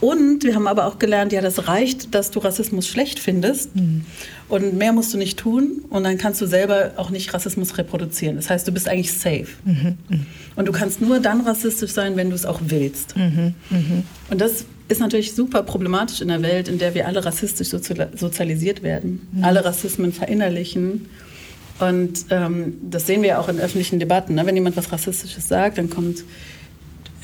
Und 0.00 0.44
wir 0.44 0.54
haben 0.54 0.66
aber 0.66 0.86
auch 0.86 0.98
gelernt, 0.98 1.32
ja, 1.32 1.40
das 1.40 1.68
reicht, 1.68 2.14
dass 2.14 2.30
du 2.30 2.40
Rassismus 2.40 2.86
schlecht 2.86 3.18
findest. 3.18 3.74
Mhm. 3.74 4.04
Und 4.48 4.74
mehr 4.74 4.92
musst 4.92 5.14
du 5.14 5.18
nicht 5.18 5.38
tun. 5.38 5.84
Und 5.88 6.04
dann 6.04 6.18
kannst 6.18 6.40
du 6.40 6.46
selber 6.46 6.92
auch 6.96 7.10
nicht 7.10 7.32
Rassismus 7.32 7.78
reproduzieren. 7.78 8.36
Das 8.36 8.50
heißt, 8.50 8.68
du 8.68 8.72
bist 8.72 8.88
eigentlich 8.88 9.12
safe. 9.12 9.46
Mhm. 9.64 9.98
mhm. 10.08 10.26
Und 10.54 10.66
du 10.68 10.72
kannst 10.72 11.00
nur 11.00 11.20
dann 11.20 11.42
rassistisch 11.42 11.90
sein, 11.90 12.16
wenn 12.16 12.30
du 12.30 12.34
es 12.34 12.46
auch 12.46 12.60
willst. 12.66 13.16
Mhm. 13.16 13.54
mhm. 13.70 14.02
Und 14.30 14.40
das 14.40 14.66
ist 14.88 15.00
natürlich 15.00 15.34
super 15.34 15.62
problematisch 15.62 16.20
in 16.20 16.28
der 16.28 16.42
Welt, 16.42 16.68
in 16.68 16.78
der 16.78 16.94
wir 16.94 17.06
alle 17.06 17.24
rassistisch 17.24 17.68
sozialisiert 17.70 18.82
werden. 18.82 19.26
Mhm. 19.32 19.44
Alle 19.44 19.64
Rassismen 19.64 20.12
verinnerlichen 20.12 21.08
und 21.78 22.26
ähm, 22.30 22.78
das 22.82 23.06
sehen 23.06 23.22
wir 23.22 23.38
auch 23.38 23.48
in 23.48 23.58
öffentlichen 23.58 23.98
Debatten. 23.98 24.34
Ne? 24.34 24.46
Wenn 24.46 24.54
jemand 24.54 24.76
was 24.76 24.90
Rassistisches 24.92 25.46
sagt, 25.48 25.78
dann 25.78 25.90
kommt 25.90 26.24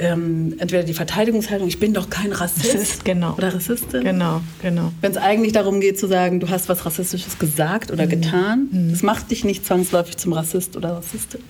ähm, 0.03 0.55
entweder 0.59 0.83
die 0.83 0.95
Verteidigungshaltung, 0.95 1.69
ich 1.69 1.79
bin 1.79 1.95
doch 1.95 2.11
kein 2.11 2.33
Rassist, 2.33 2.75
Rassist 2.75 3.05
genau. 3.05 3.35
oder 3.37 3.55
Rassistin. 3.55 4.03
Genau, 4.03 4.41
genau. 4.61 4.93
Wenn 5.01 5.13
es 5.13 5.17
eigentlich 5.17 5.53
darum 5.53 5.81
geht 5.81 5.99
zu 5.99 6.09
sagen, 6.09 6.41
du 6.41 6.51
hast 6.51 6.69
was 6.69 6.85
Rassistisches 6.85 7.39
gesagt 7.39 7.91
oder 7.91 8.07
mhm. 8.07 8.11
getan, 8.11 8.69
mhm. 8.71 8.91
das 8.91 9.03
macht 9.03 9.31
dich 9.31 9.45
nicht 9.45 9.65
zwangsläufig 9.65 10.17
zum 10.17 10.33
Rassist 10.33 10.77
oder 10.77 10.97
Rassistin. 10.97 11.41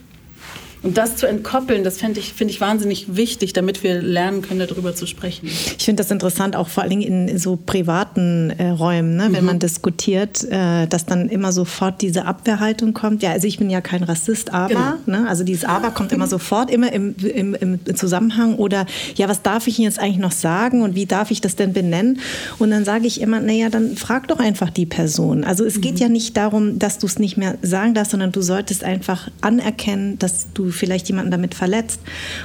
Und 0.83 0.99
das 0.99 1.17
zu 1.17 1.29
entkoppeln, 1.29 1.85
das 1.85 1.99
finde 1.99 2.19
ich, 2.19 2.33
find 2.33 2.51
ich 2.51 2.61
wahnsinnig 2.61 3.17
wichtig, 3.17 3.53
damit 3.53 3.85
wir 3.85 4.03
lernen 4.03 4.43
können, 4.43 4.67
darüber 4.67 4.95
zu 4.95 5.07
sprechen. 5.07 5.47
Ich 5.47 5.85
finde 5.85 6.03
das 6.03 6.11
interessant, 6.11 6.57
auch 6.57 6.69
vor 6.69 6.83
allen 6.83 6.91
Dingen 6.91 7.29
in 7.29 7.39
so 7.39 7.57
privaten 7.57 8.51
äh, 8.51 8.71
Räumen, 8.71 9.17
ne? 9.17 9.29
wenn 9.31 9.43
mhm. 9.43 9.47
man 9.47 9.59
diskutiert, 9.61 10.43
äh, 10.51 10.87
dass 10.89 11.07
dann 11.07 11.29
immer 11.29 11.53
sofort 11.53 12.03
diese 12.03 12.25
Abwehrhaltung 12.25 12.95
kommt. 12.95 13.23
Ja, 13.23 13.31
also 13.31 13.47
ich 13.47 13.59
bin 13.59 13.71
ja 13.71 13.81
kein 13.81 14.03
Rassist, 14.03 14.53
aber, 14.53 14.99
genau. 15.05 15.21
ne? 15.21 15.29
also 15.29 15.45
dieses 15.45 15.65
Aber 15.65 15.93
kommt 15.93 16.11
immer 16.11 16.27
sofort, 16.27 16.69
immer 16.69 16.93
im, 16.93 17.15
im, 17.17 17.55
im 17.55 17.97
Zusammenhang. 17.97 18.57
Oder 18.57 18.87
ja, 19.15 19.29
was 19.29 19.43
darf 19.43 19.69
ich 19.69 19.79
Ihnen 19.79 19.87
jetzt 19.87 20.01
eigentlich 20.01 20.19
noch 20.19 20.33
sagen 20.33 20.83
und 20.83 20.97
wie 20.97 21.07
darf 21.07 21.31
ich 21.31 21.41
das 21.41 21.55
denn 21.55 21.73
benennen? 21.73 22.19
Und 22.59 22.73
dann 22.73 22.85
sage 22.85 23.07
ich 23.07 23.21
immer, 23.21 23.39
naja, 23.39 23.71
dann 23.71 23.97
frag 23.97 24.27
doch 24.27 24.41
einfach 24.41 24.71
die 24.71 24.87
Person. 24.87 25.45
Also 25.45 25.65
es 25.65 25.77
mhm. 25.77 25.81
geht 25.83 26.01
ja 26.01 26.09
nicht 26.09 26.37
darum, 26.37 26.81
dass 26.81 26.99
du 26.99 27.07
es 27.07 27.21
nicht 27.21 27.37
mehr 27.37 27.57
sagen 27.63 27.95
darfst, 27.95 28.11
sondern 28.11 28.33
du 28.33 28.43
solltest 28.43 28.83
einfach 28.83 29.31
anerkennen, 29.43 30.19
dass 30.19 30.49
du 30.55 30.72
vielleicht 30.73 31.09
jemanden 31.09 31.31
damit 31.31 31.55
verletzt. 31.55 32.01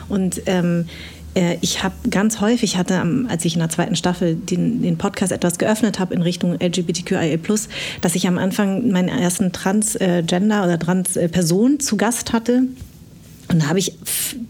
Und 0.10 0.42
ähm, 0.46 0.86
äh, 1.36 1.58
ich 1.62 1.84
habe 1.84 1.96
ganz 2.10 2.42
häufig 2.42 2.78
hatte, 2.78 3.02
als 3.28 3.46
ich 3.46 3.54
in 3.54 3.60
der 3.60 3.70
zweiten 3.70 3.96
Staffel 3.96 4.36
den, 4.36 4.82
den 4.82 4.98
Podcast 4.98 5.32
etwas 5.32 5.58
geöffnet 5.58 6.00
habe 6.00 6.14
in 6.14 6.22
Richtung 6.22 6.58
LGBTQIA+, 6.60 7.38
dass 8.02 8.16
ich 8.16 8.28
am 8.28 8.38
Anfang 8.38 8.90
meinen 8.90 9.10
ersten 9.10 9.52
Transgender 9.52 10.64
oder 10.64 10.80
Transperson 10.80 11.80
zu 11.80 11.98
Gast 11.98 12.34
hatte 12.34 12.64
und 13.50 13.62
da 13.62 13.68
habe 13.68 13.80
ich 13.80 13.94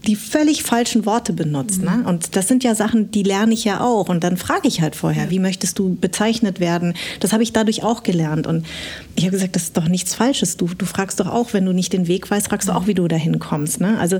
die 0.06 0.16
völlig 0.16 0.64
falschen 0.64 1.06
Worte 1.06 1.32
benutzt. 1.32 1.82
Ne? 1.82 1.98
Mhm. 1.98 2.06
Und 2.06 2.36
das 2.36 2.48
sind 2.48 2.64
ja 2.64 2.74
Sachen, 2.74 3.10
die 3.10 3.22
lerne 3.22 3.54
ich 3.54 3.64
ja 3.64 3.80
auch. 3.80 4.08
Und 4.08 4.24
dann 4.24 4.36
frage 4.36 4.66
ich 4.66 4.80
halt 4.80 4.96
vorher, 4.96 5.24
ja. 5.24 5.30
wie 5.30 5.38
möchtest 5.38 5.78
du 5.78 5.94
bezeichnet 5.94 6.58
werden? 6.58 6.94
Das 7.20 7.32
habe 7.32 7.42
ich 7.42 7.52
dadurch 7.52 7.84
auch 7.84 8.02
gelernt. 8.02 8.46
Und 8.46 8.66
ich 9.14 9.24
habe 9.24 9.32
gesagt, 9.32 9.54
das 9.54 9.64
ist 9.64 9.76
doch 9.76 9.88
nichts 9.88 10.14
Falsches. 10.14 10.56
Du, 10.56 10.68
du 10.76 10.84
fragst 10.84 11.20
doch 11.20 11.28
auch, 11.28 11.52
wenn 11.52 11.64
du 11.64 11.72
nicht 11.72 11.92
den 11.92 12.08
Weg 12.08 12.28
weißt, 12.28 12.48
fragst 12.48 12.68
du 12.68 12.72
auch, 12.72 12.86
wie 12.88 12.94
du 12.94 13.06
dahin 13.06 13.38
kommst. 13.38 13.80
Ne? 13.80 13.98
Also, 13.98 14.18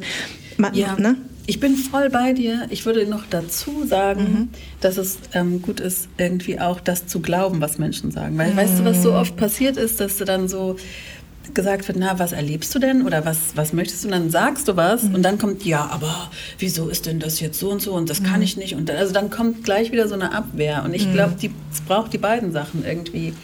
ja. 0.72 0.96
Ne? 0.96 1.16
Ich 1.46 1.60
bin 1.60 1.76
voll 1.76 2.10
bei 2.10 2.34
dir. 2.34 2.66
Ich 2.68 2.84
würde 2.84 3.06
noch 3.06 3.24
dazu 3.28 3.84
sagen, 3.86 4.20
mhm. 4.20 4.48
dass 4.80 4.96
es 4.98 5.18
ähm, 5.32 5.62
gut 5.62 5.80
ist, 5.80 6.08
irgendwie 6.18 6.60
auch 6.60 6.78
das 6.78 7.06
zu 7.06 7.20
glauben, 7.20 7.60
was 7.60 7.78
Menschen 7.78 8.10
sagen. 8.10 8.36
Weil, 8.36 8.52
mhm. 8.52 8.56
weißt 8.58 8.78
du, 8.78 8.84
was 8.84 9.02
so 9.02 9.14
oft 9.14 9.34
passiert 9.36 9.76
ist, 9.76 9.98
dass 9.98 10.18
du 10.18 10.24
dann 10.24 10.46
so 10.46 10.76
gesagt 11.54 11.88
wird, 11.88 11.98
na, 11.98 12.18
was 12.18 12.32
erlebst 12.32 12.74
du 12.74 12.78
denn 12.78 13.04
oder 13.04 13.24
was, 13.24 13.38
was 13.54 13.72
möchtest 13.72 14.04
du? 14.04 14.08
Und 14.08 14.12
dann 14.12 14.30
sagst 14.30 14.68
du 14.68 14.76
was 14.76 15.04
mhm. 15.04 15.16
und 15.16 15.22
dann 15.22 15.38
kommt, 15.38 15.64
ja, 15.64 15.88
aber 15.90 16.30
wieso 16.58 16.88
ist 16.88 17.06
denn 17.06 17.20
das 17.20 17.40
jetzt 17.40 17.58
so 17.58 17.70
und 17.70 17.82
so 17.82 17.94
und 17.94 18.10
das 18.10 18.20
mhm. 18.20 18.24
kann 18.24 18.42
ich 18.42 18.56
nicht. 18.56 18.74
Und 18.74 18.88
dann, 18.88 18.96
also 18.96 19.12
dann 19.12 19.30
kommt 19.30 19.64
gleich 19.64 19.92
wieder 19.92 20.08
so 20.08 20.14
eine 20.14 20.32
Abwehr. 20.32 20.82
Und 20.84 20.94
ich 20.94 21.06
mhm. 21.06 21.12
glaube, 21.12 21.34
es 21.72 21.80
braucht 21.80 22.12
die 22.12 22.18
beiden 22.18 22.52
Sachen 22.52 22.84
irgendwie 22.84 23.34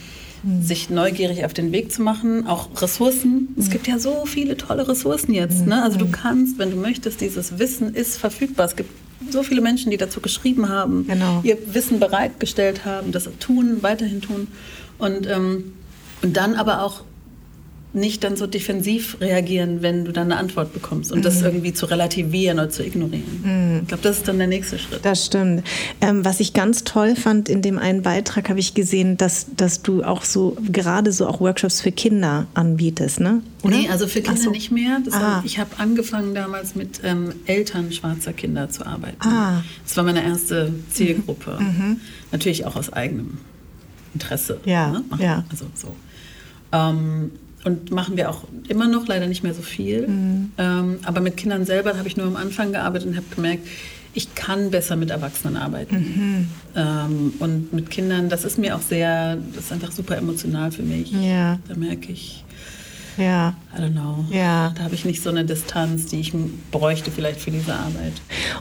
mhm. 0.43 0.63
sich 0.63 0.91
neugierig 0.91 1.45
auf 1.45 1.55
den 1.55 1.73
Weg 1.73 1.93
zu 1.93 2.03
machen, 2.03 2.47
auch 2.47 2.69
Ressourcen. 2.81 3.49
Es 3.59 3.67
mhm. 3.67 3.71
gibt 3.71 3.89
ja 3.89 3.99
so 3.99 4.27
viele 4.27 4.57
tolle 4.57 4.87
Ressourcen 4.89 5.35
jetzt. 5.35 5.67
Ne? 5.67 5.83
Also 5.83 5.99
du 5.99 6.09
kannst, 6.09 6.59
wenn 6.59 6.71
du 6.71 6.77
möchtest, 6.77 7.21
dieses 7.21 7.59
Wissen 7.59 7.95
ist 7.95 8.17
verfügbar. 8.17 8.67
Es 8.67 8.77
gibt 8.77 8.91
so 9.31 9.43
viele 9.43 9.61
Menschen, 9.61 9.91
die 9.91 9.97
dazu 9.97 10.21
geschrieben 10.21 10.69
haben, 10.69 11.07
genau. 11.07 11.41
ihr 11.43 11.57
Wissen 11.73 12.01
bereitgestellt 12.01 12.85
haben, 12.85 13.13
das 13.13 13.29
tun, 13.41 13.79
weiterhin 13.83 14.21
tun. 14.21 14.49
Und, 14.99 15.27
ähm, 15.29 15.73
und 16.23 16.37
dann 16.37 16.55
aber 16.55 16.83
auch 16.83 17.03
nicht 17.95 18.25
dann 18.25 18.37
so 18.37 18.47
defensiv 18.47 19.17
reagieren, 19.21 19.81
wenn 19.81 20.05
du 20.05 20.13
dann 20.13 20.33
eine 20.33 20.41
Antwort 20.41 20.73
bekommst 20.73 21.13
und 21.13 21.19
mhm. 21.19 21.23
das 21.23 21.41
irgendwie 21.43 21.73
zu 21.73 21.87
relativieren 21.87 22.59
oder 22.59 22.69
zu 22.69 22.85
ignorieren. 22.85 23.43
Mhm. 23.43 23.81
Ich 23.83 23.89
glaube, 23.89 24.03
das 24.03 24.19
ist 24.19 24.29
dann 24.29 24.39
der 24.39 24.49
nächste 24.49 24.79
Schritt. 24.79 25.05
Das 25.05 25.27
stimmt. 25.27 25.63
Ähm, 26.01 26.25
was 26.25 26.41
ich 26.41 26.53
ganz 26.55 26.83
toll 26.85 27.15
fand 27.15 27.49
in 27.49 27.63
dem 27.63 27.79
einen 27.79 28.03
Beitrag, 28.03 28.49
habe 28.49 28.59
ich 28.59 28.75
gesehen, 28.75 29.17
dass, 29.17 29.47
dass 29.57 29.83
du 29.83 30.03
auch 30.03 30.25
so 30.25 30.57
gerade 30.71 31.13
so 31.13 31.29
auch 31.29 31.41
Workshops 31.41 31.81
für 31.81 31.93
Kinder 31.93 32.47
anbietest, 32.55 33.21
ne? 33.21 33.43
Oder? 33.63 33.77
Nee, 33.77 33.89
also 33.89 34.07
für 34.07 34.21
Kinder 34.21 34.41
so. 34.41 34.51
nicht 34.51 34.71
mehr. 34.71 35.01
Ah. 35.11 35.21
War, 35.21 35.43
ich 35.45 35.59
habe 35.59 35.71
angefangen 35.79 36.35
damals 36.35 36.75
mit 36.75 37.01
ähm, 37.05 37.33
Eltern 37.47 37.93
schwarzer 37.93 38.33
Kinder 38.33 38.69
zu 38.71 38.85
arbeiten. 38.85 39.17
Ah. 39.21 39.63
Das 39.85 39.97
war 39.97 40.05
meine 40.05 40.23
erste 40.23 40.73
Zielgruppe. 40.91 41.59
Mhm. 41.61 41.67
mhm. 41.67 42.01
Natürlich 42.33 42.67
auch 42.67 42.75
aus 42.75 42.93
eigenem 42.93 43.39
Interesse. 44.13 44.61
Ja, 44.65 44.91
ne? 44.91 45.05
ja. 45.19 45.45
Also 45.51 45.67
so. 45.75 45.95
Ähm, 46.73 47.31
und 47.65 47.91
machen 47.91 48.17
wir 48.17 48.31
auch 48.31 48.45
immer 48.69 48.89
noch, 48.89 49.07
leider 49.07 49.27
nicht 49.27 49.43
mehr 49.43 49.55
so 49.55 49.63
viel. 49.63 50.07
Mhm. 50.07 50.53
Ähm, 50.59 50.99
aber 51.05 51.21
mit 51.21 51.37
Kindern 51.37 51.65
selber 51.65 51.97
habe 51.97 52.07
ich 52.09 52.17
nur 52.17 52.27
am 52.27 52.37
Anfang 52.37 52.73
gearbeitet 52.73 53.09
und 53.09 53.17
habe 53.17 53.27
gemerkt, 53.35 53.67
ich 54.15 54.35
kann 54.35 54.71
besser 54.71 54.97
mit 54.97 55.11
Erwachsenen 55.11 55.57
arbeiten. 55.57 55.97
Mhm. 55.97 56.49
Ähm, 56.77 57.33
und 57.41 57.73
mit 57.73 57.91
Kindern, 57.91 58.29
das 58.29 58.45
ist 58.45 58.59
mir 58.59 58.77
auch 58.77 58.81
sehr, 58.81 59.37
das 59.55 59.67
ist 59.67 59.73
einfach 59.73 59.91
super 59.91 60.17
emotional 60.17 60.71
für 60.71 60.83
mich. 60.83 61.11
Ja. 61.11 61.59
Da 61.69 61.75
merke 61.75 62.13
ich, 62.13 62.44
ja. 63.17 63.55
I 63.77 63.81
don't 63.81 63.93
know. 63.93 64.25
Ja. 64.31 64.73
Da 64.77 64.85
habe 64.85 64.95
ich 64.95 65.05
nicht 65.05 65.23
so 65.23 65.31
eine 65.31 65.45
Distanz, 65.45 66.07
die 66.07 66.21
ich 66.21 66.33
bräuchte 66.71 67.11
vielleicht 67.11 67.41
für 67.41 67.51
diese 67.51 67.75
Arbeit. 67.75 68.13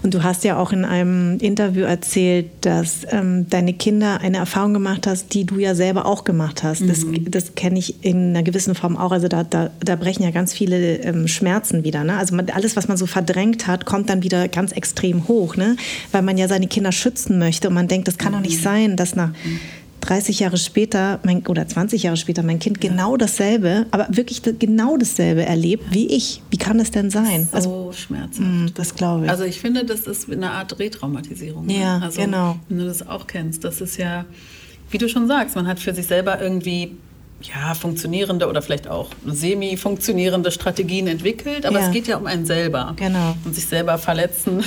Und 0.02 0.14
du 0.14 0.24
hast 0.24 0.44
ja 0.44 0.58
auch 0.58 0.72
in 0.72 0.86
einem 0.86 1.38
Interview 1.40 1.84
erzählt, 1.84 2.48
dass 2.62 3.06
ähm, 3.12 3.48
deine 3.50 3.74
Kinder 3.74 4.22
eine 4.22 4.38
Erfahrung 4.38 4.74
gemacht 4.74 5.06
hast, 5.06 5.34
die 5.34 5.46
du 5.46 5.60
ja 5.60 5.76
selber 5.76 6.06
auch 6.06 6.24
gemacht 6.24 6.64
hast. 6.64 6.82
Mhm. 6.82 6.88
Das, 6.88 7.06
das 7.28 7.56
kenne 7.56 7.80
ich 7.80 8.04
in 8.04 8.30
einer 8.30 8.44
gewissen 8.44 8.76
Form 8.76 8.98
auch. 8.98 9.12
Also 9.12 9.28
da, 9.28 9.44
da, 9.44 9.70
da 9.80 9.96
brechen 9.96 10.24
ja 10.24 10.32
ganz 10.32 10.54
viele 10.54 10.98
ähm, 10.98 11.28
Schmerzen 11.28 11.84
wieder. 11.84 12.04
Ne? 12.04 12.18
Also 12.18 12.36
man, 12.36 12.50
alles, 12.50 12.76
was 12.76 12.88
man 12.88 12.98
so 12.98 13.06
verdrängt 13.06 13.68
hat, 13.68 13.86
kommt 13.86 14.10
dann 14.10 14.24
wieder 14.24 14.48
ganz 14.48 14.72
extrem 14.72 15.28
hoch, 15.28 15.56
ne? 15.56 15.76
weil 16.12 16.24
man 16.24 16.38
ja 16.38 16.48
seine 16.48 16.68
Kinder 16.68 16.92
schützen 16.92 17.38
möchte 17.38 17.68
und 17.68 17.76
man 17.76 17.88
denkt, 17.88 18.08
das 18.08 18.18
kann 18.18 18.34
doch 18.34 18.42
nicht 18.42 18.60
mhm. 18.60 18.64
sein, 18.64 18.96
dass 18.98 19.16
nach 19.16 19.30
mhm 19.30 19.60
30 20.04 20.40
Jahre 20.40 20.58
später 20.58 21.20
mein, 21.24 21.46
oder 21.48 21.68
20 21.68 22.04
Jahre 22.04 22.18
später 22.18 22.44
mein 22.44 22.60
Kind 22.60 22.84
ja. 22.84 22.90
genau 22.90 23.18
dasselbe, 23.18 23.86
aber 23.92 24.08
wirklich 24.10 24.42
genau 24.60 24.98
dasselbe 24.98 25.44
erlebt 25.46 25.86
wie 25.92 26.08
ich. 26.08 26.42
Wie 26.50 26.58
kann 26.58 26.78
das 26.78 26.92
denn 26.92 27.10
sein? 27.10 27.48
So 27.52 27.56
also, 27.56 27.92
schmerzhaft. 27.94 28.40
Mh, 28.40 28.72
das 28.76 28.96
glaube 28.96 29.26
ich. 29.26 29.32
Also 29.32 29.44
ich 29.46 29.60
finde, 29.60 29.86
das 29.86 30.02
ist 30.02 30.30
eine 30.30 30.52
Art 30.52 30.78
Retraumatisierung. 30.78 31.66
Ne? 31.66 31.80
Ja, 31.80 32.00
also, 32.00 32.22
genau. 32.22 32.58
Wenn 32.68 32.80
du 32.80 32.86
das 32.86 33.08
auch 33.08 33.28
kennst, 33.28 33.64
das 33.64 33.82
ist 33.82 33.98
ja, 33.98 34.26
wie 34.92 34.98
du 34.98 35.08
schon 35.08 35.28
sagst, 35.28 35.56
man 35.56 35.68
hat 35.68 35.80
für 35.80 35.94
sich 35.94 36.06
selber 36.06 36.42
irgendwie 36.42 36.92
ja, 37.44 37.74
funktionierende 37.74 38.48
oder 38.48 38.62
vielleicht 38.62 38.88
auch 38.88 39.10
semi-funktionierende 39.26 40.52
Strategien 40.52 41.08
entwickelt, 41.08 41.66
aber 41.66 41.80
ja. 41.80 41.88
es 41.88 41.92
geht 41.92 42.08
ja 42.08 42.18
um 42.18 42.26
einen 42.26 42.46
selber. 42.46 42.94
Genau. 42.96 43.36
Und 43.44 43.54
sich 43.54 43.66
selber 43.66 43.98
verletzen. 43.98 44.64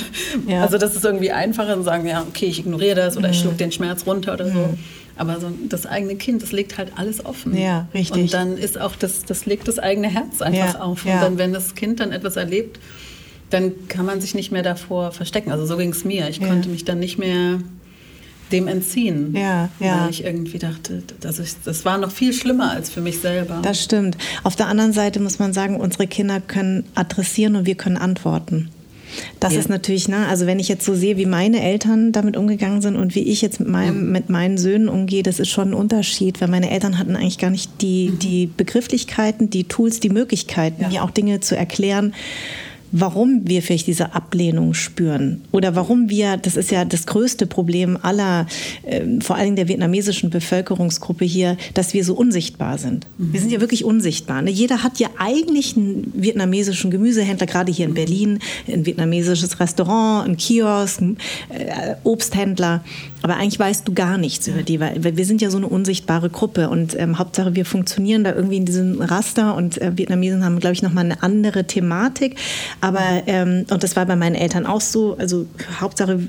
Ja. 0.47 0.61
Also 0.61 0.77
das 0.77 0.95
ist 0.95 1.03
irgendwie 1.03 1.31
einfacher 1.31 1.75
und 1.75 1.83
sagen, 1.83 2.07
ja, 2.07 2.21
okay, 2.21 2.45
ich 2.45 2.59
ignoriere 2.59 2.95
das 2.95 3.17
oder 3.17 3.27
mhm. 3.27 3.33
ich 3.33 3.39
schluck 3.39 3.57
den 3.57 3.71
Schmerz 3.71 4.05
runter 4.05 4.33
oder 4.33 4.45
mhm. 4.45 4.53
so. 4.53 4.77
Aber 5.17 5.39
so 5.39 5.51
das 5.67 5.85
eigene 5.85 6.15
Kind, 6.15 6.41
das 6.41 6.51
legt 6.51 6.77
halt 6.77 6.91
alles 6.95 7.25
offen. 7.25 7.57
Ja, 7.57 7.87
richtig. 7.93 8.23
Und 8.23 8.33
dann 8.33 8.57
ist 8.57 8.79
auch 8.79 8.95
das, 8.95 9.25
das 9.25 9.45
legt 9.45 9.67
das 9.67 9.79
eigene 9.79 10.07
Herz 10.07 10.41
einfach 10.41 10.75
ja, 10.75 10.81
auf. 10.81 11.05
Und 11.05 11.11
ja. 11.11 11.21
dann, 11.21 11.37
wenn 11.37 11.53
das 11.53 11.75
Kind 11.75 11.99
dann 11.99 12.11
etwas 12.11 12.35
erlebt, 12.35 12.79
dann 13.49 13.87
kann 13.87 14.05
man 14.05 14.21
sich 14.21 14.35
nicht 14.35 14.51
mehr 14.51 14.63
davor 14.63 15.11
verstecken. 15.11 15.51
Also 15.51 15.65
so 15.65 15.77
ging 15.77 15.91
es 15.91 16.03
mir. 16.03 16.29
Ich 16.29 16.37
ja. 16.37 16.47
konnte 16.47 16.69
mich 16.69 16.85
dann 16.85 16.99
nicht 16.99 17.17
mehr 17.17 17.59
dem 18.51 18.67
entziehen. 18.67 19.35
Ja, 19.35 19.69
ja. 19.79 20.03
Weil 20.03 20.09
ich 20.09 20.23
irgendwie 20.23 20.59
dachte, 20.59 21.03
also 21.23 21.43
ich, 21.43 21.55
das 21.63 21.85
war 21.85 21.97
noch 21.97 22.11
viel 22.11 22.33
schlimmer 22.33 22.71
als 22.71 22.89
für 22.89 23.01
mich 23.01 23.19
selber. 23.19 23.59
Das 23.61 23.83
stimmt. 23.83 24.17
Auf 24.43 24.55
der 24.55 24.67
anderen 24.67 24.93
Seite 24.93 25.19
muss 25.19 25.39
man 25.39 25.53
sagen, 25.53 25.79
unsere 25.79 26.07
Kinder 26.07 26.39
können 26.39 26.85
adressieren 26.95 27.55
und 27.55 27.65
wir 27.65 27.75
können 27.75 27.97
antworten. 27.97 28.69
Das 29.39 29.53
ja. 29.53 29.59
ist 29.59 29.69
natürlich, 29.69 30.07
ne, 30.07 30.27
also 30.27 30.45
wenn 30.45 30.59
ich 30.59 30.67
jetzt 30.67 30.85
so 30.85 30.95
sehe, 30.95 31.17
wie 31.17 31.25
meine 31.25 31.61
Eltern 31.61 32.11
damit 32.11 32.37
umgegangen 32.37 32.81
sind 32.81 32.95
und 32.95 33.15
wie 33.15 33.23
ich 33.23 33.41
jetzt 33.41 33.59
mit, 33.59 33.69
meinem, 33.69 34.05
mhm. 34.05 34.11
mit 34.11 34.29
meinen 34.29 34.57
Söhnen 34.57 34.89
umgehe, 34.89 35.23
das 35.23 35.39
ist 35.39 35.49
schon 35.49 35.69
ein 35.69 35.73
Unterschied, 35.73 36.41
weil 36.41 36.47
meine 36.47 36.69
Eltern 36.69 36.97
hatten 36.97 37.15
eigentlich 37.15 37.37
gar 37.37 37.49
nicht 37.49 37.81
die, 37.81 38.09
mhm. 38.09 38.19
die 38.19 38.47
Begrifflichkeiten, 38.47 39.49
die 39.49 39.65
Tools, 39.65 39.99
die 39.99 40.09
Möglichkeiten, 40.09 40.83
ja. 40.83 40.89
mir 40.89 41.03
auch 41.03 41.11
Dinge 41.11 41.39
zu 41.39 41.55
erklären 41.55 42.13
warum 42.91 43.41
wir 43.47 43.61
vielleicht 43.61 43.87
diese 43.87 44.13
Ablehnung 44.13 44.73
spüren 44.73 45.41
oder 45.51 45.75
warum 45.75 46.09
wir, 46.09 46.37
das 46.37 46.55
ist 46.55 46.71
ja 46.71 46.85
das 46.85 47.05
größte 47.05 47.45
Problem 47.45 47.97
aller, 48.01 48.47
äh, 48.83 49.01
vor 49.19 49.35
allem 49.35 49.55
der 49.55 49.67
vietnamesischen 49.67 50.29
Bevölkerungsgruppe 50.29 51.25
hier, 51.25 51.57
dass 51.73 51.93
wir 51.93 52.03
so 52.03 52.15
unsichtbar 52.15 52.77
sind. 52.77 53.05
Mhm. 53.17 53.33
Wir 53.33 53.39
sind 53.41 53.51
ja 53.51 53.61
wirklich 53.61 53.83
unsichtbar. 53.83 54.41
Ne? 54.41 54.51
Jeder 54.51 54.83
hat 54.83 54.99
ja 54.99 55.09
eigentlich 55.17 55.75
einen 55.75 56.11
vietnamesischen 56.15 56.91
Gemüsehändler, 56.91 57.47
gerade 57.47 57.71
hier 57.71 57.85
in 57.85 57.93
Berlin, 57.93 58.39
ein 58.67 58.85
vietnamesisches 58.85 59.59
Restaurant, 59.59 60.27
ein 60.27 60.37
Kiosk, 60.37 61.01
ein 61.01 61.17
äh, 61.49 61.95
Obsthändler. 62.03 62.83
Aber 63.21 63.37
eigentlich 63.37 63.59
weißt 63.59 63.87
du 63.87 63.93
gar 63.93 64.17
nichts 64.17 64.47
über 64.47 64.63
die, 64.63 64.79
weil 64.79 65.17
wir 65.17 65.25
sind 65.25 65.41
ja 65.41 65.49
so 65.49 65.57
eine 65.57 65.67
unsichtbare 65.67 66.29
Gruppe 66.29 66.69
und 66.69 66.97
ähm, 66.99 67.17
Hauptsache 67.17 67.55
wir 67.55 67.65
funktionieren 67.65 68.23
da 68.23 68.33
irgendwie 68.33 68.57
in 68.57 68.65
diesem 68.65 69.01
Raster 69.01 69.55
und 69.55 69.81
äh, 69.81 69.97
Vietnamesen 69.97 70.45
haben, 70.45 70.59
glaube 70.59 70.73
ich, 70.73 70.81
nochmal 70.81 71.05
eine 71.05 71.23
andere 71.23 71.65
Thematik. 71.65 72.37
Aber, 72.81 73.23
ähm, 73.25 73.65
und 73.69 73.83
das 73.83 73.95
war 73.95 74.05
bei 74.05 74.15
meinen 74.15 74.35
Eltern 74.35 74.65
auch 74.65 74.81
so, 74.81 75.17
also 75.17 75.45
Hauptsache 75.79 76.19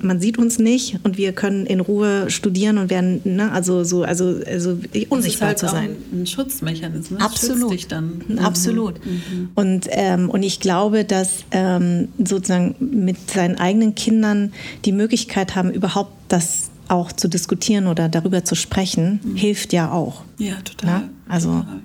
man 0.00 0.20
sieht 0.20 0.38
uns 0.38 0.58
nicht 0.58 0.98
und 1.04 1.16
wir 1.16 1.32
können 1.32 1.66
in 1.66 1.80
Ruhe 1.80 2.30
studieren 2.30 2.78
und 2.78 2.90
werden, 2.90 3.20
ne, 3.24 3.52
also 3.52 3.84
so, 3.84 4.02
also, 4.02 4.40
also 4.46 4.78
unsichtbar 5.08 5.48
halt 5.48 5.58
zu 5.58 5.68
sein. 5.68 5.96
ein 6.12 6.26
Schutzmechanismus. 6.26 7.20
Absolut. 7.20 7.72
Dich 7.72 7.88
dann. 7.88 8.22
Mhm. 8.26 8.38
Absolut. 8.38 9.04
Mhm. 9.04 9.50
Und, 9.54 9.86
ähm, 9.90 10.30
und 10.30 10.42
ich 10.42 10.60
glaube, 10.60 11.04
dass 11.04 11.44
ähm, 11.50 12.08
sozusagen 12.18 12.74
mit 12.80 13.30
seinen 13.30 13.56
eigenen 13.56 13.94
Kindern 13.94 14.52
die 14.84 14.92
Möglichkeit 14.92 15.54
haben, 15.54 15.70
überhaupt 15.70 16.12
das 16.28 16.70
auch 16.88 17.12
zu 17.12 17.28
diskutieren 17.28 17.86
oder 17.86 18.08
darüber 18.08 18.44
zu 18.44 18.54
sprechen, 18.54 19.20
mhm. 19.22 19.36
hilft 19.36 19.72
ja 19.72 19.92
auch. 19.92 20.22
Ja, 20.38 20.54
total. 20.62 21.00
Ne? 21.00 21.10
Also. 21.28 21.48
Total. 21.48 21.80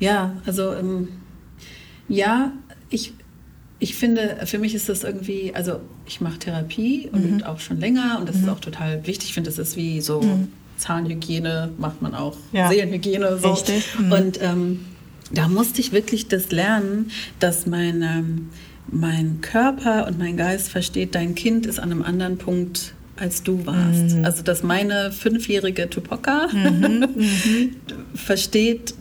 Ja, 0.00 0.32
also 0.44 0.74
ähm, 0.74 1.08
ja, 2.08 2.52
ich, 2.90 3.12
ich 3.78 3.94
finde, 3.94 4.40
für 4.46 4.58
mich 4.58 4.74
ist 4.74 4.88
das 4.88 5.04
irgendwie, 5.04 5.54
also 5.54 5.80
ich 6.12 6.20
mache 6.20 6.38
Therapie 6.38 7.08
und 7.10 7.38
mhm. 7.38 7.42
auch 7.44 7.58
schon 7.58 7.80
länger 7.80 8.18
und 8.20 8.28
das 8.28 8.36
mhm. 8.36 8.42
ist 8.44 8.48
auch 8.50 8.60
total 8.60 9.06
wichtig. 9.06 9.30
Ich 9.30 9.34
finde, 9.34 9.48
das 9.48 9.58
ist 9.58 9.76
wie 9.76 10.00
so 10.02 10.20
mhm. 10.20 10.48
Zahnhygiene, 10.76 11.70
macht 11.78 12.02
man 12.02 12.14
auch, 12.14 12.36
ja. 12.52 12.68
Seelenhygiene. 12.68 13.38
So. 13.38 13.52
Richtig. 13.52 13.86
Mhm. 13.98 14.12
Und 14.12 14.42
ähm, 14.42 14.80
da 15.32 15.48
musste 15.48 15.80
ich 15.80 15.92
wirklich 15.92 16.28
das 16.28 16.50
lernen, 16.50 17.10
dass 17.40 17.66
mein, 17.66 18.02
ähm, 18.02 18.50
mein 18.88 19.40
Körper 19.40 20.06
und 20.06 20.18
mein 20.18 20.36
Geist 20.36 20.68
versteht, 20.68 21.14
dein 21.14 21.34
Kind 21.34 21.64
ist 21.64 21.78
an 21.80 21.90
einem 21.90 22.02
anderen 22.02 22.36
Punkt 22.36 22.94
als 23.16 23.42
du 23.42 23.64
warst. 23.64 24.16
Mhm. 24.16 24.24
Also 24.24 24.42
dass 24.42 24.62
meine 24.62 25.12
fünfjährige 25.12 25.88
Tupoka 25.88 26.48
mhm. 26.52 27.06
mhm. 27.16 27.70
versteht, 28.14 28.94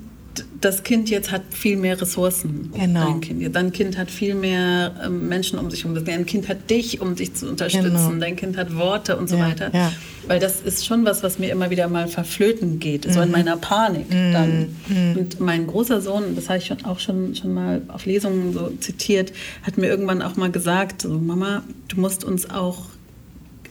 das 0.61 0.83
Kind 0.83 1.09
jetzt 1.09 1.31
hat 1.31 1.41
viel 1.49 1.75
mehr 1.75 1.99
Ressourcen. 1.99 2.71
Genau. 2.73 3.05
Dein 3.05 3.21
Kind, 3.21 3.55
dein 3.55 3.71
kind 3.71 3.97
hat 3.97 4.11
viel 4.11 4.35
mehr 4.35 4.93
ähm, 5.03 5.27
Menschen 5.27 5.57
um 5.57 5.69
sich 5.71 5.83
herum. 5.83 6.03
Dein 6.05 6.25
Kind 6.25 6.47
hat 6.47 6.69
dich, 6.69 7.01
um 7.01 7.15
dich 7.15 7.33
zu 7.33 7.49
unterstützen. 7.49 7.93
Genau. 7.93 8.19
Dein 8.19 8.35
Kind 8.35 8.57
hat 8.57 8.75
Worte 8.75 9.17
und 9.17 9.27
so 9.27 9.37
ja, 9.37 9.47
weiter. 9.47 9.71
Ja. 9.73 9.91
Weil 10.27 10.39
das 10.39 10.61
ist 10.61 10.85
schon 10.85 11.03
was, 11.03 11.23
was 11.23 11.39
mir 11.39 11.51
immer 11.51 11.69
wieder 11.69 11.87
mal 11.87 12.07
verflöten 12.07 12.79
geht. 12.79 13.11
So 13.11 13.21
in 13.21 13.27
mhm. 13.27 13.31
meiner 13.31 13.57
Panik 13.57 14.09
mhm. 14.09 14.33
dann. 14.33 14.75
Mhm. 14.87 15.17
Und 15.17 15.39
mein 15.39 15.67
großer 15.67 16.01
Sohn, 16.01 16.35
das 16.35 16.47
habe 16.49 16.59
ich 16.59 16.71
auch 16.85 16.99
schon, 16.99 17.35
schon 17.35 17.53
mal 17.53 17.81
auf 17.87 18.05
Lesungen 18.05 18.53
so 18.53 18.69
zitiert, 18.79 19.33
hat 19.63 19.77
mir 19.77 19.87
irgendwann 19.87 20.21
auch 20.21 20.35
mal 20.35 20.51
gesagt, 20.51 21.01
so, 21.01 21.09
Mama, 21.09 21.63
du 21.87 21.99
musst 21.99 22.23
uns 22.23 22.49
auch 22.49 22.85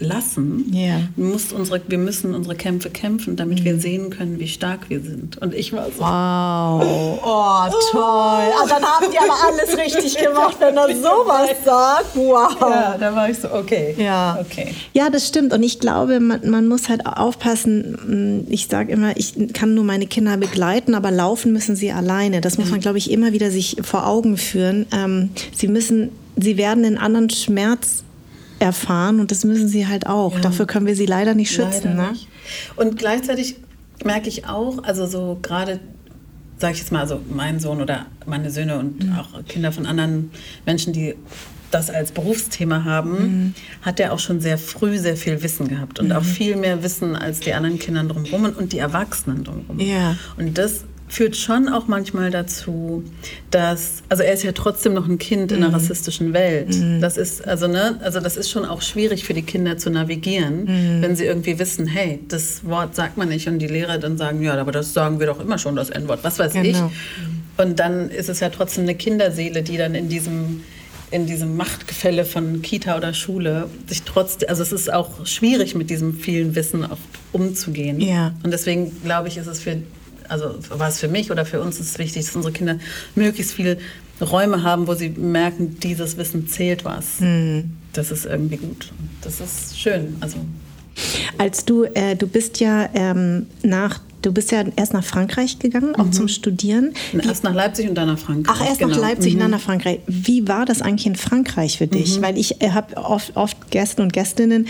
lassen. 0.00 0.72
Yeah. 0.74 1.02
Musst 1.16 1.52
unsere, 1.52 1.80
wir 1.86 1.98
müssen 1.98 2.34
unsere 2.34 2.56
Kämpfe 2.56 2.90
kämpfen, 2.90 3.36
damit 3.36 3.60
mhm. 3.60 3.64
wir 3.64 3.78
sehen 3.78 4.10
können, 4.10 4.40
wie 4.40 4.48
stark 4.48 4.88
wir 4.88 5.00
sind. 5.00 5.38
Und 5.38 5.54
ich 5.54 5.72
war 5.72 5.86
so. 5.86 6.00
Wow. 6.00 7.20
Oh, 7.22 7.90
toll. 7.92 8.00
Ah, 8.02 8.66
dann 8.68 8.82
haben 8.82 9.06
die 9.12 9.18
aber 9.18 9.36
alles 9.46 9.76
richtig 9.76 10.16
gemacht, 10.16 10.56
wenn 10.58 10.76
er 10.76 10.88
sowas 10.96 11.50
sagt. 11.64 12.16
Wow. 12.16 12.56
Ja, 12.60 12.96
da 12.98 13.14
war 13.14 13.28
ich 13.28 13.38
so, 13.38 13.52
okay. 13.52 13.94
Ja, 13.98 14.38
okay. 14.40 14.74
ja 14.94 15.10
das 15.10 15.28
stimmt. 15.28 15.52
Und 15.52 15.62
ich 15.62 15.78
glaube, 15.78 16.18
man, 16.18 16.48
man 16.48 16.66
muss 16.66 16.88
halt 16.88 17.06
aufpassen. 17.06 18.46
Ich 18.48 18.66
sage 18.68 18.92
immer, 18.92 19.16
ich 19.16 19.34
kann 19.52 19.74
nur 19.74 19.84
meine 19.84 20.06
Kinder 20.06 20.38
begleiten, 20.38 20.94
aber 20.94 21.10
laufen 21.10 21.52
müssen 21.52 21.76
sie 21.76 21.92
alleine. 21.92 22.40
Das 22.40 22.56
muss 22.56 22.66
mhm. 22.66 22.72
man, 22.72 22.80
glaube 22.80 22.98
ich, 22.98 23.10
immer 23.10 23.32
wieder 23.32 23.50
sich 23.50 23.76
vor 23.82 24.06
Augen 24.06 24.38
führen. 24.38 24.86
Ähm, 24.92 25.30
sie 25.54 25.68
müssen, 25.68 26.10
sie 26.36 26.56
werden 26.56 26.84
in 26.84 26.96
anderen 26.96 27.28
Schmerz 27.28 28.04
erfahren 28.60 29.20
und 29.20 29.30
das 29.30 29.44
müssen 29.44 29.68
sie 29.68 29.88
halt 29.88 30.06
auch. 30.06 30.34
Ja. 30.34 30.40
Dafür 30.40 30.66
können 30.66 30.86
wir 30.86 30.94
sie 30.94 31.06
leider 31.06 31.34
nicht 31.34 31.50
schützen. 31.50 31.96
Leider 31.96 32.02
ne? 32.02 32.10
nicht. 32.12 32.28
Und 32.76 32.96
gleichzeitig 32.96 33.56
merke 34.04 34.28
ich 34.28 34.46
auch, 34.46 34.84
also 34.84 35.06
so 35.06 35.38
gerade, 35.42 35.80
sage 36.58 36.74
ich 36.74 36.80
jetzt 36.80 36.92
mal, 36.92 37.00
also 37.00 37.20
mein 37.28 37.58
Sohn 37.58 37.80
oder 37.80 38.06
meine 38.26 38.50
Söhne 38.50 38.78
und 38.78 39.04
mhm. 39.04 39.18
auch 39.18 39.44
Kinder 39.48 39.72
von 39.72 39.86
anderen 39.86 40.30
Menschen, 40.66 40.92
die 40.92 41.14
das 41.70 41.88
als 41.88 42.12
Berufsthema 42.12 42.84
haben, 42.84 43.12
mhm. 43.12 43.54
hat 43.82 44.00
er 44.00 44.12
auch 44.12 44.18
schon 44.18 44.40
sehr 44.40 44.58
früh 44.58 44.98
sehr 44.98 45.16
viel 45.16 45.42
Wissen 45.42 45.68
gehabt 45.68 46.00
und 46.00 46.06
mhm. 46.06 46.12
auch 46.12 46.24
viel 46.24 46.56
mehr 46.56 46.82
Wissen 46.82 47.14
als 47.16 47.40
die 47.40 47.54
anderen 47.54 47.78
Kinder 47.78 48.02
drumherum 48.04 48.44
und 48.44 48.72
die 48.72 48.78
Erwachsenen 48.78 49.44
drumherum. 49.44 49.78
Ja. 49.78 50.16
Und 50.36 50.58
das 50.58 50.84
führt 51.10 51.36
schon 51.36 51.68
auch 51.68 51.88
manchmal 51.88 52.30
dazu, 52.30 53.02
dass, 53.50 54.04
also 54.08 54.22
er 54.22 54.32
ist 54.32 54.44
ja 54.44 54.52
trotzdem 54.52 54.94
noch 54.94 55.08
ein 55.08 55.18
Kind 55.18 55.50
mhm. 55.50 55.56
in 55.56 55.64
einer 55.64 55.68
mhm. 55.70 55.74
rassistischen 55.74 56.32
Welt. 56.32 56.74
Mhm. 56.76 57.00
Das 57.00 57.16
ist, 57.16 57.46
also, 57.46 57.66
ne, 57.66 57.98
also 58.02 58.20
das 58.20 58.36
ist 58.36 58.48
schon 58.48 58.64
auch 58.64 58.80
schwierig 58.80 59.24
für 59.24 59.34
die 59.34 59.42
Kinder 59.42 59.76
zu 59.76 59.90
navigieren, 59.90 60.64
mhm. 60.64 61.02
wenn 61.02 61.16
sie 61.16 61.24
irgendwie 61.24 61.58
wissen, 61.58 61.88
hey, 61.88 62.20
das 62.28 62.64
Wort 62.64 62.94
sagt 62.94 63.16
man 63.16 63.28
nicht 63.28 63.48
und 63.48 63.58
die 63.58 63.66
Lehrer 63.66 63.98
dann 63.98 64.16
sagen, 64.16 64.40
ja, 64.40 64.54
aber 64.54 64.70
das 64.70 64.94
sagen 64.94 65.18
wir 65.18 65.26
doch 65.26 65.40
immer 65.40 65.58
schon, 65.58 65.74
das 65.74 65.90
N-Wort, 65.90 66.20
was 66.22 66.38
weiß 66.38 66.52
genau. 66.52 66.68
ich. 66.68 67.62
Und 67.62 67.80
dann 67.80 68.08
ist 68.08 68.28
es 68.28 68.38
ja 68.38 68.48
trotzdem 68.48 68.84
eine 68.84 68.94
Kinderseele, 68.94 69.62
die 69.62 69.76
dann 69.76 69.94
in 69.94 70.08
diesem 70.08 70.62
in 71.12 71.26
diesem 71.26 71.56
Machtgefälle 71.56 72.24
von 72.24 72.62
Kita 72.62 72.96
oder 72.96 73.12
Schule 73.14 73.68
sich 73.88 74.02
trotzdem, 74.02 74.48
also 74.48 74.62
es 74.62 74.70
ist 74.70 74.92
auch 74.92 75.26
schwierig 75.26 75.74
mit 75.74 75.90
diesem 75.90 76.14
vielen 76.14 76.54
Wissen 76.54 76.84
auch 76.84 76.98
umzugehen. 77.32 78.00
Ja. 78.00 78.32
Und 78.44 78.52
deswegen 78.52 78.92
glaube 79.02 79.26
ich, 79.26 79.36
ist 79.36 79.48
es 79.48 79.58
für 79.58 79.82
also 80.30 80.54
war 80.70 80.88
es 80.88 81.00
für 81.00 81.08
mich 81.08 81.30
oder 81.30 81.44
für 81.44 81.60
uns 81.60 81.80
ist 81.80 81.90
es 81.90 81.98
wichtig, 81.98 82.24
dass 82.24 82.36
unsere 82.36 82.52
Kinder 82.52 82.78
möglichst 83.14 83.52
viele 83.52 83.78
Räume 84.20 84.62
haben, 84.62 84.86
wo 84.86 84.94
sie 84.94 85.08
merken, 85.08 85.78
dieses 85.80 86.16
Wissen 86.16 86.46
zählt 86.46 86.84
was. 86.84 87.20
Mhm. 87.20 87.76
Das 87.92 88.10
ist 88.10 88.26
irgendwie 88.26 88.58
gut. 88.58 88.92
Das 89.22 89.40
ist 89.40 89.78
schön. 89.78 90.16
Also 90.20 90.36
als 91.38 91.64
du, 91.64 91.84
äh, 91.84 92.14
du 92.16 92.26
bist 92.26 92.60
ja 92.60 92.88
ähm, 92.94 93.46
nach 93.62 94.00
Du 94.22 94.32
bist 94.32 94.52
ja 94.52 94.64
erst 94.76 94.92
nach 94.92 95.02
Frankreich 95.02 95.58
gegangen, 95.58 95.94
auch 95.94 96.04
mhm. 96.04 96.12
zum 96.12 96.28
Studieren. 96.28 96.92
Wie, 97.12 97.26
erst 97.26 97.42
nach 97.42 97.54
Leipzig 97.54 97.88
und 97.88 97.94
dann 97.94 98.08
nach 98.08 98.18
Frankreich. 98.18 98.54
Ach, 98.54 98.66
erst 98.66 98.78
genau. 98.78 98.94
nach 98.94 99.00
Leipzig 99.00 99.32
mhm. 99.32 99.38
und 99.38 99.42
dann 99.44 99.50
nach 99.52 99.60
Frankreich. 99.60 100.00
Wie 100.06 100.46
war 100.46 100.66
das 100.66 100.82
eigentlich 100.82 101.06
in 101.06 101.16
Frankreich 101.16 101.78
für 101.78 101.86
dich? 101.86 102.18
Mhm. 102.18 102.22
Weil 102.22 102.36
ich 102.36 102.60
äh, 102.60 102.70
habe 102.72 102.98
oft, 102.98 103.34
oft 103.36 103.70
Gäste 103.70 104.02
und 104.02 104.12
Gästinnen, 104.12 104.68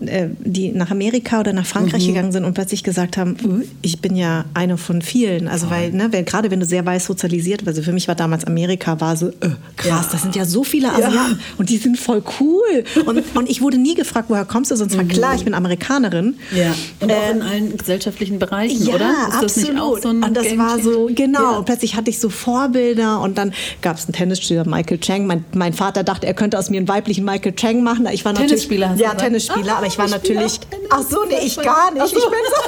die 0.00 0.72
nach 0.72 0.90
Amerika 0.90 1.40
oder 1.40 1.52
nach 1.52 1.66
Frankreich 1.66 2.04
mhm. 2.04 2.08
gegangen 2.08 2.32
sind 2.32 2.44
und 2.44 2.54
plötzlich 2.54 2.82
gesagt 2.82 3.16
haben, 3.16 3.36
uh, 3.44 3.62
ich 3.82 4.00
bin 4.00 4.16
ja 4.16 4.44
eine 4.54 4.76
von 4.76 5.02
vielen. 5.02 5.48
Also 5.48 5.70
weil, 5.70 5.92
ne, 5.92 6.08
weil, 6.12 6.24
gerade 6.24 6.50
wenn 6.50 6.60
du 6.60 6.66
sehr 6.66 6.84
weiß 6.84 7.06
sozialisiert, 7.06 7.66
also 7.66 7.82
für 7.82 7.92
mich 7.92 8.08
war 8.08 8.14
damals 8.14 8.44
Amerika, 8.44 9.00
war 9.00 9.16
so, 9.16 9.28
äh, 9.28 9.50
krass, 9.76 10.06
ja. 10.06 10.08
das 10.12 10.22
sind 10.22 10.36
ja 10.36 10.44
so 10.44 10.64
viele 10.64 10.92
Asiaten 10.92 11.14
ja. 11.14 11.38
und 11.58 11.70
die 11.70 11.76
sind 11.76 11.98
voll 11.98 12.22
cool. 12.40 12.84
Und, 13.06 13.24
und 13.34 13.50
ich 13.50 13.60
wurde 13.60 13.78
nie 13.78 13.94
gefragt, 13.94 14.28
woher 14.28 14.44
kommst 14.44 14.70
du? 14.70 14.76
Sonst 14.76 14.96
war 14.96 15.04
mhm. 15.04 15.08
klar, 15.08 15.34
ich 15.34 15.44
bin 15.44 15.54
Amerikanerin. 15.54 16.36
Ja. 16.54 16.74
Und 17.00 17.12
auch 17.12 17.30
in 17.30 17.40
äh, 17.40 17.44
allen 17.44 17.76
gesellschaftlichen 17.76 18.38
Bereichen, 18.38 18.84
ja, 18.86 18.94
oder? 18.94 19.10
Ist 19.10 19.42
das 19.42 19.58
absolut. 19.58 19.72
nicht 19.72 19.82
auch 19.82 19.98
so 19.98 20.08
ein 20.08 20.22
Und 20.22 20.36
das 20.36 20.58
war 20.58 20.78
so, 20.80 21.10
genau. 21.14 21.52
Ja. 21.52 21.58
Und 21.58 21.64
plötzlich 21.64 21.96
hatte 21.96 22.10
ich 22.10 22.18
so 22.18 22.30
Vorbilder 22.30 23.20
und 23.20 23.38
dann 23.38 23.52
gab 23.82 23.96
es 23.96 24.06
einen 24.06 24.14
Tennisspieler, 24.14 24.66
Michael 24.66 24.98
Chang. 24.98 25.26
Mein, 25.26 25.44
mein 25.54 25.72
Vater 25.72 26.04
dachte, 26.04 26.26
er 26.26 26.34
könnte 26.34 26.58
aus 26.58 26.70
mir 26.70 26.78
einen 26.78 26.88
weiblichen 26.88 27.24
Michael 27.24 27.54
Chang 27.54 27.82
machen. 27.82 28.06
Ich 28.12 28.24
war 28.24 28.34
Tennisspieler. 28.34 28.94
Ja, 28.96 29.14
Tennisspieler, 29.14 29.77
ah, 29.77 29.77
aber 29.78 29.86
ich 29.86 29.96
war 29.96 30.08
natürlich. 30.08 30.60
Ach 30.90 31.02
so, 31.02 31.24
nee, 31.28 31.38
ich 31.44 31.56
gar 31.56 31.92
nicht. 31.92 32.08
So. 32.08 32.18
Ich 32.18 32.24
bin 32.24 32.40
so. 32.50 32.62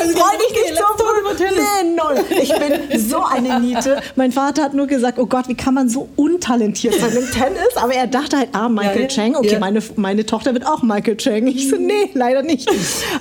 Freu 0.20 0.36
dich 0.38 0.70
nicht 0.70 0.78
so 0.78 0.90
Tennis. 1.40 1.64
Nee, 1.82 1.96
null. 1.96 2.24
Ich 2.42 2.52
bin 2.52 3.00
so 3.00 3.22
eine 3.22 3.60
Niete. 3.60 4.00
Mein 4.16 4.32
Vater 4.32 4.62
hat 4.62 4.74
nur 4.74 4.86
gesagt, 4.86 5.18
oh 5.18 5.26
Gott, 5.26 5.48
wie 5.48 5.54
kann 5.54 5.74
man 5.74 5.88
so 5.88 6.08
untalentiert 6.16 6.94
sein 6.94 7.12
im 7.16 7.30
Tennis? 7.30 7.76
Aber 7.76 7.94
er 7.94 8.06
dachte 8.06 8.36
halt, 8.36 8.50
ah, 8.52 8.68
Michael 8.68 9.02
ja, 9.02 9.08
Chang, 9.08 9.36
okay, 9.36 9.52
ja. 9.52 9.58
meine, 9.58 9.82
meine 9.96 10.26
Tochter 10.26 10.54
wird 10.54 10.66
auch 10.66 10.82
Michael 10.82 11.16
Chang. 11.16 11.46
Ich 11.46 11.70
so, 11.70 11.76
nee, 11.76 12.10
leider 12.14 12.42
nicht. 12.42 12.70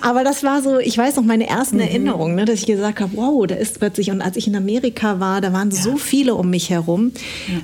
Aber 0.02 0.24
das 0.24 0.44
war 0.44 0.62
so, 0.62 0.80
ich 0.80 0.98
weiß 0.98 1.16
noch, 1.16 1.24
meine 1.24 1.48
ersten 1.48 1.78
mhm. 1.78 1.84
Erinnerungen, 1.84 2.36
ne, 2.36 2.46
dass 2.46 2.60
ich 2.60 2.66
gesagt 2.66 3.00
habe, 3.00 3.12
wow, 3.16 3.46
da 3.48 3.56
ist 3.56 3.80
plötzlich, 3.80 4.12
und 4.12 4.22
als 4.22 4.38
ich 4.38 4.48
in 4.48 4.56
Amerika 4.56 5.20
war, 5.20 5.42
da 5.42 5.54
waren 5.54 5.72
ja. 5.72 5.82
so 5.82 5.98
viele 5.98 6.36
um 6.36 6.50
mich 6.50 6.70
herum. 6.70 7.12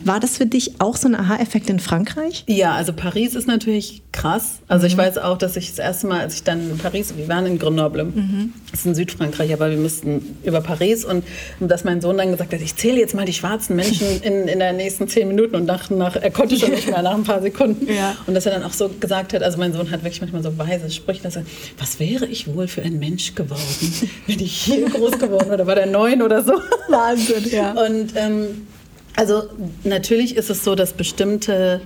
War 0.03 0.20
das 0.20 0.38
für 0.38 0.45
dich 0.45 0.80
auch 0.80 0.95
so 0.95 1.07
ein 1.07 1.16
Aha-Effekt 1.16 1.70
in 1.70 1.80
Frankreich? 1.80 2.43
Ja, 2.47 2.74
also 2.74 2.93
Paris 2.93 3.36
ist 3.36 3.47
natürlich 3.47 4.03
krass. 4.11 4.59
Also 4.68 4.86
mhm. 4.86 4.91
ich 4.91 4.97
weiß 4.97 5.18
auch, 5.20 5.38
dass 5.45 5.55
ich 5.55 5.69
das 5.69 5.79
erste 5.79 6.07
Mal, 6.07 6.21
als 6.21 6.35
ich 6.35 6.43
dann 6.43 6.71
in 6.71 6.77
Paris, 6.77 7.13
wir 7.15 7.27
waren 7.27 7.45
in 7.45 7.59
Grenoble, 7.59 8.05
mhm. 8.05 8.53
das 8.71 8.79
ist 8.81 8.85
in 8.87 8.95
Südfrankreich, 8.95 9.53
aber 9.53 9.69
wir 9.69 9.77
müssten 9.77 10.37
über 10.43 10.59
Paris 10.61 11.05
und, 11.05 11.23
und 11.59 11.69
dass 11.69 11.83
mein 11.83 12.01
Sohn 12.01 12.17
dann 12.17 12.31
gesagt 12.31 12.51
hat, 12.51 12.61
ich 12.61 12.75
zähle 12.75 12.99
jetzt 12.99 13.13
mal 13.13 13.25
die 13.25 13.33
schwarzen 13.33 13.75
Menschen 13.75 14.07
in, 14.23 14.47
in 14.47 14.59
den 14.59 14.75
nächsten 14.77 15.07
zehn 15.07 15.27
Minuten 15.27 15.55
und 15.55 15.65
nach, 15.65 15.89
nach, 15.91 16.15
er 16.15 16.31
konnte 16.31 16.57
schon 16.57 16.71
nicht 16.71 16.89
mehr 16.89 17.01
nach 17.03 17.13
ein 17.13 17.23
paar 17.23 17.41
Sekunden. 17.41 17.87
Ja. 17.87 18.17
Und 18.25 18.33
dass 18.33 18.45
er 18.47 18.53
dann 18.53 18.63
auch 18.63 18.73
so 18.73 18.89
gesagt 18.89 19.33
hat, 19.33 19.43
also 19.43 19.59
mein 19.59 19.71
Sohn 19.71 19.91
hat 19.91 20.03
wirklich 20.03 20.21
manchmal 20.21 20.41
so 20.41 20.57
weise 20.57 20.89
Sprüche, 20.89 21.21
dass 21.21 21.35
er, 21.35 21.43
was 21.77 21.99
wäre 21.99 22.25
ich 22.25 22.53
wohl 22.53 22.67
für 22.67 22.81
ein 22.81 22.97
Mensch 22.97 23.35
geworden, 23.35 23.61
wenn 24.27 24.39
ich 24.39 24.53
hier 24.53 24.89
groß 24.89 25.19
geworden 25.19 25.47
wäre, 25.47 25.57
da 25.57 25.67
war 25.67 25.75
der 25.75 25.85
neun 25.85 26.21
oder 26.21 26.43
so. 26.43 26.53
Wahnsinn, 26.89 27.45
ja. 27.51 27.71
Und 27.71 28.13
ähm, 28.15 28.67
also 29.15 29.43
natürlich 29.83 30.35
ist 30.35 30.49
es 30.49 30.63
so, 30.63 30.73
dass 30.73 30.93
bestimmte 30.93 31.81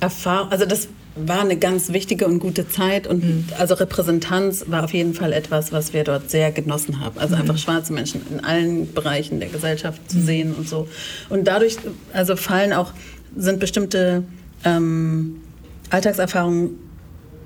Erfahrungen, 0.00 0.52
also 0.52 0.64
das 0.64 0.88
war 1.26 1.40
eine 1.40 1.56
ganz 1.56 1.92
wichtige 1.92 2.26
und 2.26 2.38
gute 2.38 2.68
Zeit 2.68 3.06
und 3.06 3.24
mhm. 3.24 3.44
also 3.58 3.74
Repräsentanz 3.74 4.64
war 4.68 4.84
auf 4.84 4.92
jeden 4.92 5.14
Fall 5.14 5.32
etwas, 5.32 5.72
was 5.72 5.92
wir 5.92 6.04
dort 6.04 6.30
sehr 6.30 6.52
genossen 6.52 7.00
haben. 7.00 7.18
Also 7.18 7.34
mhm. 7.34 7.42
einfach 7.42 7.58
schwarze 7.58 7.92
Menschen 7.92 8.22
in 8.30 8.44
allen 8.44 8.92
Bereichen 8.92 9.40
der 9.40 9.48
Gesellschaft 9.48 10.10
zu 10.10 10.18
mhm. 10.18 10.22
sehen 10.22 10.54
und 10.54 10.68
so. 10.68 10.88
Und 11.28 11.46
dadurch, 11.46 11.76
also 12.12 12.36
fallen 12.36 12.72
auch, 12.72 12.92
sind 13.36 13.60
bestimmte 13.60 14.24
ähm, 14.64 15.42
Alltagserfahrungen 15.90 16.87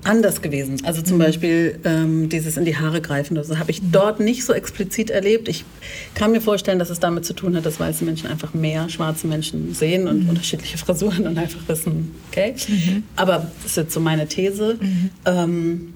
anders 0.03 0.41
gewesen. 0.41 0.77
Also 0.83 1.01
zum 1.01 1.17
mhm. 1.17 1.21
Beispiel 1.21 1.79
ähm, 1.83 2.29
dieses 2.29 2.57
in 2.57 2.65
die 2.65 2.77
Haare 2.77 3.01
greifen. 3.01 3.35
Das 3.35 3.49
habe 3.57 3.71
ich 3.71 3.81
mhm. 3.81 3.91
dort 3.91 4.19
nicht 4.19 4.45
so 4.45 4.53
explizit 4.53 5.09
erlebt. 5.09 5.47
Ich 5.47 5.65
kann 6.15 6.31
mir 6.31 6.41
vorstellen, 6.41 6.79
dass 6.79 6.89
es 6.89 6.99
damit 6.99 7.25
zu 7.25 7.33
tun 7.33 7.55
hat, 7.55 7.65
dass 7.65 7.79
weiße 7.79 8.03
Menschen 8.05 8.29
einfach 8.29 8.53
mehr 8.53 8.89
schwarze 8.89 9.27
Menschen 9.27 9.73
sehen 9.73 10.07
und 10.07 10.23
mhm. 10.23 10.29
unterschiedliche 10.29 10.77
Frisuren 10.83 11.27
und 11.27 11.37
einfach 11.37 11.61
wissen, 11.67 12.11
okay. 12.29 12.55
Mhm. 12.67 13.03
Aber 13.15 13.47
das 13.61 13.71
ist 13.71 13.77
jetzt 13.77 13.93
so 13.93 13.99
meine 13.99 14.27
These. 14.27 14.77
Mhm. 14.79 15.09
Ähm, 15.25 15.93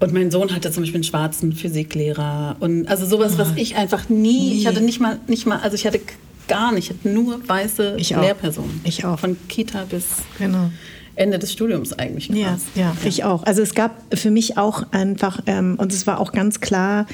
und 0.00 0.12
mein 0.12 0.30
Sohn 0.30 0.54
hatte 0.54 0.70
zum 0.70 0.82
Beispiel 0.82 0.98
einen 0.98 1.04
schwarzen 1.04 1.52
Physiklehrer 1.52 2.56
und 2.60 2.88
also 2.88 3.06
sowas, 3.06 3.38
was 3.38 3.52
ich 3.56 3.76
einfach 3.76 4.08
nie, 4.08 4.50
nie. 4.50 4.58
ich 4.58 4.66
hatte 4.66 4.82
nicht 4.82 5.00
mal, 5.00 5.18
nicht 5.28 5.46
mal, 5.46 5.60
also 5.60 5.76
ich 5.76 5.86
hatte 5.86 6.00
gar 6.48 6.72
nicht, 6.72 6.90
ich 6.90 6.96
hatte 6.96 7.08
nur 7.08 7.40
weiße 7.48 7.96
ich 7.98 8.10
Lehrpersonen. 8.10 8.80
Ich 8.84 9.04
auch. 9.04 9.18
Von 9.18 9.36
Kita 9.48 9.84
bis 9.84 10.04
genau. 10.38 10.70
Ende 11.16 11.38
des 11.38 11.52
Studiums 11.52 11.92
eigentlich. 11.92 12.28
Ja, 12.28 12.58
ja, 12.74 12.96
ich 13.04 13.24
auch. 13.24 13.44
Also 13.44 13.62
es 13.62 13.74
gab 13.74 14.02
für 14.14 14.30
mich 14.30 14.58
auch 14.58 14.84
einfach, 14.92 15.40
ähm, 15.46 15.76
und 15.78 15.92
es 15.92 16.06
war 16.06 16.20
auch 16.20 16.32
ganz 16.32 16.60
klar, 16.60 17.06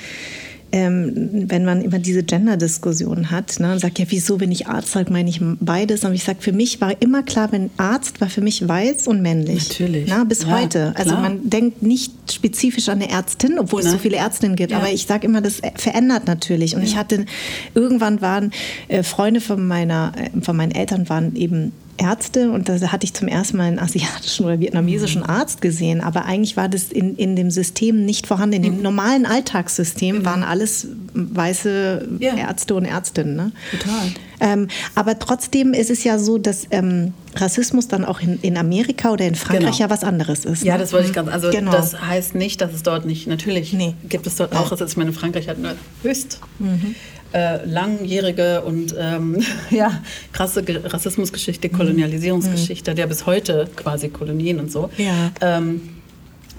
ähm, 0.73 1.47
wenn 1.49 1.65
man 1.65 1.83
immer 1.83 1.99
diese 1.99 2.23
Gender-Diskussion 2.23 3.31
hat 3.31 3.59
ne, 3.59 3.73
und 3.73 3.81
sagt, 3.81 3.99
ja, 3.99 4.05
wieso, 4.09 4.39
wenn 4.41 4.53
ich 4.53 4.69
Arzt 4.69 4.93
sage, 4.93 5.13
meine 5.13 5.29
ich 5.29 5.41
beides. 5.61 6.05
Aber 6.05 6.15
ich 6.15 6.23
sage, 6.23 6.39
für 6.41 6.53
mich 6.53 6.81
war 6.81 6.95
immer 7.03 7.23
klar, 7.23 7.51
wenn 7.51 7.71
Arzt 7.77 8.21
war 8.21 8.29
für 8.29 8.41
mich 8.41 8.67
weiß 8.67 9.09
und 9.09 9.21
männlich. 9.21 9.69
Natürlich. 9.69 10.07
Na, 10.09 10.25
bis 10.25 10.43
ja, 10.43 10.59
heute. 10.59 10.93
Also 10.97 11.11
klar. 11.11 11.23
man 11.23 11.51
denkt 11.51 11.83
nicht 11.83 12.13
spezifisch 12.33 12.89
an 12.89 13.03
eine 13.03 13.11
Ärztin, 13.11 13.59
obwohl 13.59 13.83
Nein. 13.83 13.89
es 13.89 13.93
so 13.95 13.99
viele 13.99 14.17
Ärztinnen 14.17 14.57
gibt. 14.57 14.71
Ja. 14.71 14.79
Aber 14.79 14.91
ich 14.91 15.07
sage 15.07 15.27
immer, 15.27 15.41
das 15.41 15.61
verändert 15.77 16.27
natürlich. 16.27 16.77
Und 16.77 16.83
ja. 16.83 16.89
ich 16.89 16.97
hatte, 16.97 17.27
irgendwann 17.75 18.21
waren 18.21 18.53
äh, 18.89 19.03
Freunde 19.03 19.41
von 19.41 19.67
meiner, 19.67 20.13
äh, 20.17 20.41
von 20.41 20.57
meinen 20.57 20.73
Eltern 20.73 21.09
waren 21.09 21.35
eben 21.35 21.73
Ärzte 22.01 22.51
und 22.51 22.69
da 22.69 22.81
hatte 22.81 23.05
ich 23.05 23.15
zum 23.15 23.29
ersten 23.29 23.59
Mal 23.59 23.65
einen 23.65 23.79
asiatischen 23.79 24.47
oder 24.47 24.59
vietnamesischen 24.59 25.23
Arzt 25.23 25.61
gesehen, 25.61 26.01
aber 26.01 26.25
eigentlich 26.25 26.57
war 26.57 26.69
das 26.69 26.85
in, 26.85 27.17
in 27.17 27.37
dem 27.37 27.51
System 27.51 28.05
nicht 28.05 28.27
vorhanden. 28.27 28.57
In 28.57 28.63
dem 28.63 28.77
mhm. 28.79 28.83
normalen 28.83 29.27
Alltagssystem 29.27 30.19
mhm. 30.19 30.25
waren 30.25 30.43
alles 30.43 30.89
weiße 31.15 32.09
ja. 32.19 32.35
Ärzte 32.35 32.75
und 32.75 32.87
Ärztinnen. 32.87 33.37
Ne? 33.37 33.53
Total. 33.71 34.11
Ähm, 34.41 34.69
aber 34.95 35.19
trotzdem 35.19 35.75
ist 35.75 35.91
es 35.91 36.03
ja 36.03 36.19
so, 36.19 36.39
dass 36.39 36.67
ähm, 36.71 37.13
Rassismus 37.37 37.89
dann 37.89 38.05
auch 38.05 38.21
in, 38.21 38.39
in 38.41 38.57
Amerika 38.57 39.11
oder 39.11 39.27
in 39.27 39.35
Frankreich 39.35 39.77
genau. 39.77 39.79
ja 39.79 39.91
was 39.91 40.03
anderes 40.03 40.47
ist. 40.47 40.65
Ja, 40.65 40.75
ne? 40.75 40.81
das 40.81 40.93
wollte 40.93 41.09
ich 41.09 41.13
ganz. 41.13 41.29
Also 41.29 41.51
genau. 41.51 41.73
das 41.73 42.01
heißt 42.01 42.35
nicht, 42.35 42.61
dass 42.61 42.73
es 42.73 42.83
dort 42.83 43.05
nicht. 43.05 43.27
Natürlich 43.27 43.75
nee. 43.75 43.95
gibt 44.09 44.27
es 44.27 44.37
dort 44.37 44.57
auch. 44.57 44.71
Also 44.71 44.85
ich 44.87 44.97
meine, 44.97 45.13
Frankreich 45.13 45.49
hat 45.49 45.59
eine 45.59 45.77
höchst 46.03 46.41
mhm 46.59 46.95
äh, 47.33 47.65
langjährige 47.65 48.63
und 48.63 48.95
ähm, 48.99 49.43
ja, 49.71 50.03
krasse 50.33 50.65
Rassismusgeschichte, 50.85 51.69
mhm. 51.69 51.73
Kolonialisierungsgeschichte, 51.73 52.91
mhm. 52.91 52.97
der 52.97 53.07
bis 53.07 53.27
heute 53.27 53.69
quasi 53.77 54.09
Kolonien 54.09 54.61
und 54.61 54.71
so. 54.71 54.91
Ja. 54.97 55.31
Ähm, 55.41 55.91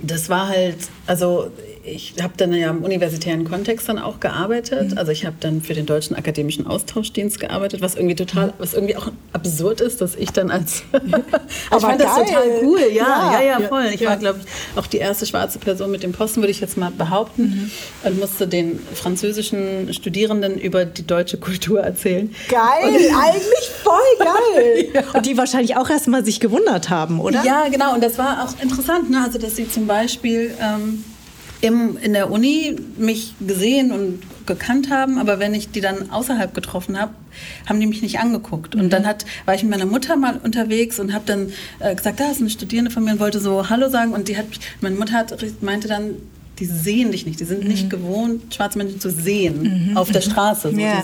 das 0.01 0.30
war 0.30 0.47
halt, 0.47 0.78
also 1.05 1.51
ich 1.84 2.15
habe 2.21 2.34
dann 2.38 2.53
ja 2.53 2.69
im 2.69 2.84
universitären 2.84 3.43
Kontext 3.43 3.89
dann 3.89 3.97
auch 3.97 4.19
gearbeitet. 4.19 4.91
Mhm. 4.91 4.97
Also 4.97 5.11
ich 5.11 5.25
habe 5.25 5.36
dann 5.39 5.61
für 5.61 5.73
den 5.73 5.86
Deutschen 5.86 6.15
Akademischen 6.15 6.67
Austauschdienst 6.67 7.39
gearbeitet, 7.39 7.82
was 7.82 7.95
irgendwie 7.95 8.15
total, 8.15 8.47
mhm. 8.47 8.53
was 8.59 8.73
irgendwie 8.73 8.95
auch 8.95 9.11
absurd 9.34 9.82
ist, 9.82 10.01
dass 10.01 10.15
ich 10.15 10.32
dann 10.32 10.51
als 10.51 10.84
ich 10.93 11.82
fand 11.82 12.01
das 12.01 12.15
total 12.15 12.43
cool, 12.63 12.79
ja, 12.93 13.34
ja, 13.34 13.41
ja, 13.41 13.59
ja 13.59 13.67
voll. 13.67 13.86
Ich 13.93 14.01
ja. 14.01 14.09
war, 14.09 14.17
glaube 14.17 14.39
ich, 14.39 14.77
auch 14.77 14.88
die 14.88 14.97
erste 14.97 15.25
schwarze 15.25 15.59
Person 15.59 15.91
mit 15.91 16.03
dem 16.03 16.11
Posten, 16.11 16.41
würde 16.41 16.51
ich 16.51 16.61
jetzt 16.61 16.77
mal 16.77 16.91
behaupten, 16.91 17.43
mhm. 17.43 17.71
und 18.07 18.19
musste 18.19 18.47
den 18.47 18.79
französischen 18.93 19.93
Studierenden 19.93 20.59
über 20.59 20.86
die 20.86 21.05
deutsche 21.05 21.38
Kultur 21.38 21.82
erzählen. 21.82 22.34
Geil, 22.49 22.61
und, 22.84 22.95
eigentlich 22.95 23.69
voll 23.84 23.93
geil. 24.19 24.88
ja. 24.93 25.03
Und 25.13 25.25
die 25.25 25.38
wahrscheinlich 25.38 25.77
auch 25.77 25.89
erstmal 25.89 26.23
sich 26.23 26.39
gewundert 26.39 26.89
haben, 26.89 27.19
oder? 27.19 27.43
Ja, 27.43 27.67
genau. 27.69 27.93
Und 27.93 28.03
das 28.03 28.17
war 28.17 28.45
auch 28.45 28.61
interessant, 28.61 29.09
ne? 29.09 29.23
also 29.23 29.39
dass 29.39 29.55
sie 29.55 29.69
zum 29.69 29.88
Beispiel 29.88 30.53
ähm, 30.61 31.03
im, 31.62 31.97
in 31.97 32.14
der 32.14 32.32
Uni 32.32 32.76
mich 32.97 33.36
gesehen 33.39 33.91
und 33.91 34.22
gekannt 34.47 34.89
haben, 34.89 35.20
aber 35.20 35.39
wenn 35.39 35.53
ich 35.53 35.72
die 35.72 35.82
dann 35.82 36.09
außerhalb 36.09 36.53
getroffen 36.53 36.99
habe, 36.99 37.14
haben 37.68 37.80
die 37.80 37.86
mich 37.86 38.01
nicht 38.01 38.20
angeguckt. 38.20 38.76
Und 38.76 38.86
mhm. 38.86 38.89
dann 38.89 39.05
hat, 39.05 39.26
war 39.45 39.53
ich 39.53 39.62
mit 39.62 39.72
meiner 39.72 39.86
Mutter 39.86 40.16
mal 40.16 40.39
unterwegs 40.43 40.99
und 40.99 41.14
habe 41.14 41.24
dann 41.26 41.51
äh, 41.80 41.95
gesagt, 41.95 42.20
da 42.20 42.32
ist 42.32 42.41
eine 42.41 42.49
Studierende 42.49 42.91
von 42.91 43.03
mir 43.03 43.12
und 43.12 43.20
wollte 43.20 43.39
so 43.39 43.70
Hallo 43.70 43.89
sagen. 43.89 44.14
Und 44.14 44.28
die 44.28 44.38
hat, 44.38 44.45
meine 44.82 44.95
Mutter 44.95 45.14
hat, 45.14 45.36
meinte 45.62 45.88
dann, 45.88 46.16
die 46.59 46.66
sehen 46.66 47.12
dich 47.12 47.26
nicht, 47.26 47.39
die 47.39 47.45
sind 47.45 47.64
mhm. 47.64 47.70
nicht 47.70 47.89
gewohnt, 47.89 48.53
schwarze 48.53 48.78
Menschen 48.78 48.99
zu 48.99 49.09
sehen 49.09 49.89
mhm. 49.89 49.97
auf 49.97 50.12
der 50.12 50.22
Straße. 50.22 50.72
So 50.72 50.78
ja. 50.78 51.03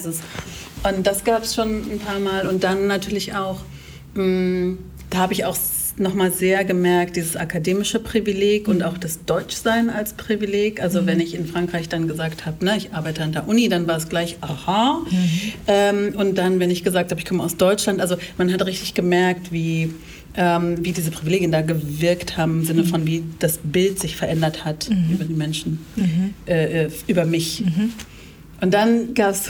Und 0.84 1.08
das 1.08 1.24
gab 1.24 1.44
es 1.44 1.56
schon 1.56 1.92
ein 1.92 2.00
paar 2.00 2.20
Mal. 2.20 2.48
Und 2.48 2.64
dann 2.64 2.88
natürlich 2.88 3.36
auch, 3.36 3.60
mh, 4.16 4.24
mm, 4.24 4.78
da 5.10 5.20
habe 5.20 5.34
ich 5.34 5.46
auch 5.46 5.56
nochmal 6.00 6.32
sehr 6.32 6.64
gemerkt, 6.64 7.16
dieses 7.16 7.36
akademische 7.36 8.00
Privileg 8.00 8.68
und 8.68 8.84
auch 8.84 8.98
das 8.98 9.26
Deutschsein 9.26 9.90
als 9.90 10.14
Privileg. 10.14 10.82
Also 10.82 11.02
mhm. 11.02 11.08
wenn 11.08 11.20
ich 11.20 11.34
in 11.34 11.48
Frankreich 11.48 11.90
dann 11.90 12.08
gesagt 12.08 12.46
habe, 12.46 12.64
ne, 12.64 12.78
ich 12.78 12.94
arbeite 12.94 13.24
an 13.24 13.32
der 13.32 13.48
Uni, 13.48 13.70
dann 13.70 13.88
war 13.88 13.98
es 13.98 14.10
gleich, 14.10 14.38
aha. 14.42 15.02
Mhm. 15.10 15.54
Ähm, 15.68 16.14
und 16.16 16.38
dann, 16.38 16.60
wenn 16.60 16.72
ich 16.72 16.84
gesagt 16.84 17.12
habe, 17.12 17.20
ich 17.20 17.26
komme 17.26 17.44
aus 17.44 17.58
Deutschland, 17.58 18.02
also 18.02 18.16
man 18.38 18.52
hat 18.52 18.66
richtig 18.66 18.94
gemerkt, 18.94 19.52
wie, 19.52 19.94
ähm, 20.36 20.84
wie 20.84 20.92
diese 20.92 21.12
Privilegien 21.12 21.52
da 21.52 21.62
gewirkt 21.62 22.38
haben, 22.38 22.60
im 22.60 22.66
Sinne 22.66 22.84
mhm. 22.84 22.88
von, 22.88 23.08
wie 23.08 23.24
das 23.40 23.60
Bild 23.64 24.00
sich 24.00 24.16
verändert 24.16 24.66
hat 24.66 24.90
mhm. 24.90 25.14
über 25.14 25.26
die 25.26 25.34
Menschen, 25.34 25.80
mhm. 25.96 26.34
äh, 26.48 26.86
äh, 26.86 26.90
über 27.08 27.26
mich. 27.26 27.62
Mhm. 27.62 27.94
Und 28.62 28.74
dann 28.74 29.14
gab 29.14 29.32
es, 29.32 29.50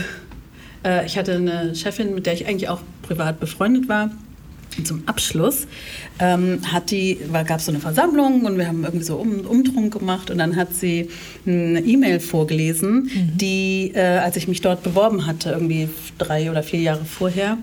äh, 0.85 1.05
ich 1.05 1.17
hatte 1.17 1.35
eine 1.35 1.75
Chefin, 1.75 2.13
mit 2.13 2.25
der 2.25 2.33
ich 2.33 2.47
eigentlich 2.47 2.69
auch 2.69 2.81
privat 3.01 3.39
befreundet 3.39 3.87
war, 3.89 4.11
zum 4.83 5.03
Abschluss 5.05 5.67
ähm, 6.19 6.59
hat 6.71 6.91
die, 6.91 7.17
gab 7.31 7.59
es 7.59 7.65
so 7.65 7.71
eine 7.71 7.79
Versammlung 7.79 8.43
und 8.43 8.57
wir 8.57 8.67
haben 8.67 8.83
irgendwie 8.83 9.05
so 9.05 9.15
um, 9.17 9.41
Umtrunk 9.41 9.93
gemacht 9.93 10.29
und 10.31 10.37
dann 10.37 10.55
hat 10.55 10.73
sie 10.73 11.09
eine 11.45 11.81
E-Mail 11.81 12.19
vorgelesen, 12.19 13.03
mhm. 13.03 13.37
die, 13.37 13.91
äh, 13.93 14.01
als 14.01 14.35
ich 14.37 14.47
mich 14.47 14.61
dort 14.61 14.83
beworben 14.83 15.25
hatte, 15.25 15.51
irgendwie 15.51 15.89
drei 16.17 16.49
oder 16.51 16.63
vier 16.63 16.81
Jahre 16.81 17.05
vorher, 17.05 17.57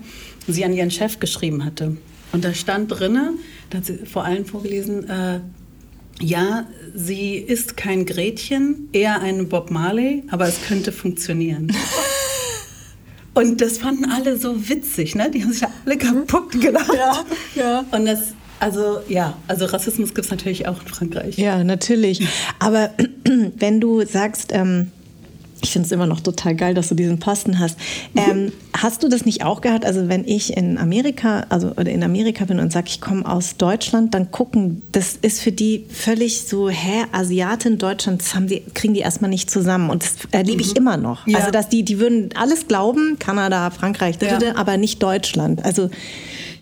sie 0.47 0.65
an 0.65 0.73
ihren 0.73 0.91
Chef 0.91 1.19
geschrieben 1.19 1.65
hatte. 1.65 1.97
Und 2.31 2.43
da 2.43 2.53
stand 2.53 2.91
drinne, 2.91 3.33
da 3.69 3.77
hat 3.79 3.85
sie 3.85 3.97
vor 4.05 4.25
allem 4.25 4.45
vorgelesen, 4.45 5.09
äh, 5.09 5.39
ja, 6.21 6.65
sie 6.93 7.35
ist 7.35 7.75
kein 7.75 8.05
Gretchen, 8.05 8.89
eher 8.93 9.21
ein 9.21 9.49
Bob 9.49 9.69
Marley, 9.69 10.23
aber 10.29 10.47
es 10.47 10.61
könnte 10.61 10.91
funktionieren. 10.91 11.71
Und 13.35 13.59
das 13.61 13.77
fanden 13.77 14.05
alle 14.05 14.37
so 14.37 14.69
witzig, 14.69 15.13
ne? 15.13 15.29
Die 15.29 15.43
haben 15.43 15.51
sich 15.51 15.67
alle 15.85 15.97
kaputt 15.97 16.51
gelacht. 16.61 16.93
Ja, 16.93 17.25
ja. 17.55 17.85
Und 17.91 18.05
das, 18.05 18.33
also 18.59 18.99
ja, 19.09 19.37
also 19.47 19.65
Rassismus 19.65 20.13
gibt 20.13 20.25
es 20.25 20.31
natürlich 20.31 20.67
auch 20.67 20.81
in 20.81 20.87
Frankreich. 20.87 21.37
Ja, 21.37 21.63
natürlich. 21.63 22.25
Aber 22.59 22.91
wenn 23.25 23.81
du 23.81 24.05
sagst, 24.05 24.51
ähm, 24.53 24.91
Ich 25.61 25.71
finde 25.71 25.85
es 25.85 25.91
immer 25.91 26.05
noch 26.05 26.19
total 26.19 26.55
geil, 26.55 26.73
dass 26.73 26.89
du 26.89 26.95
diesen 26.95 27.19
Posten 27.19 27.59
hast. 27.59 27.77
Ähm, 28.15 28.51
hast 28.77 29.01
du 29.03 29.07
das 29.07 29.25
nicht 29.25 29.43
auch 29.43 29.61
gehabt? 29.61 29.85
Also 29.85 30.09
wenn 30.09 30.27
ich 30.27 30.55
in 30.55 30.77
Amerika, 30.77 31.45
also 31.49 31.69
oder 31.71 31.89
in 31.91 32.03
Amerika 32.03 32.45
bin 32.45 32.59
und 32.59 32.71
sage, 32.71 32.87
ich 32.89 33.01
komme 33.01 33.25
aus 33.25 33.57
Deutschland, 33.57 34.13
dann 34.13 34.31
gucken, 34.31 34.83
das 34.91 35.17
ist 35.21 35.41
für 35.41 35.51
die 35.51 35.85
völlig 35.89 36.41
so, 36.41 36.69
hä, 36.69 37.05
Asiatin 37.11 37.77
Deutschland, 37.77 38.21
das 38.21 38.35
haben 38.35 38.47
die, 38.47 38.61
kriegen 38.73 38.93
die 38.93 38.99
erstmal 38.99 39.29
nicht 39.29 39.49
zusammen. 39.49 39.89
Und 39.89 40.03
das 40.03 40.15
erlebe 40.31 40.61
ich 40.61 40.75
immer 40.75 40.97
noch. 40.97 41.25
Ja. 41.25 41.39
Also 41.39 41.51
dass 41.51 41.69
die, 41.69 41.83
die 41.83 41.99
würden 41.99 42.29
alles 42.35 42.67
glauben, 42.67 43.17
Kanada, 43.17 43.69
Frankreich, 43.71 44.17
Ja. 44.21 44.37
aber 44.55 44.77
nicht 44.77 45.01
Deutschland. 45.01 45.63
Also 45.65 45.89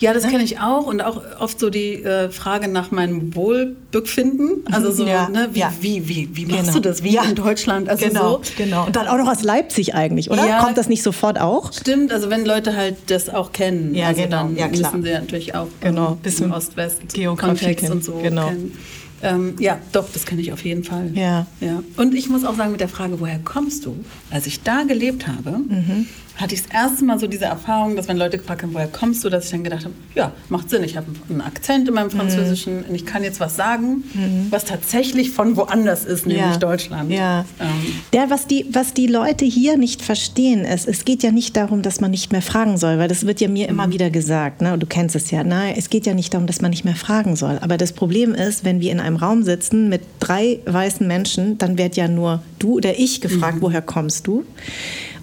Ja, 0.03 0.13
das 0.13 0.23
kenne 0.27 0.43
ich 0.43 0.59
auch 0.59 0.85
und 0.85 1.01
auch 1.01 1.21
oft 1.39 1.59
so 1.59 1.69
die 1.69 2.03
äh, 2.03 2.29
Frage 2.29 2.67
nach 2.67 2.91
meinem 2.91 3.33
Wohlbefinden. 3.35 4.63
Also 4.71 4.91
so, 4.91 5.05
Ja, 5.05 5.29
ne, 5.29 5.49
wie, 5.53 5.59
ja. 5.59 5.73
wie, 5.79 6.07
wie, 6.09 6.29
wie 6.33 6.45
machst 6.45 6.61
Genau. 6.63 6.73
du 6.73 6.79
das? 6.81 7.03
Wie 7.03 7.13
Ja. 7.13 7.23
in 7.23 7.35
Deutschland? 7.35 7.87
Also 7.89 8.05
genau, 8.07 8.31
so. 8.43 8.51
genau. 8.57 8.85
Und 8.85 8.95
dann 8.95 9.07
auch 9.07 9.17
noch 9.17 9.27
aus 9.31 9.43
Leipzig 9.43 9.95
eigentlich, 9.95 10.29
oder? 10.29 10.45
Ja. 10.47 10.59
Kommt 10.59 10.77
das 10.77 10.89
nicht 10.89 11.03
sofort 11.03 11.39
auch? 11.39 11.71
Stimmt, 11.71 12.11
also 12.11 12.29
wenn 12.29 12.45
Leute 12.45 12.75
halt 12.75 12.95
das 13.07 13.29
auch 13.29 13.51
kennen, 13.53 13.95
Ja, 13.95 14.07
also 14.07 14.23
genau. 14.23 14.43
dann 14.43 14.55
Ja, 14.57 14.67
klar. 14.67 14.91
müssen 14.91 15.03
sie 15.03 15.11
natürlich 15.13 15.55
auch 15.55 15.67
Genau, 15.81 16.11
ähm, 16.11 16.17
bisschen 16.17 16.45
im 16.47 16.51
Ost-West 16.53 17.13
Geografie 17.13 17.47
Kontext 17.47 17.85
kennen. 17.85 17.93
und 17.97 18.03
so 18.03 18.13
Genau. 18.21 18.47
kennen. 18.49 18.77
Ähm, 19.25 19.55
ja, 19.57 19.79
doch, 19.93 20.05
das 20.11 20.25
kenne 20.25 20.41
ich 20.41 20.51
auf 20.51 20.65
jeden 20.65 20.83
Fall. 20.83 21.11
Ja. 21.13 21.47
ja. 21.61 21.81
Und 21.95 22.13
ich 22.13 22.27
muss 22.27 22.43
auch 22.43 22.55
sagen, 22.57 22.71
mit 22.73 22.81
der 22.81 22.89
Frage, 22.89 23.21
woher 23.21 23.39
kommst 23.39 23.85
du? 23.85 23.95
Als 24.31 24.47
ich 24.47 24.63
da 24.63 24.83
gelebt 24.83 25.27
habe, 25.27 25.51
Mhm. 25.59 26.07
Hatte 26.35 26.55
ich 26.55 26.63
das 26.63 26.71
erste 26.73 27.05
Mal 27.05 27.19
so 27.19 27.27
diese 27.27 27.45
Erfahrung, 27.45 27.95
dass 27.95 28.07
wenn 28.07 28.17
Leute 28.17 28.39
gefragt 28.39 28.63
haben, 28.63 28.73
woher 28.73 28.87
kommst 28.87 29.23
du, 29.23 29.29
dass 29.29 29.45
ich 29.45 29.51
dann 29.51 29.63
gedacht 29.63 29.85
habe, 29.85 29.93
ja, 30.15 30.31
macht 30.49 30.69
Sinn, 30.69 30.83
ich 30.83 30.97
habe 30.97 31.05
einen 31.29 31.41
Akzent 31.41 31.87
in 31.87 31.93
meinem 31.93 32.07
Mhm. 32.07 32.11
Französischen 32.17 32.83
und 32.83 32.95
ich 32.95 33.05
kann 33.05 33.23
jetzt 33.23 33.39
was 33.39 33.55
sagen, 33.55 34.03
was 34.49 34.65
tatsächlich 34.65 35.29
von 35.31 35.55
woanders 35.57 36.05
ist, 36.05 36.25
nämlich 36.25 36.43
Ja. 36.45 36.57
Deutschland. 36.57 37.11
Ja. 37.11 37.45
Ähm, 37.59 37.67
Ja, 38.13 38.29
was 38.31 38.47
die, 38.47 38.65
was 38.71 38.93
die 38.93 39.05
Leute 39.07 39.45
hier 39.45 39.77
nicht 39.77 40.01
verstehen, 40.01 40.61
ist, 40.65 40.87
es 40.87 41.05
geht 41.05 41.21
ja 41.23 41.31
nicht 41.31 41.55
darum, 41.55 41.81
dass 41.83 42.01
man 42.01 42.09
nicht 42.11 42.31
mehr 42.31 42.41
fragen 42.41 42.77
soll, 42.77 42.97
weil 42.97 43.07
das 43.07 43.25
wird 43.27 43.39
ja 43.39 43.47
mir 43.47 43.69
immer 43.69 43.91
wieder 43.91 44.09
gesagt, 44.09 44.61
ne? 44.61 44.77
du 44.77 44.87
kennst 44.87 45.15
es 45.15 45.29
ja. 45.29 45.43
Nein, 45.43 45.75
es 45.77 45.89
geht 45.91 46.05
ja 46.07 46.13
nicht 46.15 46.33
darum, 46.33 46.47
dass 46.47 46.61
man 46.61 46.71
nicht 46.71 46.83
mehr 46.83 46.95
fragen 46.95 47.35
soll. 47.35 47.59
Aber 47.61 47.77
das 47.77 47.93
Problem 47.93 48.33
ist, 48.33 48.65
wenn 48.65 48.79
wir 48.81 48.91
in 48.91 48.99
einem 48.99 49.17
Raum 49.17 49.43
sitzen 49.43 49.87
mit 49.87 50.01
drei 50.19 50.59
weißen 50.65 51.05
Menschen, 51.07 51.57
dann 51.59 51.77
wird 51.77 51.95
ja 51.95 52.07
nur 52.07 52.41
du 52.57 52.77
oder 52.77 52.97
ich 52.99 53.21
gefragt, 53.21 53.57
woher 53.61 53.81
kommst 53.83 54.25
du? 54.25 54.43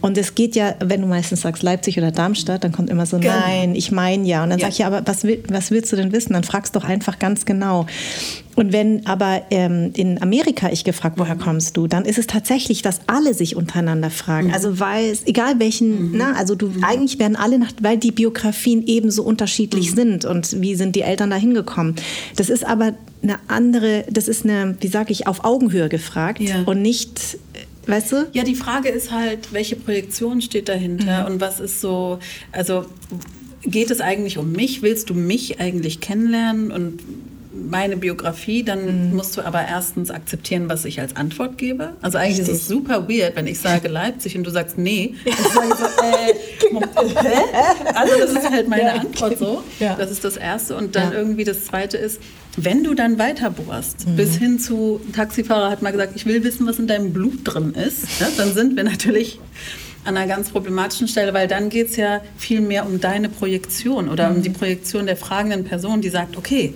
Und 0.00 0.16
es 0.16 0.34
geht 0.34 0.56
ja, 0.56 0.74
wenn 0.80 1.02
du 1.02 1.06
meistens 1.06 1.42
sagst 1.42 1.62
Leipzig 1.62 1.98
oder 1.98 2.10
Darmstadt, 2.10 2.64
dann 2.64 2.72
kommt 2.72 2.88
immer 2.90 3.04
so, 3.06 3.18
Genau. 3.18 3.32
nein, 3.38 3.74
ich 3.74 3.92
meine 3.92 4.26
ja. 4.26 4.42
Und 4.42 4.50
dann 4.50 4.58
Ja. 4.58 4.66
sag 4.66 4.72
ich, 4.72 4.78
ja, 4.78 4.86
aber 4.86 5.02
was, 5.04 5.24
was 5.48 5.70
willst 5.70 5.92
du 5.92 5.96
denn 5.96 6.10
wissen? 6.12 6.32
Dann 6.32 6.44
fragst 6.44 6.74
doch 6.74 6.84
einfach 6.84 7.18
ganz 7.18 7.44
genau. 7.44 7.86
Und 8.56 8.72
wenn 8.72 9.06
aber 9.06 9.42
ähm, 9.50 9.90
in 9.94 10.20
Amerika 10.22 10.70
ich 10.70 10.84
gefragt, 10.84 11.18
woher 11.18 11.36
kommst 11.36 11.76
du, 11.76 11.86
dann 11.86 12.04
ist 12.04 12.18
es 12.18 12.26
tatsächlich, 12.26 12.82
dass 12.82 13.00
alle 13.06 13.32
sich 13.34 13.56
untereinander 13.56 14.10
fragen. 14.10 14.52
Also 14.52 14.80
weil 14.80 15.06
es, 15.10 15.26
egal 15.26 15.58
welchen, 15.58 16.16
na, 16.16 16.32
also 16.34 16.54
du, 16.54 16.70
eigentlich 16.82 17.18
werden 17.18 17.36
alle 17.36 17.58
nach, 17.58 17.72
weil 17.80 17.96
die 17.96 18.10
Biografien 18.12 18.84
ebenso 18.86 19.22
unterschiedlich 19.22 19.92
sind 19.92 20.24
und 20.24 20.60
wie 20.60 20.74
sind 20.74 20.96
die 20.96 21.02
Eltern 21.02 21.30
da 21.30 21.36
hingekommen. 21.36 21.94
Das 22.36 22.50
ist 22.50 22.66
aber 22.66 22.92
eine 23.22 23.36
andere, 23.48 24.04
das 24.10 24.28
ist 24.28 24.44
eine, 24.44 24.76
wie 24.80 24.88
sage 24.88 25.12
ich, 25.12 25.26
auf 25.26 25.44
Augenhöhe 25.44 25.88
gefragt 25.88 26.40
Ja. 26.40 26.62
und 26.66 26.82
nicht, 26.82 27.38
weißt 27.86 28.12
du? 28.12 28.26
Ja, 28.32 28.42
die 28.44 28.54
Frage 28.54 28.88
ist 28.88 29.10
halt, 29.10 29.52
welche 29.52 29.76
Projektion 29.76 30.40
steht 30.42 30.68
dahinter 30.68 31.22
Mhm. 31.26 31.32
und 31.34 31.40
was 31.40 31.60
ist 31.60 31.80
so, 31.80 32.18
also 32.52 32.84
geht 33.62 33.90
es 33.90 34.00
eigentlich 34.00 34.38
um 34.38 34.52
mich? 34.52 34.82
Willst 34.82 35.10
du 35.10 35.14
mich 35.14 35.60
eigentlich 35.60 36.00
kennenlernen 36.00 36.70
und 36.70 37.00
meine 37.52 37.96
Biografie, 37.96 38.62
dann 38.62 39.08
Mhm. 39.10 39.16
musst 39.16 39.36
du 39.36 39.42
aber 39.42 39.66
erstens 39.66 40.10
akzeptieren, 40.10 40.68
was 40.68 40.84
ich 40.84 41.00
als 41.00 41.16
Antwort 41.16 41.58
gebe. 41.58 41.94
Also 42.00 42.18
eigentlich 42.18 42.38
ist 42.38 42.48
es 42.48 42.68
super 42.68 43.08
weird, 43.08 43.34
wenn 43.36 43.46
ich 43.48 43.58
sage 43.58 43.88
Leipzig 43.88 44.36
und 44.36 44.44
du 44.44 44.50
sagst 44.50 44.78
nee. 44.78 45.14
Ich 45.24 45.34
sage 45.36 45.68
so, 45.76 45.84
äh, 45.84 46.34
hä? 47.22 47.92
Also 47.94 48.18
das 48.18 48.30
ist 48.30 48.50
halt 48.50 48.68
meine 48.68 48.82
Ja, 48.82 48.92
Antwort 48.94 49.38
so. 49.38 49.62
Ja. 49.80 49.96
Das 49.96 50.10
ist 50.10 50.24
das 50.24 50.36
Erste. 50.36 50.76
Und 50.76 50.94
dann 50.94 51.12
irgendwie 51.12 51.44
das 51.44 51.64
Zweite 51.64 51.96
ist, 51.96 52.20
wenn 52.56 52.84
du 52.84 52.94
dann 52.94 53.18
weiter 53.18 53.50
bohrst, 53.50 54.06
bis 54.16 54.36
hin 54.36 54.58
zu, 54.58 55.00
ein 55.08 55.12
Taxifahrer 55.12 55.70
hat 55.70 55.82
mal 55.82 55.90
gesagt, 55.92 56.12
ich 56.16 56.26
will 56.26 56.44
wissen, 56.44 56.66
was 56.66 56.78
in 56.78 56.86
deinem 56.86 57.12
Blut 57.12 57.40
drin 57.44 57.74
ist, 57.74 58.20
ja, 58.20 58.28
dann 58.36 58.52
sind 58.54 58.76
wir 58.76 58.84
natürlich 58.84 59.38
an 60.04 60.16
einer 60.16 60.26
ganz 60.26 60.50
problematischen 60.50 61.08
Stelle, 61.08 61.34
weil 61.34 61.46
dann 61.46 61.68
geht 61.68 61.90
es 61.90 61.96
ja 61.96 62.20
viel 62.36 62.60
mehr 62.60 62.86
um 62.86 63.00
deine 63.00 63.28
Projektion 63.28 64.08
oder 64.08 64.30
um 64.30 64.40
die 64.42 64.50
Projektion 64.50 65.06
der 65.06 65.16
fragenden 65.16 65.64
Person, 65.64 66.00
die 66.00 66.08
sagt, 66.08 66.36
okay, 66.36 66.74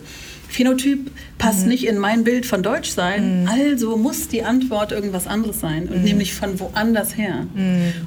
Phänotyp 0.55 1.11
passt 1.39 1.67
nicht 1.67 1.87
in 1.87 1.99
mein 1.99 2.25
Bild 2.25 2.47
von 2.47 2.63
Deutsch 2.63 2.91
sein, 2.91 3.49
also 3.51 3.97
muss 3.97 4.29
die 4.29 4.45
Antwort 4.45 4.93
irgendwas 4.93 5.27
anderes 5.27 5.61
sein 5.61 5.89
und 5.89 6.05
nämlich 6.05 6.35
von 6.35 6.61
woanders 6.61 7.17
her. 7.17 7.47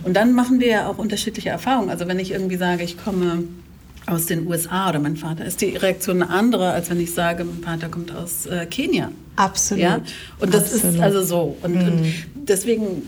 Und 0.04 0.14
dann 0.16 0.34
machen 0.34 0.60
wir 0.60 0.68
ja 0.68 0.88
auch 0.88 0.98
unterschiedliche 0.98 1.50
Erfahrungen. 1.50 1.90
Also 1.90 2.08
wenn 2.08 2.20
ich 2.20 2.32
irgendwie 2.32 2.56
sage, 2.56 2.84
ich 2.84 2.98
komme 2.98 3.44
aus 4.08 4.26
den 4.26 4.48
USA 4.48 4.90
oder 4.90 5.00
mein 5.00 5.18
Vater, 5.18 5.46
ist 5.46 5.62
die 5.62 5.76
Reaktion 5.76 6.24
eine 6.24 6.32
andere, 6.32 6.72
als 6.72 6.90
wenn 6.90 7.00
ich 7.00 7.14
sage, 7.14 7.44
mein 7.44 7.62
Vater 7.62 7.90
kommt 7.90 8.16
aus 8.16 8.46
äh, 8.46 8.66
Kenia. 8.66 9.12
Absolut. 9.36 9.84
Ja? 9.84 10.02
Und 10.40 10.54
das 10.54 10.74
Absolut. 10.74 10.96
ist 10.96 11.02
also 11.02 11.24
so. 11.24 11.58
Und, 11.62 11.76
und 11.76 12.14
deswegen, 12.36 13.04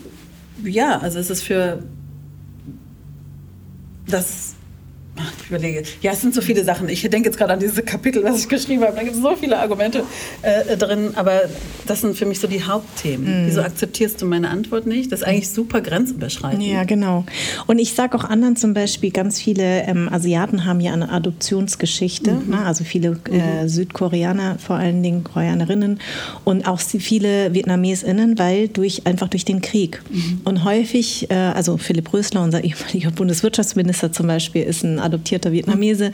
ja, 0.62 0.98
also 0.98 1.18
es 1.18 1.30
ist 1.30 1.42
für 1.42 1.82
das. 4.06 4.54
Ich 5.42 5.48
überlege. 5.48 5.82
Ja, 6.02 6.12
es 6.12 6.20
sind 6.20 6.34
so 6.34 6.40
viele 6.40 6.64
Sachen. 6.64 6.88
Ich 6.88 7.02
denke 7.02 7.28
jetzt 7.28 7.38
gerade 7.38 7.52
an 7.52 7.60
dieses 7.60 7.84
Kapitel, 7.84 8.22
was 8.24 8.40
ich 8.40 8.48
geschrieben 8.48 8.82
habe. 8.82 8.96
Da 8.96 9.02
gibt 9.02 9.16
es 9.16 9.22
so 9.22 9.34
viele 9.36 9.58
Argumente 9.58 10.04
äh, 10.42 10.76
drin. 10.76 11.12
Aber 11.14 11.42
das 11.86 12.00
sind 12.00 12.16
für 12.16 12.26
mich 12.26 12.40
so 12.40 12.46
die 12.46 12.62
Hauptthemen. 12.62 13.46
Wieso 13.46 13.62
akzeptierst 13.62 14.20
du 14.22 14.26
meine 14.26 14.48
Antwort 14.48 14.86
nicht? 14.86 15.12
Das 15.12 15.20
ist 15.20 15.26
eigentlich 15.26 15.50
super 15.50 15.80
grenzüberschreitend. 15.80 16.62
Ja, 16.62 16.84
genau. 16.84 17.24
Und 17.66 17.78
ich 17.78 17.94
sage 17.94 18.16
auch 18.16 18.24
anderen 18.24 18.56
zum 18.56 18.74
Beispiel, 18.74 19.10
ganz 19.10 19.40
viele 19.40 19.82
ähm, 19.82 20.08
Asiaten 20.10 20.64
haben 20.64 20.80
ja 20.80 20.92
eine 20.92 21.10
Adoptionsgeschichte, 21.10 22.32
ne? 22.46 22.64
also 22.64 22.84
viele 22.84 23.18
äh, 23.30 23.68
Südkoreaner, 23.68 24.58
vor 24.58 24.76
allen 24.76 25.02
Dingen 25.02 25.24
Koreanerinnen 25.24 26.00
und 26.44 26.66
auch 26.66 26.80
viele 26.80 27.52
VietnamesInnen, 27.54 28.38
weil 28.38 28.68
durch, 28.68 29.06
einfach 29.06 29.28
durch 29.28 29.44
den 29.44 29.60
Krieg. 29.60 30.02
Und 30.44 30.64
häufig, 30.64 31.30
äh, 31.30 31.34
also 31.34 31.76
Philipp 31.76 32.12
Rösler, 32.12 32.42
unser 32.42 32.62
ehemaliger 32.64 33.10
Bundeswirtschaftsminister 33.10 34.12
zum 34.12 34.26
Beispiel, 34.26 34.62
ist 34.62 34.82
ein 34.84 34.98
adoptierter 35.10 35.52
Vietnamese. 35.52 36.12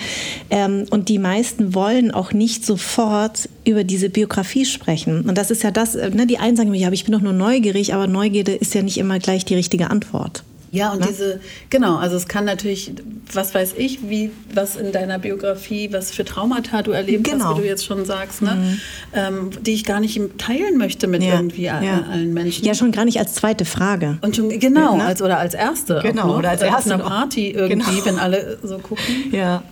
Ähm, 0.51 0.87
und 0.91 1.09
die 1.09 1.19
meisten 1.19 1.75
wollen 1.75 2.11
auch 2.11 2.33
nicht 2.33 2.65
sofort 2.65 3.49
über 3.65 3.85
diese 3.85 4.11
Biografie 4.11 4.65
sprechen. 4.65 5.23
Und 5.23 5.39
das 5.39 5.51
ist 5.51 5.63
ja 5.63 5.71
das, 5.71 5.95
äh, 5.95 6.11
ne? 6.11 6.27
die 6.27 6.39
einen 6.39 6.57
sagen, 6.57 6.73
ja, 6.75 6.89
aber 6.89 6.95
ich 6.95 7.05
bin 7.05 7.13
doch 7.13 7.21
nur 7.21 7.33
neugierig, 7.33 7.95
aber 7.95 8.07
Neugierde 8.07 8.53
ist 8.53 8.75
ja 8.75 8.83
nicht 8.83 8.99
immer 8.99 9.19
gleich 9.19 9.45
die 9.45 9.55
richtige 9.55 9.91
Antwort. 9.91 10.43
Ja, 10.77 10.93
und 10.93 11.09
diese, 11.09 11.41
genau, 11.71 11.97
also 11.97 12.17
es 12.17 12.29
kann 12.29 12.45
natürlich, 12.45 12.93
was 13.33 13.55
weiß 13.55 13.75
ich, 13.79 14.09
wie, 14.09 14.31
was 14.53 14.77
in 14.77 14.93
deiner 14.93 15.19
Biografie, 15.19 15.93
was 15.93 16.11
für 16.11 16.25
Traumata 16.25 16.83
du 16.83 16.91
erlebt 16.93 17.25
Genau. 17.25 17.47
hast, 17.47 17.57
wie 17.59 17.63
du 17.63 17.67
jetzt 17.67 17.85
schon 17.87 18.05
sagst, 18.05 18.43
ne? 18.43 18.79
ähm, 19.15 19.51
die 19.63 19.73
ich 19.75 19.85
gar 19.85 20.01
nicht 20.01 20.21
teilen 20.39 20.77
möchte 20.79 21.07
mit 21.07 21.23
irgendwie 21.23 21.69
a- 21.71 21.79
allen 22.11 22.35
Menschen. 22.35 22.65
Ja, 22.65 22.75
schon 22.75 22.93
gar 22.93 23.05
nicht 23.05 23.19
als 23.19 23.35
zweite 23.35 23.65
Frage. 23.65 24.19
Und 24.23 24.37
schon, 24.37 24.49
genau, 24.59 24.97
Ne? 24.99 25.05
als, 25.05 25.23
oder 25.23 25.39
als 25.39 25.55
erste. 25.55 26.01
Genau, 26.03 26.27
noch, 26.29 26.39
oder 26.39 26.51
als 26.51 26.63
auf 26.63 26.69
erste 26.71 26.95
einer 26.95 27.03
noch. 27.03 27.09
Party 27.11 27.51
irgendwie, 27.51 27.91
Genau. 28.01 28.05
wenn 28.07 28.19
alle 28.19 28.59
so 28.63 28.79
gucken. 28.79 29.05
Ja. 29.33 29.63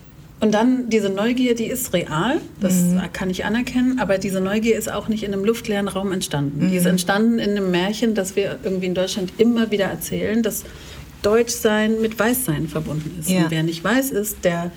Und 0.41 0.53
dann 0.53 0.91
diese 0.91 1.09
Neugier, 1.09 1.55
die 1.55 1.67
ist 1.67 1.93
real, 1.95 2.39
das 2.61 2.75
Mhm. 2.75 3.01
kann 3.15 3.31
ich 3.31 3.45
anerkennen, 3.47 3.99
aber 3.99 4.19
diese 4.19 4.41
Neugier 4.41 4.77
ist 4.77 4.93
auch 4.93 5.09
nicht 5.09 5.23
in 5.23 5.33
einem 5.33 5.45
luftleeren 5.45 5.89
Raum 5.89 6.13
entstanden. 6.13 6.67
Mhm. 6.67 6.71
Die 6.71 6.77
ist 6.77 6.85
entstanden 6.87 7.39
in 7.39 7.51
einem 7.53 7.71
Märchen, 7.71 8.15
das 8.15 8.37
wir 8.37 8.59
irgendwie 8.63 8.87
in 8.87 8.95
Deutschland 8.95 9.33
immer 9.39 9.71
wieder 9.71 9.87
erzählen, 9.87 10.43
dass 10.43 10.65
Deutschsein 11.25 12.01
mit 12.01 12.19
Weißsein 12.19 12.69
verbunden 12.69 13.19
ist. 13.21 13.31
Ja. 13.31 13.45
Und 13.45 13.51
wer 13.51 13.63
nicht 13.63 13.83
weiß 13.83 14.11
ist, 14.11 14.45
der 14.45 14.71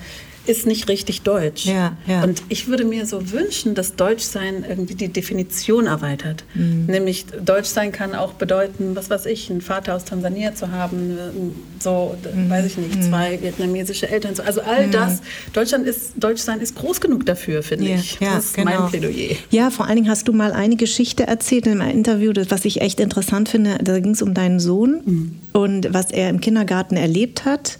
ist 0.48 0.66
nicht 0.66 0.88
richtig 0.88 1.22
deutsch. 1.22 1.66
Ja, 1.66 1.96
ja. 2.06 2.22
Und 2.24 2.42
ich 2.48 2.68
würde 2.68 2.84
mir 2.84 3.06
so 3.06 3.30
wünschen, 3.32 3.74
dass 3.74 3.94
Deutschsein 3.96 4.64
irgendwie 4.68 4.94
die 4.94 5.08
Definition 5.08 5.86
erweitert. 5.86 6.44
Mhm. 6.54 6.86
Nämlich 6.86 7.26
Deutschsein 7.44 7.92
kann 7.92 8.14
auch 8.14 8.32
bedeuten, 8.32 8.96
was 8.96 9.10
weiß 9.10 9.26
ich, 9.26 9.50
einen 9.50 9.60
Vater 9.60 9.94
aus 9.94 10.04
Tansania 10.04 10.54
zu 10.54 10.70
haben, 10.72 11.18
so, 11.78 12.16
Mhm. 12.34 12.50
weiß 12.50 12.66
ich 12.66 12.76
nicht, 12.78 13.04
zwei 13.04 13.40
vietnamesische 13.40 14.08
Eltern. 14.08 14.34
so- 14.34 14.42
Also 14.42 14.62
all 14.62 14.88
das, 14.88 15.20
Deutschland 15.52 15.86
ist, 15.86 16.12
Deutschsein 16.16 16.60
ist 16.60 16.74
groß 16.74 17.00
genug 17.00 17.26
dafür, 17.26 17.62
finde 17.62 17.84
Ja, 17.90 17.96
ich. 17.96 18.18
ja, 18.20 18.34
das 18.36 18.46
ist 18.46 18.54
genau. 18.56 18.80
mein 18.80 18.90
Plädoyer. 18.90 19.36
Ja, 19.50 19.70
vor 19.70 19.86
allen 19.86 19.96
Dingen 19.96 20.08
hast 20.08 20.26
du 20.28 20.32
mal 20.32 20.52
eine 20.52 20.76
Geschichte 20.76 21.26
erzählt 21.26 21.66
in 21.66 21.80
einem 21.80 21.96
Interview, 21.96 22.32
das, 22.32 22.50
was 22.50 22.64
ich 22.64 22.80
echt 22.80 23.00
interessant 23.00 23.48
finde. 23.48 23.78
Da 23.82 23.98
ging 24.00 24.12
es 24.12 24.22
um 24.22 24.34
deinen 24.34 24.58
Sohn 24.60 25.00
Mhm. 25.04 25.34
und 25.52 25.92
was 25.92 26.10
er 26.10 26.30
im 26.30 26.40
Kindergarten 26.40 26.96
erlebt 26.96 27.44
hat. 27.44 27.78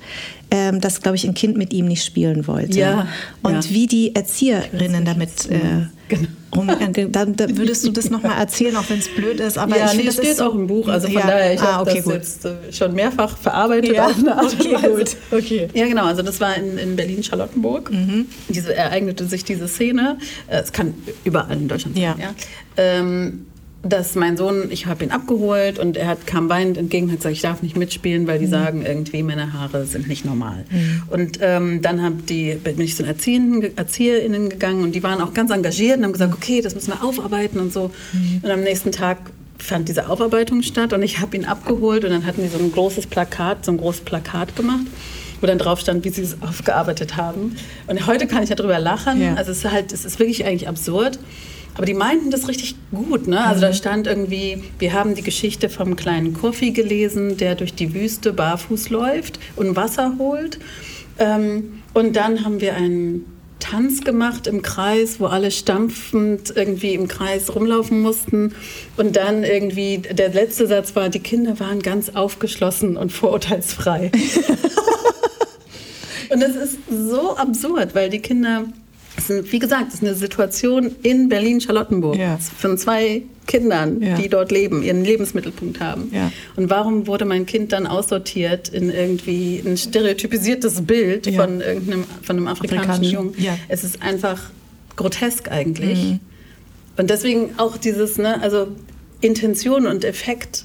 Ähm, 0.51 0.81
dass, 0.81 1.03
glaube 1.03 1.17
ich, 1.17 1.27
ein 1.27 1.35
Kind 1.35 1.59
mit 1.59 1.75
ihm 1.75 1.87
nicht 1.87 2.05
spielen 2.05 2.47
wollte. 2.47 2.79
Ja, 2.79 3.07
Und 3.43 3.67
ja. 3.67 3.71
wie 3.71 3.87
die 3.87 4.15
Erzieherinnen 4.15 5.05
damit 5.05 5.51
äh, 5.51 5.87
Genau. 6.09 6.29
rum. 6.57 6.69
äh, 6.95 7.09
Da, 7.11 7.25
da 7.27 7.57
würdest 7.57 7.87
du 7.87 7.91
das 7.93 8.11
nochmal 8.11 8.39
erzählen, 8.39 8.75
auch 8.77 8.89
wenn 8.89 8.99
es 8.99 9.09
blöd 9.09 9.41
ist. 9.41 9.59
Aber 9.59 9.77
ja, 9.77 9.87
ich 9.93 9.99
nee, 9.99 10.05
das 10.07 10.15
steht 10.15 10.27
ist 10.27 10.41
auch 10.43 10.55
im 10.55 10.67
Buch. 10.67 10.89
Also 10.89 11.09
von 11.09 11.17
ja. 11.17 11.27
daher, 11.27 11.55
ich 11.55 11.61
ah, 11.61 11.75
habe 11.75 11.91
okay, 11.91 11.97
das 11.99 12.05
gut. 12.05 12.15
jetzt 12.15 12.45
äh, 12.45 12.73
schon 12.73 12.95
mehrfach 12.95 13.37
verarbeitet 13.37 13.95
Ja, 13.95 14.07
auf 14.07 14.19
eine 14.19 14.37
Art 14.37 14.45
und 14.53 14.61
okay, 14.61 14.75
Weise. 14.75 14.89
gut. 14.89 15.17
Okay. 15.39 15.69
Ja, 15.75 15.87
genau. 15.87 16.07
Also 16.07 16.23
das 16.23 16.41
war 16.41 16.57
in, 16.57 16.79
in 16.79 16.97
Berlin-Charlottenburg. 16.97 17.91
Mhm. 17.93 18.27
Diese 18.49 18.75
ereignete 18.75 19.27
sich 19.27 19.45
diese 19.45 19.69
Szene. 19.69 20.19
Äh, 20.47 20.61
Es 20.61 20.73
kann 20.73 20.95
überall 21.25 21.57
in 21.57 21.69
Deutschland 21.69 21.97
sein. 21.97 22.15
Ja. 22.19 22.35
Ähm, 22.77 23.47
dass 23.83 24.17
mein 24.17 24.37
Sohn, 24.37 24.71
ich 24.71 24.87
habe 24.87 25.05
ihn 25.05 25.13
abgeholt 25.13 25.79
und 25.79 25.97
er 25.97 26.09
hat, 26.09 26.27
kam 26.27 26.49
weinend 26.49 26.77
entgegen, 26.79 27.11
hat 27.11 27.19
gesagt, 27.19 27.35
ich 27.35 27.43
darf 27.43 27.63
nicht 27.63 27.77
mitspielen, 27.77 28.27
weil 28.27 28.41
die 28.41 28.47
mhm. 28.47 28.51
sagen 28.51 28.85
irgendwie, 28.85 29.23
meine 29.23 29.53
Haare 29.53 29.87
sind 29.87 30.09
nicht 30.09 30.25
normal. 30.25 30.65
Mhm. 30.71 31.03
Und 31.09 31.39
ähm, 31.41 31.81
dann 31.81 32.03
hab 32.03 32.27
die, 32.27 32.55
bin 32.55 32.81
ich 32.81 32.97
zu 32.97 33.05
den 33.05 33.13
Erziehenden, 33.13 33.77
ErzieherInnen 33.77 34.49
gegangen 34.49 34.83
und 34.83 34.95
die 34.95 35.03
waren 35.03 35.21
auch 35.21 35.33
ganz 35.33 35.53
engagiert 35.53 35.99
und 35.99 36.05
haben 36.05 36.13
gesagt, 36.13 36.35
okay, 36.35 36.61
das 36.61 36.75
müssen 36.75 36.93
wir 36.93 37.05
aufarbeiten 37.05 37.61
und 37.61 37.73
so. 37.73 37.93
Mhm. 38.13 38.41
Und 38.43 38.51
am 38.51 38.63
nächsten 38.63 38.91
Tag 38.91 39.19
fand 39.59 39.89
diese 39.89 40.09
Aufarbeitung 40.09 40.63
statt 40.63 40.93
und 40.93 41.03
ich 41.03 41.21
habe 41.21 41.37
ihn 41.37 41.45
abgeholt 41.45 42.05
und 42.05 42.11
dann 42.11 42.27
hatten 42.27 42.43
die 42.43 42.49
so 42.49 42.59
ein 42.59 42.73
großes 42.73 43.07
Plakat, 43.07 43.65
so 43.65 43.73
ein 43.73 43.79
großes 43.79 44.03
Plakat 44.03 44.57
gemacht 44.57 44.87
wo 45.41 45.47
dann 45.47 45.59
drauf 45.59 45.79
stand, 45.79 46.05
wie 46.05 46.11
sie 46.11 46.23
es 46.23 46.43
aufgearbeitet 46.43 47.17
haben. 47.17 47.57
Und 47.87 48.07
heute 48.09 48.27
kann 48.27 48.43
ich 48.43 48.51
darüber 48.51 48.79
lachen. 48.79 49.23
Ja. 49.23 49.35
Also 49.35 49.53
es 49.53 49.59
ist 49.59 49.71
halt, 49.71 49.93
es 49.93 50.05
ist 50.05 50.19
wirklich 50.19 50.45
eigentlich 50.45 50.69
absurd. 50.69 51.19
Aber 51.79 51.87
die 51.87 51.95
meinten 51.95 52.33
das 52.33 52.49
richtig 52.49 52.75
gut. 52.91 53.29
Ne? 53.29 53.41
Also 53.41 53.59
mhm. 53.59 53.61
da 53.61 53.73
stand 53.73 54.07
irgendwie, 54.09 54.65
wir 54.81 54.93
haben 54.93 55.15
die 55.15 55.23
Geschichte 55.23 55.69
vom 55.69 55.95
kleinen 55.95 56.35
Kofi 56.35 56.73
gelesen, 56.73 57.37
der 57.37 57.55
durch 57.55 57.73
die 57.73 57.95
Wüste 57.95 58.33
barfuß 58.33 58.91
läuft 58.91 59.39
und 59.55 59.77
Wasser 59.77 60.17
holt. 60.19 60.59
Ähm, 61.21 61.81
und 61.95 62.17
dann 62.17 62.45
haben 62.45 62.61
wir 62.61 62.75
einen 62.75 63.25
Tanz 63.61 64.03
gemacht 64.03 64.49
im 64.49 64.63
Kreis, 64.63 65.21
wo 65.21 65.27
alle 65.27 65.53
stampfend 65.53 66.53
irgendwie 66.57 66.95
im 66.95 67.07
Kreis 67.07 67.55
rumlaufen 67.55 68.03
mussten. 68.03 68.57
Und 68.97 69.15
dann 69.15 69.45
irgendwie, 69.45 69.99
der 69.99 70.31
letzte 70.31 70.67
Satz 70.67 70.97
war, 70.97 71.09
die 71.09 71.21
Kinder 71.21 71.61
waren 71.61 71.81
ganz 71.81 72.11
aufgeschlossen 72.11 72.97
und 72.97 73.13
vorurteilsfrei. 73.13 74.11
und 76.31 76.41
das 76.41 76.57
ist 76.57 76.79
so 76.91 77.37
absurd, 77.37 77.95
weil 77.95 78.11
die 78.11 78.21
Kinder 78.21 78.65
ist, 79.19 79.53
wie 79.53 79.59
gesagt, 79.59 79.89
das 79.89 79.95
ist 79.95 80.03
eine 80.03 80.15
Situation 80.15 80.95
in 81.03 81.29
Berlin-Charlottenburg 81.29 82.17
ja. 82.17 82.39
von 82.39 82.79
zwei 82.79 83.23
Kindern, 83.47 84.01
ja. 84.03 84.17
die 84.17 84.29
dort 84.29 84.53
leben, 84.53 84.83
ihren 84.83 85.05
Lebensmittelpunkt 85.05 85.81
haben. 85.81 86.11
Ja. 86.13 86.31
Und 86.57 86.71
warum 86.71 87.07
wurde 87.07 87.25
mein 87.25 87.47
Kind 87.47 87.73
dann 87.73 87.87
aussortiert 87.87 88.69
in 88.69 88.91
irgendwie 88.91 89.63
ein 89.65 89.77
stereotypisiertes 89.77 90.83
Bild 90.83 91.27
von 91.35 91.61
irgendeinem 91.61 92.05
von 92.23 92.37
einem 92.37 92.47
afrikanischen, 92.47 92.91
afrikanischen 92.91 93.15
Jungen? 93.15 93.35
Es 93.69 93.85
ist 93.85 94.03
einfach 94.03 94.51
grotesk 94.97 95.51
eigentlich. 95.51 96.05
Mhm. 96.05 96.21
Und 96.99 97.11
deswegen 97.11 97.51
auch 97.59 97.79
dieses, 97.79 98.19
ne, 98.19 98.41
also 98.43 98.69
Intention 99.21 99.87
und 99.87 100.05
Effekt 100.05 100.65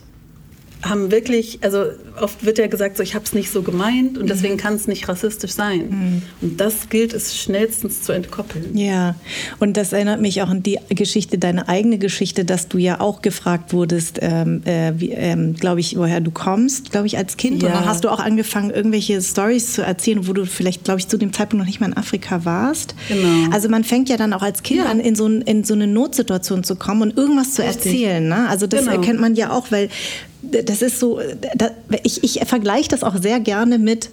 haben 0.84 1.12
wirklich, 1.12 1.60
also 1.62 1.86
oft 2.20 2.46
wird 2.46 2.58
ja 2.58 2.68
gesagt, 2.68 2.98
so 2.98 3.04
ich 3.04 3.16
habe 3.16 3.24
es 3.24 3.34
nicht 3.34 3.50
so 3.50 3.62
gemeint 3.62 4.18
und 4.18 4.30
deswegen 4.30 4.56
mhm. 4.56 4.60
kann 4.60 4.74
es 4.76 4.88
nicht 4.88 5.08
rassistisch 5.08 5.52
sein. 5.52 5.90
Mhm. 5.90 6.22
Und 6.42 6.62
das 6.62 6.90
gilt 6.90 7.14
es 7.14 7.38
schnellstens 7.38 8.02
zu 8.02 8.12
entkoppeln. 8.12 8.78
Ja, 8.78 9.16
und 9.60 9.78
das 9.78 9.94
erinnert 9.94 10.20
mich 10.20 10.42
auch 10.42 10.50
an 10.50 10.62
die 10.62 10.78
Geschichte, 10.90 11.38
deine 11.38 11.70
eigene 11.70 11.98
Geschichte, 11.98 12.44
dass 12.44 12.68
du 12.68 12.78
ja 12.78 13.00
auch 13.00 13.22
gefragt 13.22 13.72
wurdest, 13.72 14.20
ähm, 14.22 14.62
äh, 14.66 14.90
ähm, 14.90 15.56
glaube 15.56 15.80
ich, 15.80 15.98
woher 15.98 16.20
du 16.20 16.32
kommst, 16.32 16.92
glaube 16.92 17.08
ich, 17.08 17.18
als 17.18 17.38
Kind. 17.38 17.64
Ja. 17.64 17.70
Und 17.70 17.76
dann 17.76 17.86
hast 17.86 18.04
du 18.04 18.10
auch 18.10 18.20
angefangen, 18.20 18.70
irgendwelche 18.70 19.22
Stories 19.22 19.74
zu 19.74 19.84
erzählen, 19.84 20.28
wo 20.28 20.34
du 20.34 20.46
vielleicht, 20.46 20.84
glaube 20.84 21.00
ich, 21.00 21.08
zu 21.08 21.18
dem 21.18 21.32
Zeitpunkt 21.32 21.62
noch 21.62 21.68
nicht 21.68 21.80
mal 21.80 21.88
in 21.88 21.98
Afrika 21.98 22.44
warst. 22.44 22.96
Genau. 23.08 23.54
Also 23.54 23.70
man 23.70 23.86
fängt 23.86 24.10
ja 24.10 24.18
dann 24.18 24.34
auch 24.34 24.42
als 24.42 24.64
Kind 24.64 24.82
ja. 24.82 24.92
an, 24.92 25.00
in 25.00 25.16
so, 25.16 25.28
in 25.28 25.64
so 25.64 25.74
eine 25.74 25.88
Notsituation 25.88 26.64
zu 26.66 26.76
kommen 26.76 27.04
und 27.04 27.18
irgendwas 27.18 27.54
zu 27.54 27.62
Richtig. 27.62 27.86
erzählen. 27.86 28.28
Ne? 28.28 28.50
Also 28.50 28.68
das 28.68 28.82
genau. 28.82 28.94
erkennt 28.94 29.22
man 29.22 29.36
ja 29.36 29.52
auch, 29.52 29.72
weil 29.72 29.90
das 30.44 30.82
ist 30.82 31.00
so, 31.00 31.20
da, 31.56 31.72
ich, 32.04 32.24
ich 32.24 32.40
vergleiche 32.46 32.90
das 32.90 33.04
auch 33.04 33.16
sehr 33.22 33.40
gerne 33.40 33.80
mit, 33.80 34.10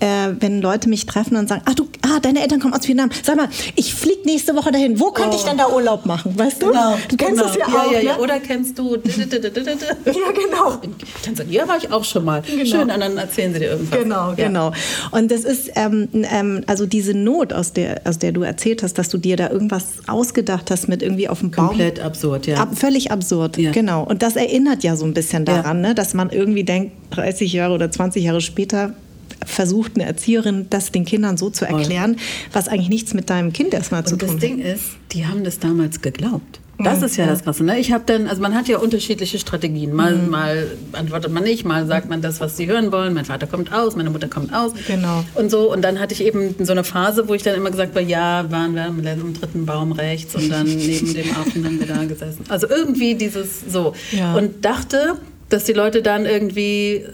äh, 0.00 0.34
wenn 0.40 0.60
Leute 0.60 0.88
mich 0.88 1.06
treffen 1.06 1.36
und 1.36 1.48
sagen, 1.48 1.62
ah, 1.66 1.72
du, 1.74 1.86
ah, 2.02 2.20
deine 2.20 2.42
Eltern 2.42 2.60
kommen 2.60 2.74
aus 2.74 2.86
Vietnam. 2.88 3.10
Sag 3.22 3.36
mal, 3.36 3.48
ich 3.76 3.94
fliege 3.94 4.20
nächste 4.24 4.56
Woche 4.56 4.72
dahin. 4.72 4.98
Wo 4.98 5.10
könnte 5.10 5.36
oh. 5.36 5.38
ich 5.38 5.44
denn 5.44 5.58
da 5.58 5.68
Urlaub 5.68 6.06
machen? 6.06 6.36
Weißt 6.36 6.62
du? 6.62 6.66
Genau, 6.66 6.96
du 7.08 7.16
kennst 7.16 7.34
genau. 7.34 7.44
das 7.44 7.56
ja, 7.56 7.66
ja 7.68 7.80
auch. 7.80 7.92
Ja, 7.92 8.00
ja. 8.00 8.16
Ne? 8.16 8.22
Oder 8.22 8.40
kennst 8.40 8.78
du. 8.78 8.96
ja, 8.96 9.00
genau. 9.04 10.78
In 10.82 10.94
Tansania 11.22 11.68
war 11.68 11.76
ich 11.76 11.92
auch 11.92 12.04
schon 12.04 12.24
mal. 12.24 12.42
Genau. 12.42 12.64
Schön, 12.64 12.90
und 12.90 13.00
dann 13.00 13.16
erzählen 13.16 13.52
sie 13.52 13.60
dir 13.60 13.70
irgendwas. 13.70 13.98
Genau, 13.98 14.34
genau. 14.34 14.72
Und 15.10 15.30
das 15.30 15.44
ist, 15.44 15.70
ähm, 15.76 16.08
ähm, 16.12 16.62
also 16.66 16.86
diese 16.86 17.14
Not, 17.14 17.52
aus 17.52 17.72
der, 17.72 18.02
aus 18.04 18.18
der 18.18 18.32
du 18.32 18.42
erzählt 18.42 18.82
hast, 18.82 18.94
dass 18.98 19.08
du 19.08 19.18
dir 19.18 19.36
da 19.36 19.50
irgendwas 19.50 19.84
ausgedacht 20.06 20.70
hast 20.70 20.88
mit 20.88 21.02
irgendwie 21.02 21.28
auf 21.28 21.40
dem 21.40 21.50
Baum. 21.50 21.68
Komplett 21.68 22.00
absurd, 22.00 22.46
ja. 22.46 22.56
Ab, 22.56 22.70
völlig 22.74 23.10
absurd, 23.10 23.58
ja. 23.58 23.72
genau. 23.72 24.04
Und 24.04 24.22
das 24.22 24.36
erinnert 24.36 24.82
ja 24.82 24.96
so 24.96 25.04
ein 25.04 25.14
bisschen 25.14 25.44
daran, 25.44 25.80
ne, 25.80 25.94
dass 25.94 26.14
man 26.14 26.30
irgendwie 26.30 26.64
denkt, 26.64 26.92
30 27.10 27.52
Jahre 27.52 27.74
oder 27.74 27.90
20 27.90 28.24
Jahre 28.24 28.40
später 28.40 28.94
versucht 29.44 29.92
eine 29.94 30.04
Erzieherin, 30.04 30.66
das 30.70 30.92
den 30.92 31.04
Kindern 31.04 31.36
so 31.36 31.50
zu 31.50 31.64
erklären, 31.64 32.16
was 32.52 32.68
eigentlich 32.68 32.88
nichts 32.88 33.14
mit 33.14 33.30
deinem 33.30 33.52
Kind 33.52 33.74
erstmal 33.74 34.04
zu 34.04 34.16
tun 34.16 34.28
hat. 34.28 34.34
Und 34.34 34.42
das 34.42 34.48
Ding 34.48 34.58
ist, 34.60 34.84
die 35.12 35.26
haben 35.26 35.44
das 35.44 35.58
damals 35.58 36.00
geglaubt. 36.00 36.60
Das 36.84 37.02
ist 37.02 37.16
ja, 37.16 37.26
das 37.26 37.44
Krasse. 37.44 37.64
Ne? 37.64 37.78
Ich 37.78 37.92
habe 37.92 38.04
dann, 38.06 38.26
also 38.26 38.40
man 38.40 38.54
hat 38.54 38.68
ja 38.68 38.78
unterschiedliche 38.78 39.38
Strategien. 39.38 39.92
Mal, 39.92 40.16
mhm. 40.16 40.30
mal 40.30 40.66
antwortet 40.92 41.32
man 41.32 41.42
nicht, 41.42 41.64
mal 41.64 41.86
sagt 41.86 42.08
man 42.08 42.22
das, 42.22 42.40
was 42.40 42.56
sie 42.56 42.66
hören 42.66 42.90
wollen. 42.92 43.14
Mein 43.14 43.24
Vater 43.24 43.46
kommt 43.46 43.72
aus, 43.72 43.96
meine 43.96 44.10
Mutter 44.10 44.28
kommt 44.28 44.54
aus. 44.54 44.72
Genau. 44.86 45.24
Und 45.34 45.50
so. 45.50 45.70
Und 45.72 45.82
dann 45.82 45.98
hatte 46.00 46.14
ich 46.14 46.24
eben 46.24 46.54
so 46.58 46.72
eine 46.72 46.84
Phase, 46.84 47.28
wo 47.28 47.34
ich 47.34 47.42
dann 47.42 47.54
immer 47.54 47.70
gesagt 47.70 47.94
habe, 47.94 48.04
ja, 48.04 48.50
waren 48.50 48.74
wir 48.74 48.86
im 48.86 49.34
dritten 49.34 49.66
Baum 49.66 49.92
rechts 49.92 50.34
und 50.34 50.48
dann 50.48 50.64
neben 50.76 51.12
dem 51.12 51.30
Affen 51.32 51.64
haben 51.64 51.80
wir 51.80 51.86
da 51.86 52.04
gesessen. 52.04 52.44
Also 52.48 52.68
irgendwie 52.68 53.14
dieses 53.14 53.60
so. 53.68 53.94
Ja. 54.12 54.34
Und 54.34 54.64
dachte, 54.64 55.16
dass 55.48 55.64
die 55.64 55.72
Leute 55.72 56.02
dann 56.02 56.26
irgendwie 56.26 57.04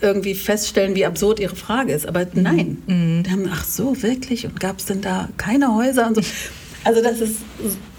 irgendwie 0.00 0.34
feststellen, 0.34 0.94
wie 0.94 1.04
absurd 1.06 1.40
ihre 1.40 1.56
Frage 1.56 1.92
ist. 1.92 2.06
Aber 2.06 2.20
mhm. 2.20 2.42
nein, 2.42 2.82
mhm. 2.86 3.22
die 3.22 3.30
haben, 3.30 3.48
ach 3.52 3.64
so, 3.64 4.02
wirklich? 4.02 4.46
Und 4.46 4.60
gab 4.60 4.78
es 4.78 4.86
denn 4.86 5.00
da 5.00 5.28
keine 5.36 5.74
Häuser 5.74 6.06
und 6.06 6.16
so? 6.16 6.22
Also 6.84 7.02
das 7.02 7.20
ist, 7.20 7.36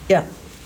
ja, 0.09 0.23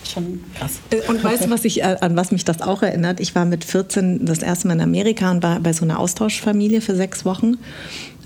schon 0.08 0.44
krass. 0.58 0.80
Äh, 0.92 1.02
und 1.10 1.24
weißt 1.24 1.46
du, 1.46 1.50
was 1.50 1.66
ich, 1.66 1.82
äh, 1.82 1.98
an 2.00 2.16
was 2.16 2.32
mich 2.32 2.46
das 2.46 2.62
auch 2.62 2.82
erinnert? 2.82 3.20
Ich 3.20 3.36
war 3.36 3.46
mit 3.46 3.66
14 3.66 4.26
das 4.26 4.40
erste 4.40 4.68
Mal 4.68 4.76
in 4.76 4.82
Amerika 4.82 5.32
und 5.32 5.44
war 5.44 5.60
bei 5.60 5.74
so 5.74 5.84
einer 5.84 6.00
Austauschfamilie 6.00 6.82
für 6.82 6.96
sechs 6.96 7.26
Wochen. 7.26 7.58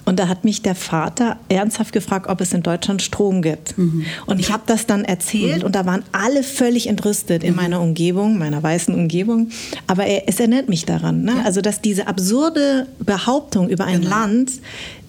Und 0.09 0.17
da 0.17 0.27
hat 0.27 0.43
mich 0.43 0.63
der 0.63 0.73
Vater 0.73 1.37
ernsthaft 1.49 1.93
gefragt, 1.93 2.27
ob 2.29 2.41
es 2.41 2.51
in 2.51 2.63
Deutschland 2.63 3.03
Strom 3.03 3.43
gibt. 3.43 3.77
Mhm. 3.77 4.07
Und 4.25 4.39
ich 4.39 4.51
habe 4.51 4.63
das 4.65 4.87
dann 4.87 5.05
erzählt 5.05 5.59
mhm. 5.59 5.65
und 5.65 5.75
da 5.75 5.85
waren 5.85 6.01
alle 6.11 6.41
völlig 6.41 6.87
entrüstet 6.87 7.43
in 7.43 7.51
mhm. 7.51 7.55
meiner 7.57 7.79
Umgebung, 7.79 8.39
meiner 8.39 8.63
weißen 8.63 8.91
Umgebung. 8.95 9.51
Aber 9.85 10.07
er, 10.07 10.27
es 10.27 10.39
erinnert 10.39 10.67
mich 10.67 10.85
daran. 10.85 11.21
Ne? 11.21 11.33
Ja. 11.37 11.43
Also, 11.43 11.61
dass 11.61 11.81
diese 11.81 12.07
absurde 12.07 12.87
Behauptung 12.97 13.69
über 13.69 13.85
ein 13.85 14.01
genau. 14.01 14.15
Land, 14.15 14.53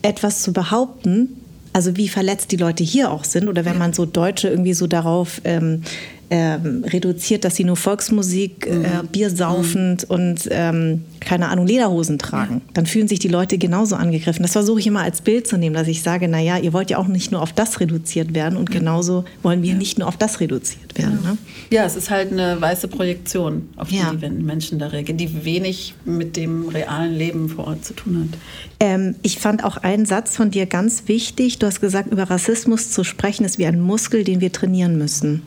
etwas 0.02 0.42
zu 0.42 0.52
behaupten, 0.52 1.30
also 1.72 1.96
wie 1.96 2.08
verletzt 2.08 2.52
die 2.52 2.56
Leute 2.56 2.84
hier 2.84 3.10
auch 3.10 3.24
sind 3.24 3.48
oder 3.48 3.64
wenn 3.64 3.78
man 3.78 3.94
so 3.94 4.04
Deutsche 4.04 4.48
irgendwie 4.48 4.74
so 4.74 4.86
darauf 4.86 5.40
ähm, 5.44 5.82
ähm, 6.30 6.84
reduziert, 6.86 7.44
dass 7.44 7.56
sie 7.56 7.64
nur 7.64 7.76
Volksmusik, 7.76 8.66
äh, 8.66 8.74
mhm. 8.74 9.08
Bier 9.08 9.30
saufend 9.30 10.08
mhm. 10.08 10.14
und 10.14 10.48
ähm, 10.50 11.04
keine 11.18 11.48
Ahnung, 11.48 11.66
Lederhosen 11.66 12.18
tragen. 12.18 12.62
Dann 12.72 12.86
fühlen 12.86 13.08
sich 13.08 13.18
die 13.18 13.28
Leute 13.28 13.58
genauso 13.58 13.96
angegriffen. 13.96 14.42
Das 14.42 14.52
versuche 14.52 14.80
ich 14.80 14.86
immer 14.86 15.02
als 15.02 15.20
Bild 15.20 15.46
zu 15.46 15.58
nehmen, 15.58 15.74
dass 15.74 15.88
ich 15.88 16.02
sage, 16.02 16.28
naja, 16.28 16.56
ihr 16.56 16.72
wollt 16.72 16.90
ja 16.90 16.98
auch 16.98 17.08
nicht 17.08 17.32
nur 17.32 17.42
auf 17.42 17.52
das 17.52 17.80
reduziert 17.80 18.32
werden 18.32 18.56
und 18.56 18.70
genauso 18.70 19.24
wollen 19.42 19.62
wir 19.62 19.74
nicht 19.74 19.98
nur 19.98 20.08
auf 20.08 20.16
das 20.16 20.40
reduziert 20.40 20.96
werden. 20.96 21.20
Ne? 21.22 21.36
Ja, 21.70 21.84
es 21.84 21.96
ist 21.96 22.10
halt 22.10 22.32
eine 22.32 22.60
weiße 22.60 22.88
Projektion, 22.88 23.68
auf 23.76 23.90
ja. 23.90 24.12
die 24.12 24.30
Menschen 24.30 24.78
da 24.78 24.86
reagieren, 24.86 25.18
die 25.18 25.44
wenig 25.44 25.94
mit 26.04 26.36
dem 26.36 26.68
realen 26.68 27.14
Leben 27.14 27.48
vor 27.48 27.66
Ort 27.66 27.84
zu 27.84 27.92
tun 27.92 28.28
hat. 28.30 28.38
Ähm, 28.80 29.16
ich 29.22 29.38
fand 29.38 29.64
auch 29.64 29.76
einen 29.76 30.06
Satz 30.06 30.36
von 30.36 30.50
dir 30.50 30.66
ganz 30.66 31.04
wichtig. 31.06 31.58
Du 31.58 31.66
hast 31.66 31.80
gesagt, 31.80 32.10
über 32.10 32.24
Rassismus 32.30 32.90
zu 32.90 33.04
sprechen 33.04 33.44
ist 33.44 33.58
wie 33.58 33.66
ein 33.66 33.80
Muskel, 33.80 34.24
den 34.24 34.40
wir 34.40 34.52
trainieren 34.52 34.96
müssen. 34.96 35.42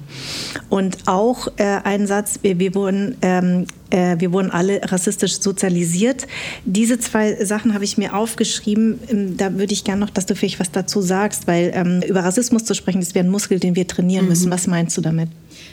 Und 0.74 0.98
auch 1.06 1.50
äh, 1.58 1.82
ein 1.84 2.08
Satz, 2.08 2.40
wir, 2.42 2.58
wir 2.58 2.74
wurden 2.74 3.16
ähm, 3.22 3.68
äh, 3.92 4.16
wir 4.18 4.34
wurden 4.34 4.50
alle 4.50 4.82
rassistisch 4.92 5.40
sozialisiert. 5.40 6.26
Diese 6.66 6.98
zwei 6.98 7.46
Sachen 7.46 7.76
habe 7.76 7.84
ich 7.84 8.00
mir 8.00 8.16
aufgeschrieben. 8.16 9.00
Ähm, 9.08 9.38
da 9.38 9.54
würde 9.54 9.72
ich 9.72 9.84
gerne 9.84 10.00
noch, 10.00 10.10
dass 10.10 10.26
du 10.26 10.36
vielleicht 10.36 10.60
was 10.60 10.72
dazu 10.72 11.00
sagst, 11.02 11.46
weil 11.46 11.72
ähm, 11.76 12.02
über 12.08 12.22
Rassismus 12.22 12.66
zu 12.66 12.74
sprechen, 12.74 13.02
das 13.02 13.14
wäre 13.14 13.24
ein 13.24 13.30
Muskel, 13.30 13.60
den 13.60 13.76
wir 13.76 13.88
trainieren 13.88 14.28
müssen. 14.28 14.48
Mhm. 14.48 14.52
Was 14.52 14.66
meinst 14.66 14.98
du 14.98 15.02
damit? 15.02 15.30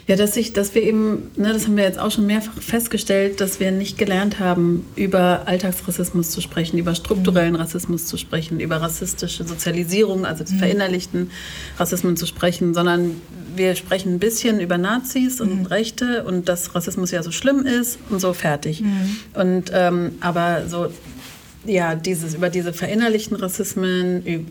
Ja, 0.07 0.15
dass, 0.15 0.35
ich, 0.35 0.53
dass 0.53 0.73
wir 0.75 0.83
eben, 0.83 1.31
ne, 1.35 1.53
das 1.53 1.65
haben 1.67 1.77
wir 1.77 1.83
jetzt 1.83 1.99
auch 1.99 2.11
schon 2.11 2.25
mehrfach 2.25 2.59
festgestellt, 2.61 3.39
dass 3.39 3.59
wir 3.59 3.71
nicht 3.71 3.97
gelernt 3.97 4.39
haben, 4.39 4.85
über 4.95 5.43
Alltagsrassismus 5.45 6.31
zu 6.31 6.41
sprechen, 6.41 6.77
über 6.77 6.95
strukturellen 6.95 7.53
mhm. 7.53 7.59
Rassismus 7.59 8.07
zu 8.07 8.17
sprechen, 8.17 8.59
über 8.59 8.77
rassistische 8.77 9.45
Sozialisierung, 9.45 10.25
also 10.25 10.43
mhm. 10.43 10.57
verinnerlichten 10.57 11.31
Rassismen 11.77 12.17
zu 12.17 12.25
sprechen, 12.25 12.73
sondern 12.73 13.21
wir 13.55 13.75
sprechen 13.75 14.15
ein 14.15 14.19
bisschen 14.19 14.59
über 14.59 14.77
Nazis 14.77 15.41
und 15.41 15.59
mhm. 15.59 15.65
Rechte 15.67 16.23
und 16.23 16.49
dass 16.49 16.73
Rassismus 16.73 17.11
ja 17.11 17.21
so 17.21 17.31
schlimm 17.31 17.65
ist 17.65 17.99
und 18.09 18.19
so 18.19 18.33
fertig. 18.33 18.81
Mhm. 18.81 19.17
Und 19.33 19.71
ähm, 19.73 20.13
aber 20.21 20.67
so 20.67 20.87
ja, 21.65 21.95
dieses 21.95 22.33
über 22.33 22.49
diese 22.49 22.73
verinnerlichten 22.73 23.37
Rassismen, 23.37 24.47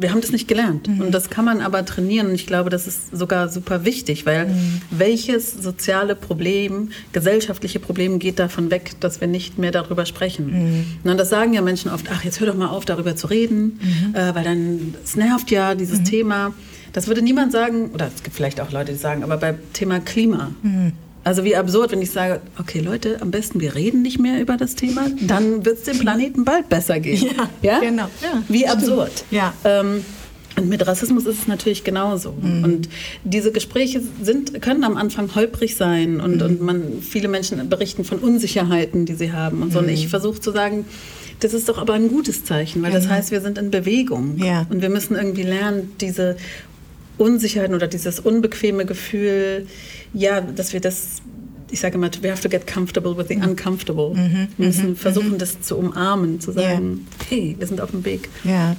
wir 0.00 0.10
haben 0.10 0.20
das 0.20 0.32
nicht 0.32 0.48
gelernt. 0.48 0.88
Mhm. 0.88 1.00
Und 1.00 1.10
das 1.12 1.30
kann 1.30 1.44
man 1.44 1.60
aber 1.60 1.84
trainieren. 1.84 2.28
Und 2.28 2.34
ich 2.34 2.46
glaube, 2.46 2.70
das 2.70 2.86
ist 2.86 3.16
sogar 3.16 3.48
super 3.48 3.84
wichtig, 3.84 4.26
weil 4.26 4.46
mhm. 4.46 4.80
welches 4.90 5.52
soziale 5.52 6.16
Problem, 6.16 6.90
gesellschaftliche 7.12 7.80
Problem 7.80 8.18
geht 8.18 8.38
davon 8.38 8.70
weg, 8.70 8.92
dass 9.00 9.20
wir 9.20 9.28
nicht 9.28 9.58
mehr 9.58 9.70
darüber 9.70 10.06
sprechen? 10.06 10.96
Mhm. 11.04 11.10
Und 11.10 11.18
das 11.18 11.30
sagen 11.30 11.52
ja 11.52 11.62
Menschen 11.62 11.90
oft, 11.90 12.06
ach, 12.10 12.24
jetzt 12.24 12.40
hör 12.40 12.46
doch 12.46 12.56
mal 12.56 12.68
auf, 12.68 12.84
darüber 12.84 13.16
zu 13.16 13.26
reden, 13.26 13.80
mhm. 13.80 14.14
äh, 14.14 14.34
weil 14.34 14.44
dann, 14.44 14.94
es 15.04 15.16
nervt 15.16 15.50
ja, 15.50 15.74
dieses 15.74 16.00
mhm. 16.00 16.04
Thema. 16.04 16.54
Das 16.92 17.06
würde 17.06 17.22
niemand 17.22 17.52
sagen, 17.52 17.90
oder 17.90 18.10
es 18.14 18.22
gibt 18.22 18.34
vielleicht 18.34 18.60
auch 18.60 18.72
Leute, 18.72 18.92
die 18.92 18.98
sagen, 18.98 19.22
aber 19.22 19.36
beim 19.36 19.58
Thema 19.72 20.00
Klima, 20.00 20.50
mhm. 20.62 20.92
Also 21.22 21.44
wie 21.44 21.54
absurd, 21.54 21.92
wenn 21.92 22.00
ich 22.00 22.10
sage, 22.10 22.40
okay 22.58 22.80
Leute, 22.80 23.18
am 23.20 23.30
besten 23.30 23.60
wir 23.60 23.74
reden 23.74 24.02
nicht 24.02 24.18
mehr 24.18 24.40
über 24.40 24.56
das 24.56 24.74
Thema, 24.74 25.06
dann 25.20 25.64
wird 25.64 25.78
es 25.78 25.84
dem 25.84 25.98
Planeten 25.98 26.44
bald 26.44 26.68
besser 26.68 26.98
gehen. 27.00 27.26
Ja, 27.36 27.48
ja? 27.62 27.80
genau. 27.80 28.08
Ja, 28.22 28.42
wie 28.48 28.66
absurd. 28.66 29.24
Ja. 29.30 29.52
Ähm, 29.64 30.04
und 30.56 30.68
mit 30.68 30.86
Rassismus 30.86 31.26
ist 31.26 31.42
es 31.42 31.48
natürlich 31.48 31.84
genauso. 31.84 32.32
Mhm. 32.32 32.64
Und 32.64 32.88
diese 33.24 33.52
Gespräche 33.52 34.02
sind, 34.22 34.60
können 34.60 34.84
am 34.84 34.96
Anfang 34.96 35.34
holprig 35.34 35.76
sein 35.76 36.20
und, 36.20 36.36
mhm. 36.36 36.42
und 36.42 36.60
man, 36.62 36.82
viele 37.02 37.28
Menschen 37.28 37.66
berichten 37.68 38.04
von 38.04 38.18
Unsicherheiten, 38.18 39.06
die 39.06 39.14
sie 39.14 39.32
haben 39.32 39.62
und 39.62 39.72
so. 39.72 39.80
Mhm. 39.80 39.86
Und 39.86 39.92
ich 39.92 40.08
versuche 40.08 40.40
zu 40.40 40.52
sagen, 40.52 40.84
das 41.40 41.54
ist 41.54 41.68
doch 41.68 41.78
aber 41.78 41.94
ein 41.94 42.08
gutes 42.08 42.44
Zeichen, 42.44 42.82
weil 42.82 42.92
das 42.92 43.04
genau. 43.04 43.14
heißt, 43.16 43.30
wir 43.30 43.40
sind 43.40 43.56
in 43.56 43.70
Bewegung. 43.70 44.36
Ja. 44.38 44.66
Und 44.68 44.82
wir 44.82 44.90
müssen 44.90 45.16
irgendwie 45.16 45.42
lernen, 45.42 45.92
diese 46.00 46.36
Unsicherheiten 47.20 47.74
oder 47.74 47.86
dieses 47.86 48.18
unbequeme 48.18 48.86
Gefühl, 48.86 49.66
ja, 50.14 50.40
dass 50.40 50.72
wir 50.72 50.80
das, 50.80 51.20
ich 51.70 51.80
sage 51.80 51.96
immer, 51.96 52.10
we 52.22 52.30
have 52.30 52.42
to 52.42 52.48
get 52.48 52.66
comfortable 52.66 53.16
with 53.16 53.26
the 53.28 53.36
mhm. 53.36 53.50
uncomfortable. 53.50 54.14
Mhm. 54.14 54.48
Wir 54.56 54.66
müssen 54.66 54.90
mhm. 54.90 54.96
versuchen, 54.96 55.32
mhm. 55.32 55.38
das 55.38 55.60
zu 55.60 55.76
umarmen, 55.76 56.40
zu 56.40 56.52
sagen, 56.52 57.06
ja. 57.20 57.26
hey, 57.28 57.56
wir 57.58 57.66
sind 57.66 57.80
auf 57.80 57.90
dem 57.90 58.04
Weg. 58.06 58.30
Ja. 58.44 58.74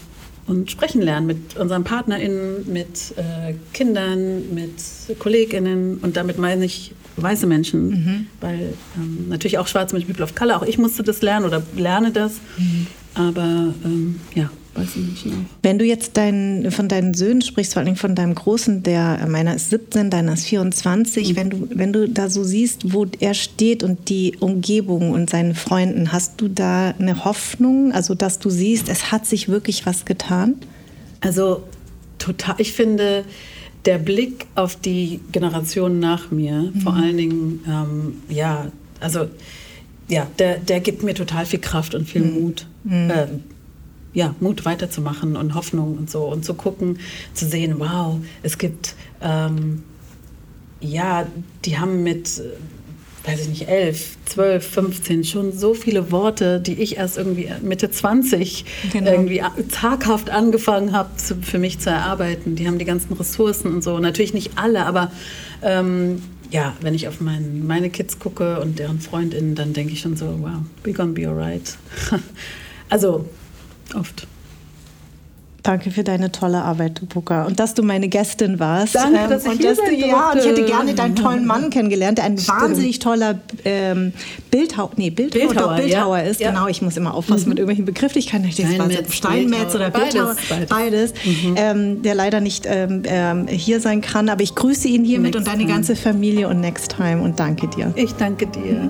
Und 0.47 0.71
sprechen 0.71 1.03
lernen 1.03 1.27
mit 1.27 1.55
unseren 1.55 1.83
PartnerInnen, 1.83 2.71
mit 2.71 3.13
äh, 3.15 3.53
Kindern, 3.73 4.53
mit 4.55 4.73
KollegInnen. 5.19 5.99
Und 5.99 6.17
damit 6.17 6.39
meine 6.39 6.65
ich 6.65 6.93
weiße 7.17 7.45
Menschen, 7.45 7.89
mhm. 7.89 8.27
weil 8.41 8.73
ähm, 8.97 9.29
natürlich 9.29 9.59
auch 9.59 9.67
schwarze 9.67 9.93
Menschen, 9.93 10.07
People 10.07 10.23
of 10.23 10.33
Color, 10.33 10.57
auch 10.57 10.65
ich 10.65 10.79
musste 10.79 11.03
das 11.03 11.21
lernen 11.21 11.45
oder 11.45 11.61
lerne 11.77 12.11
das. 12.11 12.33
Mhm. 12.57 12.87
Aber 13.13 13.73
ähm, 13.85 14.19
ja. 14.33 14.49
Wenn 15.61 15.79
du 15.79 15.85
jetzt 15.85 16.15
dein, 16.15 16.71
von 16.71 16.87
deinen 16.87 17.13
Söhnen 17.13 17.41
sprichst, 17.41 17.73
vor 17.73 17.81
allem 17.81 17.95
von 17.95 18.15
deinem 18.15 18.35
Großen, 18.35 18.83
der 18.83 19.19
äh, 19.21 19.27
meiner 19.27 19.55
ist 19.55 19.69
17, 19.69 20.09
deiner 20.09 20.33
ist 20.33 20.45
24, 20.45 21.29
mhm. 21.29 21.35
wenn, 21.35 21.49
du, 21.49 21.67
wenn 21.73 21.93
du 21.93 22.07
da 22.07 22.29
so 22.29 22.43
siehst, 22.43 22.93
wo 22.93 23.05
er 23.19 23.33
steht 23.33 23.83
und 23.83 24.09
die 24.09 24.37
Umgebung 24.39 25.11
und 25.11 25.29
seinen 25.29 25.55
Freunden, 25.55 26.11
hast 26.11 26.39
du 26.39 26.47
da 26.47 26.93
eine 26.97 27.25
Hoffnung, 27.25 27.91
also 27.91 28.15
dass 28.15 28.39
du 28.39 28.49
siehst, 28.49 28.87
es 28.87 29.11
hat 29.11 29.25
sich 29.25 29.49
wirklich 29.49 29.85
was 29.85 30.05
getan? 30.05 30.55
Also 31.19 31.63
total, 32.17 32.55
ich 32.57 32.71
finde, 32.71 33.25
der 33.85 33.97
Blick 33.97 34.45
auf 34.55 34.75
die 34.75 35.19
Generation 35.31 35.99
nach 35.99 36.31
mir, 36.31 36.71
mhm. 36.73 36.81
vor 36.81 36.93
allen 36.93 37.17
Dingen, 37.17 37.59
ähm, 37.67 38.13
ja, 38.29 38.67
also 38.99 39.27
ja, 40.07 40.27
der, 40.39 40.59
der 40.59 40.79
gibt 40.79 41.03
mir 41.03 41.13
total 41.13 41.45
viel 41.45 41.59
Kraft 41.59 41.95
und 41.95 42.07
viel 42.07 42.21
mhm. 42.21 42.33
Mut. 42.33 42.67
Äh, 42.89 43.27
ja, 44.13 44.35
Mut 44.39 44.65
weiterzumachen 44.65 45.35
und 45.35 45.55
Hoffnung 45.55 45.97
und 45.97 46.09
so 46.09 46.23
und 46.25 46.43
zu 46.43 46.53
gucken, 46.53 46.99
zu 47.33 47.47
sehen, 47.47 47.75
wow, 47.79 48.17
es 48.43 48.57
gibt, 48.57 48.95
ähm, 49.21 49.83
ja, 50.81 51.27
die 51.63 51.77
haben 51.77 52.03
mit, 52.03 52.39
äh, 52.39 53.29
weiß 53.29 53.41
ich 53.41 53.49
nicht, 53.49 53.67
elf, 53.67 54.17
zwölf, 54.25 54.67
15 54.67 55.23
schon 55.23 55.57
so 55.57 55.73
viele 55.73 56.11
Worte, 56.11 56.59
die 56.59 56.73
ich 56.73 56.97
erst 56.97 57.17
irgendwie 57.17 57.49
Mitte 57.61 57.91
20 57.91 58.65
genau. 58.91 59.11
irgendwie 59.11 59.41
zaghaft 59.69 60.29
angefangen 60.29 60.91
habe, 60.91 61.09
für 61.41 61.59
mich 61.59 61.79
zu 61.79 61.91
erarbeiten. 61.91 62.55
Die 62.55 62.67
haben 62.67 62.79
die 62.79 62.85
ganzen 62.85 63.13
Ressourcen 63.13 63.73
und 63.73 63.83
so. 63.83 63.99
Natürlich 63.99 64.33
nicht 64.33 64.53
alle, 64.55 64.85
aber 64.85 65.11
ähm, 65.61 66.23
ja, 66.49 66.75
wenn 66.81 66.95
ich 66.95 67.07
auf 67.07 67.21
mein, 67.21 67.65
meine 67.65 67.89
Kids 67.91 68.19
gucke 68.19 68.59
und 68.59 68.79
deren 68.79 68.99
FreundInnen, 68.99 69.55
dann 69.55 69.73
denke 69.73 69.93
ich 69.93 70.01
schon 70.01 70.17
so, 70.17 70.25
wow, 70.41 70.63
we're 70.83 70.93
gonna 70.93 71.13
be 71.13 71.27
alright. 71.27 71.77
also 72.89 73.25
Oft. 73.95 74.27
Danke 75.63 75.91
für 75.91 76.03
deine 76.03 76.31
tolle 76.31 76.63
Arbeit, 76.63 77.07
Buka. 77.09 77.45
Und 77.45 77.59
dass 77.59 77.75
du 77.75 77.83
meine 77.83 78.07
Gästin 78.07 78.59
warst. 78.59 78.95
Danke, 78.95 79.19
ähm, 79.19 79.29
dass 79.29 79.45
ich 79.45 79.51
und 79.51 79.63
dass 79.63 79.77
du, 79.77 79.95
Ja, 79.95 80.31
und 80.31 80.39
ich 80.39 80.45
hätte 80.45 80.65
gerne 80.65 80.95
deinen 80.95 81.15
tollen 81.15 81.45
Mann 81.45 81.69
kennengelernt, 81.69 82.17
der 82.17 82.25
ein 82.25 82.37
Stimmt. 82.37 82.61
wahnsinnig 82.61 82.97
toller 82.97 83.39
ähm, 83.63 84.13
Bildhau 84.49 84.89
nee, 84.95 85.11
Bildhauer, 85.11 85.47
Bildhauer, 85.47 85.75
Bildhauer 85.75 86.17
ja. 86.17 86.23
ist. 86.23 86.39
Ja. 86.39 86.49
Genau, 86.49 86.67
ich 86.67 86.81
muss 86.81 86.97
immer 86.97 87.13
aufpassen 87.13 87.43
mhm. 87.43 87.49
mit 87.49 87.59
irgendwelchen 87.59 87.85
Begrifflichkeiten. 87.85 88.47
Ich 88.47 88.55
denke, 88.55 88.73
Steinmetz, 88.73 89.13
Steinmetz 89.13 89.75
oder 89.75 89.91
Bildhauer. 89.91 90.35
Beides. 90.49 90.69
beides. 90.69 91.13
Mhm. 91.23 91.55
Ähm, 91.57 92.01
der 92.01 92.15
leider 92.15 92.39
nicht 92.39 92.65
ähm, 92.67 93.03
ähm, 93.05 93.47
hier 93.47 93.79
sein 93.79 94.01
kann. 94.01 94.29
Aber 94.29 94.41
ich 94.41 94.55
grüße 94.55 94.87
ihn 94.87 95.03
hiermit 95.03 95.35
next 95.35 95.37
und 95.37 95.47
deine 95.47 95.63
time. 95.63 95.73
ganze 95.73 95.95
Familie 95.95 96.47
und 96.47 96.59
Next 96.59 96.95
Time 96.95 97.21
und 97.21 97.39
danke 97.39 97.67
dir. 97.67 97.93
Ich 97.95 98.13
danke 98.13 98.47
dir. 98.47 98.89